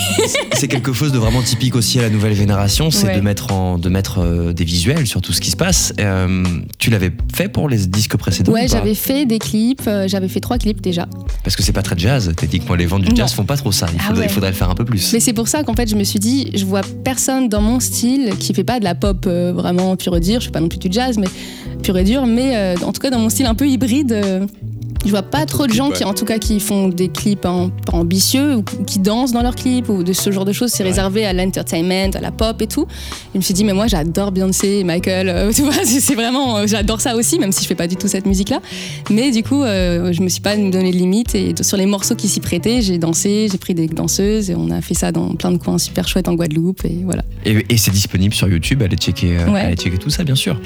C'est 0.55 0.69
quelque 0.69 0.93
chose 0.93 1.13
de 1.13 1.19
vraiment 1.19 1.43
typique 1.43 1.75
aussi 1.77 1.99
à 1.99 2.03
la 2.03 2.11
nouvelle 2.11 2.35
génération, 2.35 2.91
c'est 2.91 3.07
Ouais. 3.07 3.17
de 3.17 3.21
mettre, 3.21 3.53
en, 3.53 3.79
de 3.79 3.89
mettre 3.89 4.19
euh, 4.21 4.53
des 4.53 4.65
visuels 4.65 5.07
sur 5.07 5.21
tout 5.23 5.33
ce 5.33 5.41
qui 5.41 5.51
se 5.51 5.57
passe. 5.57 5.93
Euh, 6.01 6.43
tu 6.79 6.91
l'avais 6.91 7.13
fait 7.35 7.49
pour 7.49 7.69
les 7.69 7.87
disques 7.87 8.17
précédents 8.17 8.53
Ouais, 8.53 8.67
j'avais 8.69 8.95
fait 8.95 9.25
des 9.27 9.39
clips, 9.39 9.83
euh, 9.87 10.07
j'avais 10.09 10.29
fait 10.29 10.41
trois 10.41 10.59
clips 10.59 10.81
déjà. 10.81 11.07
Parce 11.45 11.57
que 11.57 11.63
c'est 11.63 11.73
pas 11.73 11.83
très 11.83 11.97
jazz, 11.99 12.33
techniquement, 12.37 12.75
les 12.75 12.87
ventes 12.87 13.03
du 13.03 13.15
jazz 13.15 13.31
Non. 13.31 13.37
font 13.37 13.45
pas 13.45 13.57
trop 13.57 13.73
ça, 13.73 13.87
il 13.93 13.99
Ah 14.01 14.05
faudrait, 14.09 14.21
ouais. 14.23 14.27
il 14.31 14.33
faudrait 14.33 14.51
le 14.51 14.57
faire 14.57 14.71
un 14.71 14.75
peu 14.75 14.85
plus. 14.85 15.13
Mais 15.13 15.21
c'est 15.21 15.33
pour 15.33 15.49
ça 15.49 15.63
qu'en 15.63 15.75
fait, 15.75 15.89
je 15.89 15.97
me 15.97 16.05
suis 16.05 16.19
dit, 16.19 16.51
je 16.55 16.65
vois 16.65 16.81
personne 17.05 17.49
dans 17.49 17.61
mon 17.63 17.81
style 17.81 18.33
qui 18.39 18.53
fait 18.55 18.65
pas 18.65 18.79
de 18.81 18.85
la 18.85 18.95
pop 18.95 19.25
euh, 19.27 19.53
vraiment 19.55 19.97
pure 19.97 20.17
et 20.17 20.21
dure. 20.21 20.41
Je 20.41 20.47
fais 20.47 20.53
pas 20.53 20.61
non 20.61 20.69
plus 20.69 20.79
du 20.79 20.89
jazz, 20.91 21.17
mais 21.19 21.29
pure 21.83 21.97
et 21.99 22.05
dure. 22.05 22.27
Mais 22.27 22.75
en 22.83 22.93
tout 22.93 23.01
cas, 23.01 23.11
dans 23.11 23.19
mon 23.21 23.29
style 23.31 23.47
un 23.47 23.55
peu 23.55 23.69
hybride, 23.69 24.49
je 25.05 25.11
vois 25.11 25.23
pas 25.23 25.47
trop 25.47 25.67
de 25.67 25.73
gens 25.73 25.91
qui, 25.91 26.05
en 26.05 26.13
tout 26.13 26.25
cas, 26.25 26.39
qui 26.39 26.59
font 26.61 26.89
des 26.89 27.09
clips 27.09 27.41
pas 27.41 27.71
ambitieux 27.93 28.57
ou 28.57 28.63
qui 28.63 28.99
dansent 28.99 29.33
dans 29.33 29.43
leurs 29.43 29.55
clips 29.55 29.89
ou 29.89 30.03
de 30.03 30.13
ce 30.13 30.31
genre 30.33 30.45
de 30.45 30.53
choses. 30.53 30.71
C'est 30.71 30.83
réservé 30.83 31.25
à 31.25 31.33
l'entertainment, 31.33 32.11
à 32.15 32.21
la 32.21 32.31
pop 32.33 32.61
et 32.61 32.67
tout. 32.67 32.87
je 33.33 33.39
me 33.39 33.43
suis 33.43 33.55
dit, 33.55 33.65
mais 33.65 33.73
moi, 33.73 33.87
j'adore 33.87 34.33
Beyoncé, 34.33 34.83
Michael. 34.85 35.29
euh, 35.29 35.53
tu 35.55 35.63
vois, 35.63 35.73
c'est 35.85 36.15
vraiment, 36.15 36.59
euh, 36.59 36.67
j'adore 36.67 37.01
ça 37.01 37.15
aussi, 37.17 37.39
même 37.39 37.53
si 37.53 37.63
je 37.63 37.69
fais 37.69 37.75
pas 37.77 37.87
du 37.87 37.97
tout 37.97 38.09
cette 38.09 38.27
musique-là. 38.27 38.61
Mais 39.11 39.31
du 39.31 39.43
coup, 39.43 39.63
euh, 39.63 40.13
je 40.13 40.21
me 40.23 40.29
suis 40.29 40.41
pas 40.41 40.57
donné 40.57 40.91
de 40.91 40.97
limite 40.97 41.35
et 41.35 41.55
sur 41.63 41.77
les 41.77 41.87
morceaux 41.87 42.15
qui 42.17 42.29
s'y 42.29 42.41
prêtaient, 42.41 42.83
j'ai 42.83 42.99
dansé, 42.99 43.49
j'ai 43.51 43.59
pris 43.59 43.75
des 43.75 43.87
danseuses 43.87 44.51
et 44.51 44.55
on 44.57 44.71
a 44.71 44.81
fait 44.81 44.95
ça 44.95 45.13
dans 45.13 45.29
plein 45.35 45.53
de 45.53 45.59
coins 45.59 45.79
super 45.79 46.09
chouettes 46.09 46.29
en 46.29 46.35
Guadeloupe 46.35 46.85
et 46.85 47.01
voilà. 47.05 47.23
Et, 47.45 47.65
et 47.69 47.77
c'est 47.77 47.93
disponible 47.93 48.35
sur 48.35 48.49
YouTube, 48.49 48.83
allez 48.83 48.97
checker, 48.97 49.39
euh, 49.39 49.49
Ouais. 49.53 49.61
allez 49.61 49.77
checker 49.77 49.99
tout 49.99 50.11
ça, 50.11 50.25
bien 50.25 50.35
sûr. 50.35 50.61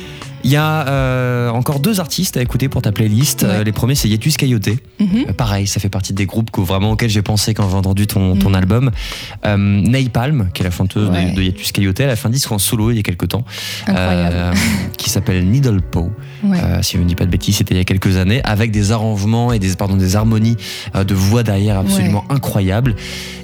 Il 0.44 0.50
y 0.50 0.56
a 0.56 0.88
euh, 0.88 1.50
encore 1.50 1.78
deux 1.78 2.00
artistes 2.00 2.36
à 2.36 2.42
écouter 2.42 2.68
pour 2.68 2.82
ta 2.82 2.90
playlist. 2.90 3.44
Euh, 3.44 3.62
les 3.62 3.70
premiers, 3.72 3.94
c'est 3.94 4.08
Yetus 4.08 4.36
Coyote. 4.36 4.70
Mhm. 4.98 5.26
Euh, 5.28 5.32
pareil, 5.32 5.66
ça 5.68 5.78
fait 5.78 5.88
partie 5.88 6.12
des 6.12 6.26
groupes 6.26 6.50
que, 6.50 6.60
vraiment 6.60 6.90
auxquels 6.92 7.10
j'ai 7.10 7.22
pensé 7.22 7.54
quand 7.54 7.68
j'ai 7.70 7.76
entendu 7.76 8.06
ton, 8.08 8.36
ton 8.36 8.48
Mhm. 8.50 8.54
album. 8.56 8.90
Euh, 9.46 9.56
Napalm, 9.56 10.48
qui 10.52 10.62
est 10.62 10.64
la 10.64 10.70
chanteuse 10.72 11.08
de- 11.08 11.14
Ouais. 11.14 11.30
de, 11.32 11.42
Yetus 11.42 11.70
Coyote, 11.70 12.00
elle 12.00 12.10
a 12.10 12.16
fait 12.16 12.26
un 12.26 12.30
disque 12.32 12.50
en 12.50 12.58
solo 12.58 12.90
il 12.90 12.96
y 12.96 13.00
a 13.00 13.02
quelques 13.02 13.28
temps. 13.28 13.44
Euh, 13.88 14.52
qui 14.98 15.10
s'appelle 15.10 15.48
Needle 15.48 15.80
Paw. 15.80 16.10
Ouais. 16.44 16.58
Euh, 16.60 16.82
si 16.82 16.96
je 16.96 17.02
ne 17.02 17.06
dis 17.06 17.14
pas 17.14 17.24
de 17.26 17.30
bêtises, 17.30 17.56
c'était 17.56 17.74
il 17.74 17.78
y 17.78 17.80
a 17.80 17.84
quelques 17.84 18.16
années, 18.16 18.40
avec 18.44 18.70
des 18.70 18.90
arrangements 18.92 19.52
et 19.52 19.58
des, 19.58 19.74
pardon, 19.76 19.96
des 19.96 20.16
harmonies 20.16 20.56
euh, 20.96 21.04
de 21.04 21.14
voix 21.14 21.42
derrière 21.42 21.78
absolument 21.78 22.24
incroyables. 22.30 22.96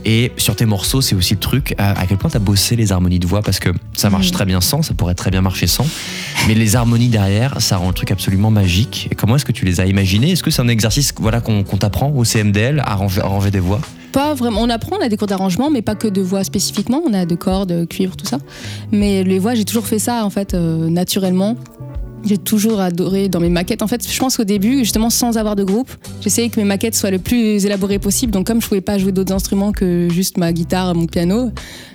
Et 0.04 0.32
sur 0.36 0.56
tes 0.56 0.66
morceaux, 0.66 1.00
c'est 1.00 1.14
aussi 1.14 1.34
le 1.34 1.40
truc, 1.40 1.74
euh, 1.78 1.92
à 1.96 2.06
quel 2.06 2.16
point 2.18 2.30
tu 2.30 2.36
as 2.36 2.40
bossé 2.40 2.76
les 2.76 2.92
harmonies 2.92 3.18
de 3.18 3.26
voix, 3.26 3.42
parce 3.42 3.58
que 3.60 3.70
ça 3.94 4.10
marche 4.10 4.26
Mhm. 4.28 4.32
très 4.32 4.44
bien 4.46 4.60
sans, 4.60 4.82
ça 4.82 4.94
pourrait 4.94 5.14
très 5.14 5.30
bien 5.30 5.42
marcher 5.42 5.66
sans, 5.66 5.86
mais 6.46 6.54
les 6.54 6.76
harmonies 6.76 7.08
derrière, 7.08 7.60
ça 7.60 7.76
rend 7.76 7.88
le 7.88 7.94
truc 7.94 8.10
absolument 8.10 8.50
magique. 8.50 9.08
Et 9.10 9.14
comment 9.14 9.36
est-ce 9.36 9.44
que 9.44 9.52
tu 9.52 9.64
les 9.64 9.80
as 9.80 9.86
imaginées? 9.86 10.32
Est-ce 10.32 10.42
que 10.42 10.50
c'est 10.50 10.62
un 10.62 10.68
exercice 10.68 11.12
voilà, 11.20 11.40
qu'on 11.40 11.62
t'apprend 11.62 12.10
au 12.10 12.24
CMDL, 12.24 12.80
à 12.80 12.92
arranger, 12.92 13.20
arranger 13.20 13.50
des 13.50 13.60
voix? 13.60 13.80
Pas 14.12 14.32
vraiment. 14.34 14.62
On 14.62 14.70
apprend, 14.70 14.96
on 14.98 15.04
a 15.04 15.08
des 15.08 15.16
cours 15.18 15.26
d'arrangement, 15.28 15.70
mais 15.70 15.82
pas 15.82 15.94
que 15.94 16.08
de 16.08 16.22
voix 16.22 16.42
spécifiquement. 16.42 17.02
On 17.06 17.12
a 17.12 17.26
de 17.26 17.34
cordes, 17.34 17.86
cuivre, 17.88 18.16
tout 18.16 18.24
ça. 18.24 18.38
Mais 18.90 19.22
les 19.22 19.38
voix, 19.38 19.54
j'ai 19.54 19.66
toujours 19.66 19.86
fait 19.86 19.98
ça 19.98 20.24
en 20.24 20.30
fait 20.30 20.54
euh, 20.54 20.88
naturellement. 20.88 21.56
J'ai 22.24 22.36
toujours 22.36 22.80
adoré 22.80 23.28
dans 23.28 23.40
mes 23.40 23.48
maquettes. 23.48 23.80
En 23.82 23.86
fait, 23.86 24.06
je 24.10 24.18
pense 24.18 24.36
qu'au 24.36 24.44
début, 24.44 24.78
justement, 24.80 25.08
sans 25.08 25.38
avoir 25.38 25.56
de 25.56 25.62
groupe, 25.64 25.90
j'essayais 26.20 26.48
que 26.48 26.58
mes 26.60 26.64
maquettes 26.66 26.94
soient 26.94 27.10
le 27.12 27.18
plus 27.20 27.64
élaborées 27.64 27.98
possible. 27.98 28.32
Donc, 28.32 28.46
comme 28.46 28.60
je 28.60 28.66
pouvais 28.68 28.80
pas 28.80 28.98
jouer 28.98 29.12
d'autres 29.12 29.32
instruments 29.32 29.72
que 29.72 30.08
juste 30.10 30.36
ma 30.36 30.52
guitare, 30.52 30.94
mon 30.94 31.06
piano, 31.06 31.50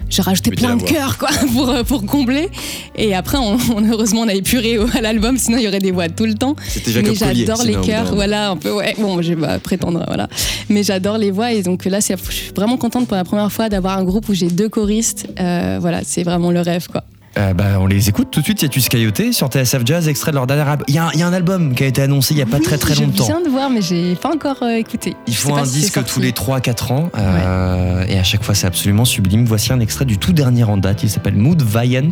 j'ai 0.09 0.21
rajouté 0.21 0.51
plein 0.51 0.76
de 0.76 0.82
voix. 0.82 0.89
chœurs, 0.89 1.17
quoi, 1.17 1.30
pour, 1.53 1.69
euh, 1.69 1.84
pour 1.84 2.05
combler. 2.05 2.49
Et 2.95 3.13
après, 3.13 3.38
on, 3.38 3.57
on- 3.76 3.86
heureusement, 3.91 4.21
on 4.21 4.28
a 4.28 4.34
épuré 4.34 4.78
à 4.95 5.01
l'album, 5.01 5.38
sinon 5.38 5.57
il 5.57 5.65
y 5.65 5.67
aurait 5.67 5.80
des 5.80 5.91
voix 5.91 6.07
tout 6.09 6.26
le 6.26 6.34
temps. 6.36 6.55
Mais 7.01 7.15
j'adore 7.45 7.57
les 7.67 7.74
chœurs, 7.86 8.05
voilà, 8.15 8.49
un 8.51 8.57
peu, 8.57 8.71
ouais. 8.71 8.95
Bon, 8.99 9.21
je 9.21 9.34
vais 9.34 9.41
pas 9.41 9.59
prétendre, 9.59 10.03
voilà. 10.07 10.30
Mais 10.69 10.84
j'adore 10.84 11.17
les 11.17 11.32
voix 11.32 11.51
et 11.51 11.61
donc 11.63 11.86
là, 11.86 11.99
je 11.99 12.15
suis 12.32 12.51
vraiment 12.55 12.78
contente 12.78 13.07
pour 13.07 13.17
la 13.17 13.24
première 13.26 13.51
fois 13.51 13.69
d'avoir 13.69 13.97
un 13.97 14.03
groupe 14.03 14.30
où 14.30 14.34
j'ai 14.34 14.47
deux 14.47 14.69
choristes. 14.69 15.28
Euh, 15.39 15.78
voilà, 15.82 16.01
c'est 16.03 16.24
vraiment 16.24 16.49
le 16.51 16.61
rêve, 16.61 16.88
quoi. 16.89 17.03
Euh, 17.38 17.54
bah, 17.54 17.80
on 17.80 17.88
les 17.88 18.10
écoute 18.10 18.30
tout 18.32 18.40
de 18.42 18.46
suite. 18.46 18.62
Il 18.62 18.66
y 18.66 18.68
a 18.68 18.70
Tus 18.70 18.90
Coyote 18.90 19.32
sur 19.32 19.48
TSF 19.48 19.82
Jazz, 19.86 20.08
extrait 20.08 20.32
de 20.32 20.36
leur 20.36 20.46
dernier 20.48 20.62
album. 20.70 20.86
Il 20.88 20.94
y, 20.96 20.98
a 21.00 21.06
un- 21.08 21.12
il 21.14 21.20
y 21.20 21.24
a 21.24 21.28
un 21.28 21.34
album 21.34 21.74
qui 21.74 21.84
a 21.84 21.88
été 21.88 22.02
annoncé 22.02 22.34
il 22.34 22.38
y 22.38 22.42
a 22.42 22.46
pas 22.46 22.60
très 22.60 22.78
très 22.78 22.94
Je 22.96 23.02
longtemps. 23.02 23.26
viens 23.26 23.42
de 23.42 23.50
voir, 23.50 23.70
mais 23.70 23.82
j'ai 23.82 24.16
pas 24.16 24.30
encore 24.34 24.62
euh, 24.62 24.76
écouté. 24.78 25.16
Ils 25.28 25.34
Je 25.34 25.40
font 25.40 25.56
un 25.56 25.66
si 25.66 25.72
c'est 25.74 25.80
disque 25.80 26.06
tous 26.06 26.20
les 26.20 26.32
3-4 26.32 26.92
ans 26.92 27.10
euh, 27.18 28.06
et 28.08 28.18
à 28.20 28.24
chaque 28.24 28.44
fois 28.44 28.54
c'est 28.56 28.68
absolument 28.68 29.06
sublime. 29.06 29.46
Voici 29.46 29.74
un 29.74 29.80
extrait 29.80 30.06
du 30.06 30.18
tout 30.18 30.34
dernier 30.34 30.64
en 30.64 30.78
date, 30.78 31.04
il 31.04 31.10
s'appelle 31.10 31.36
Mood 31.36 31.62
Viant. 31.64 32.12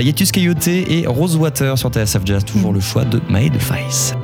Yetus 0.00 0.30
Coyote 0.32 0.68
et 0.68 1.04
Rosewater 1.06 1.76
sur 1.78 1.90
TSF 1.90 2.20
Jazz, 2.24 2.44
toujours 2.44 2.72
le 2.72 2.80
choix 2.80 3.04
de 3.04 3.20
Mae 3.28 3.48
de 3.50 3.58
Face. 3.58 4.14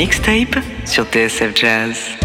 Mixtape 0.00 0.62
sur 0.86 1.04
TSF 1.04 1.54
Jazz. 1.54 2.19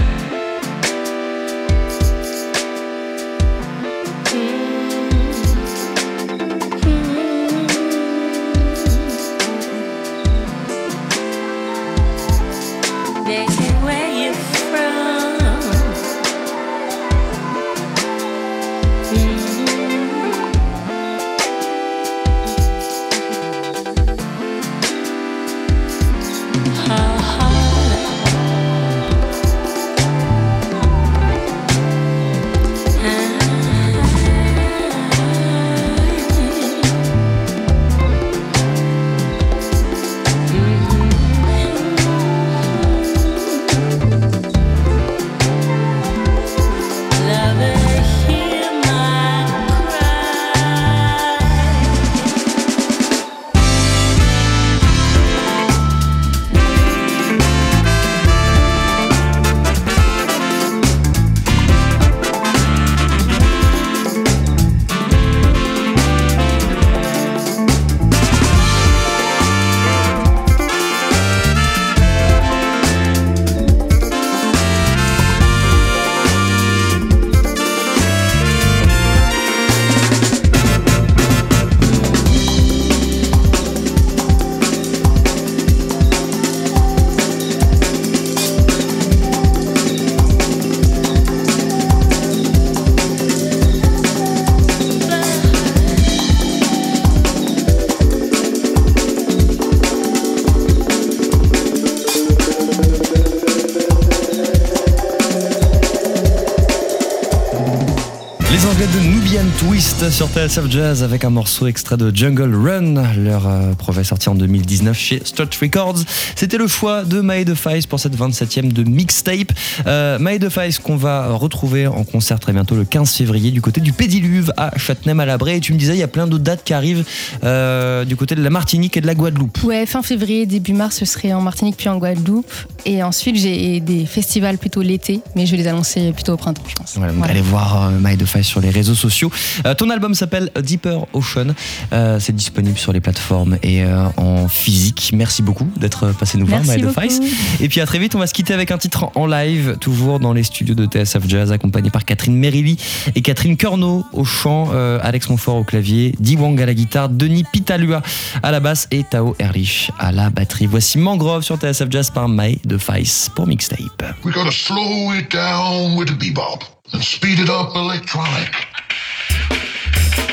Twist 109.59 110.09
sur 110.11 110.27
TSF 110.27 110.69
Jazz 110.69 111.01
avec 111.03 111.23
un 111.23 111.29
morceau 111.29 111.65
extrait 111.67 111.95
de 111.97 112.13
Jungle 112.15 112.53
Run, 112.53 112.93
leur 113.17 113.47
euh, 113.47 113.73
projet 113.73 114.03
sorti 114.03 114.27
en 114.29 114.35
2019 114.35 114.97
chez 114.97 115.21
Strut 115.23 115.55
Records. 115.55 115.99
C'était 116.35 116.57
le 116.57 116.67
choix 116.67 117.03
de 117.03 117.21
Mae 117.21 117.45
de 117.45 117.53
Face 117.53 117.85
pour 117.85 117.99
cette 117.99 118.15
27e 118.17 118.71
de 118.73 118.83
mixtape. 118.83 119.51
Euh, 119.87 120.17
de 120.37 120.49
Face 120.49 120.77
qu'on 120.79 120.97
va 120.97 121.27
retrouver 121.29 121.87
en 121.87 122.03
concert 122.03 122.39
très 122.39 122.51
bientôt 122.51 122.75
le 122.75 122.83
15 122.83 123.13
février 123.13 123.51
du 123.51 123.61
côté 123.61 123.79
du 123.79 123.93
Pédiluve 123.93 124.51
à 124.57 124.77
Châtenay-Malabry. 124.77 125.53
Et 125.53 125.59
tu 125.61 125.73
me 125.73 125.77
disais, 125.79 125.93
il 125.93 125.99
y 125.99 126.03
a 126.03 126.07
plein 126.09 126.27
d'autres 126.27 126.43
dates 126.43 126.63
qui 126.65 126.73
arrivent 126.73 127.05
euh, 127.43 128.03
du 128.03 128.15
côté 128.17 128.35
de 128.35 128.43
la 128.43 128.49
Martinique 128.49 128.97
et 128.97 129.01
de 129.01 129.07
la 129.07 129.15
Guadeloupe. 129.15 129.63
Ouais, 129.63 129.85
fin 129.85 130.01
février, 130.03 130.45
début 130.45 130.73
mars, 130.73 130.97
ce 130.97 131.05
serait 131.05 131.31
en 131.33 131.41
Martinique 131.41 131.77
puis 131.77 131.87
en 131.87 131.97
Guadeloupe. 131.97 132.45
Et 132.85 133.01
ensuite, 133.01 133.37
j'ai 133.37 133.79
des 133.79 134.05
festivals 134.05 134.57
plutôt 134.57 134.81
l'été, 134.81 135.21
mais 135.35 135.45
je 135.45 135.51
vais 135.51 135.57
les 135.57 135.67
annoncer 135.67 136.11
plutôt 136.11 136.33
au 136.33 136.37
printemps, 136.37 136.61
je 136.67 136.75
pense. 136.75 136.93
Voilà, 136.97 137.13
donc 137.13 137.19
Voilà. 137.19 137.31
allez 137.33 137.41
voir 137.41 137.87
euh, 137.87 137.91
My 138.01 138.17
The 138.17 138.25
Face 138.25 138.45
sur 138.45 138.59
les 138.59 138.69
réseaux 138.69 138.93
sociaux. 138.95 139.31
Euh, 139.65 139.73
ton 139.73 139.89
album 139.89 140.13
s'appelle 140.13 140.51
Deeper 140.61 141.05
Ocean. 141.13 141.53
Euh, 141.93 142.19
c'est 142.19 142.35
disponible 142.35 142.77
sur 142.77 142.93
les 142.93 143.01
plateformes 143.01 143.57
et 143.63 143.83
euh, 143.83 144.05
en 144.17 144.47
physique. 144.47 145.11
Merci 145.13 145.41
beaucoup 145.41 145.67
d'être 145.77 146.11
passé 146.13 146.37
nous 146.37 146.45
voir, 146.45 146.61
beaucoup. 146.61 146.93
Face. 146.93 147.19
Et 147.59 147.69
puis 147.69 147.81
à 147.81 147.85
très 147.85 147.99
vite, 147.99 148.15
on 148.15 148.19
va 148.19 148.27
se 148.27 148.33
quitter 148.33 148.53
avec 148.53 148.71
un 148.71 148.77
titre 148.77 149.11
en 149.15 149.25
live, 149.27 149.77
toujours 149.79 150.19
dans 150.19 150.33
les 150.33 150.43
studios 150.43 150.75
de 150.75 150.85
TSF 150.85 151.27
Jazz, 151.27 151.51
accompagné 151.51 151.89
par 151.89 152.05
Catherine 152.05 152.35
Merilly 152.35 152.77
et 153.15 153.21
Catherine 153.21 153.57
Corneau 153.57 154.05
au 154.13 154.23
chant, 154.23 154.69
euh, 154.73 154.99
Alex 155.01 155.29
Montfort 155.29 155.55
au 155.55 155.63
clavier, 155.63 156.15
Di 156.19 156.35
Wang 156.35 156.59
à 156.61 156.65
la 156.65 156.73
guitare, 156.73 157.09
Denis 157.09 157.43
Pitalua 157.51 158.01
à 158.43 158.51
la 158.51 158.59
basse 158.59 158.87
et 158.91 159.03
Tao 159.03 159.35
Erlich 159.39 159.91
à 159.99 160.11
la 160.11 160.29
batterie. 160.29 160.67
Voici 160.67 160.97
Mangrove 160.97 161.43
sur 161.43 161.57
TSF 161.57 161.89
Jazz 161.89 162.11
par 162.11 162.29
My 162.29 162.57
The 162.59 162.77
Face 162.77 163.29
pour 163.33 163.47
Mixtape. 163.47 164.03
We 164.23 164.33
gotta 164.33 164.51
slow 164.51 165.13
it 165.13 165.31
down 165.31 165.97
with 165.97 166.07
the 166.07 166.17
bebop 166.17 166.63
and 166.93 167.01
speed 167.01 167.39
it 167.39 167.49
up 167.49 167.75
electronic. 167.75 168.74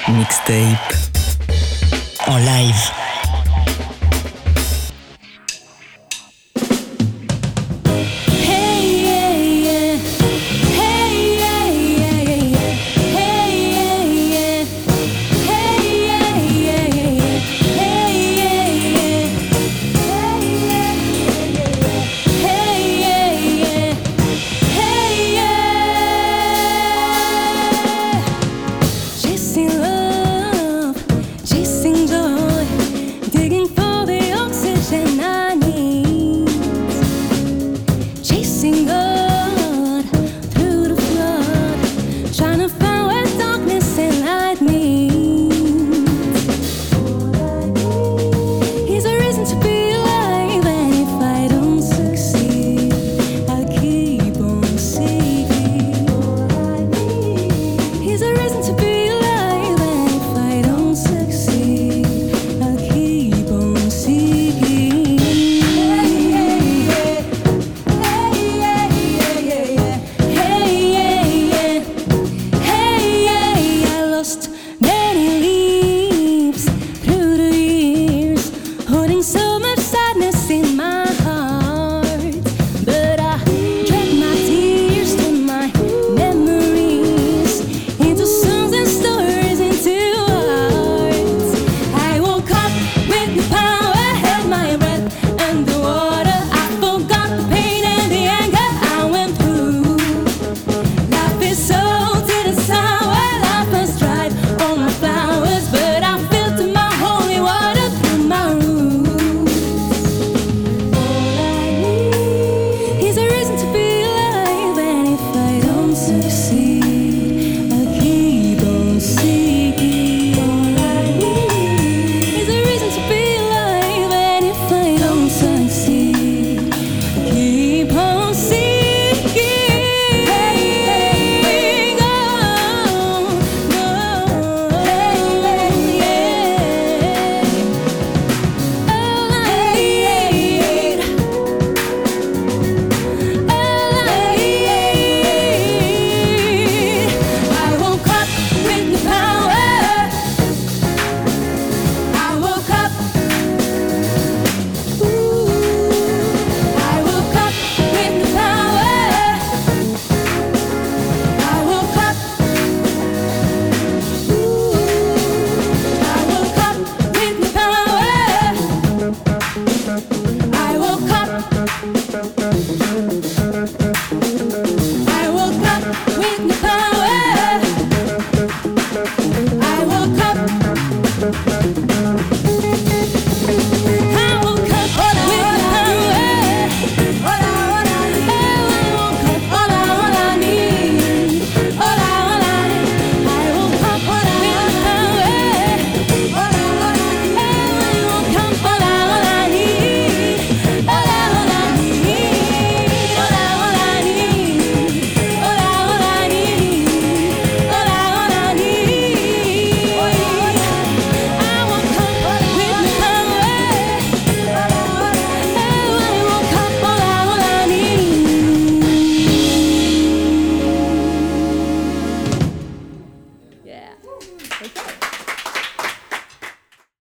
Mixtape 0.09 0.95
en 2.27 2.39
live. 2.39 3.12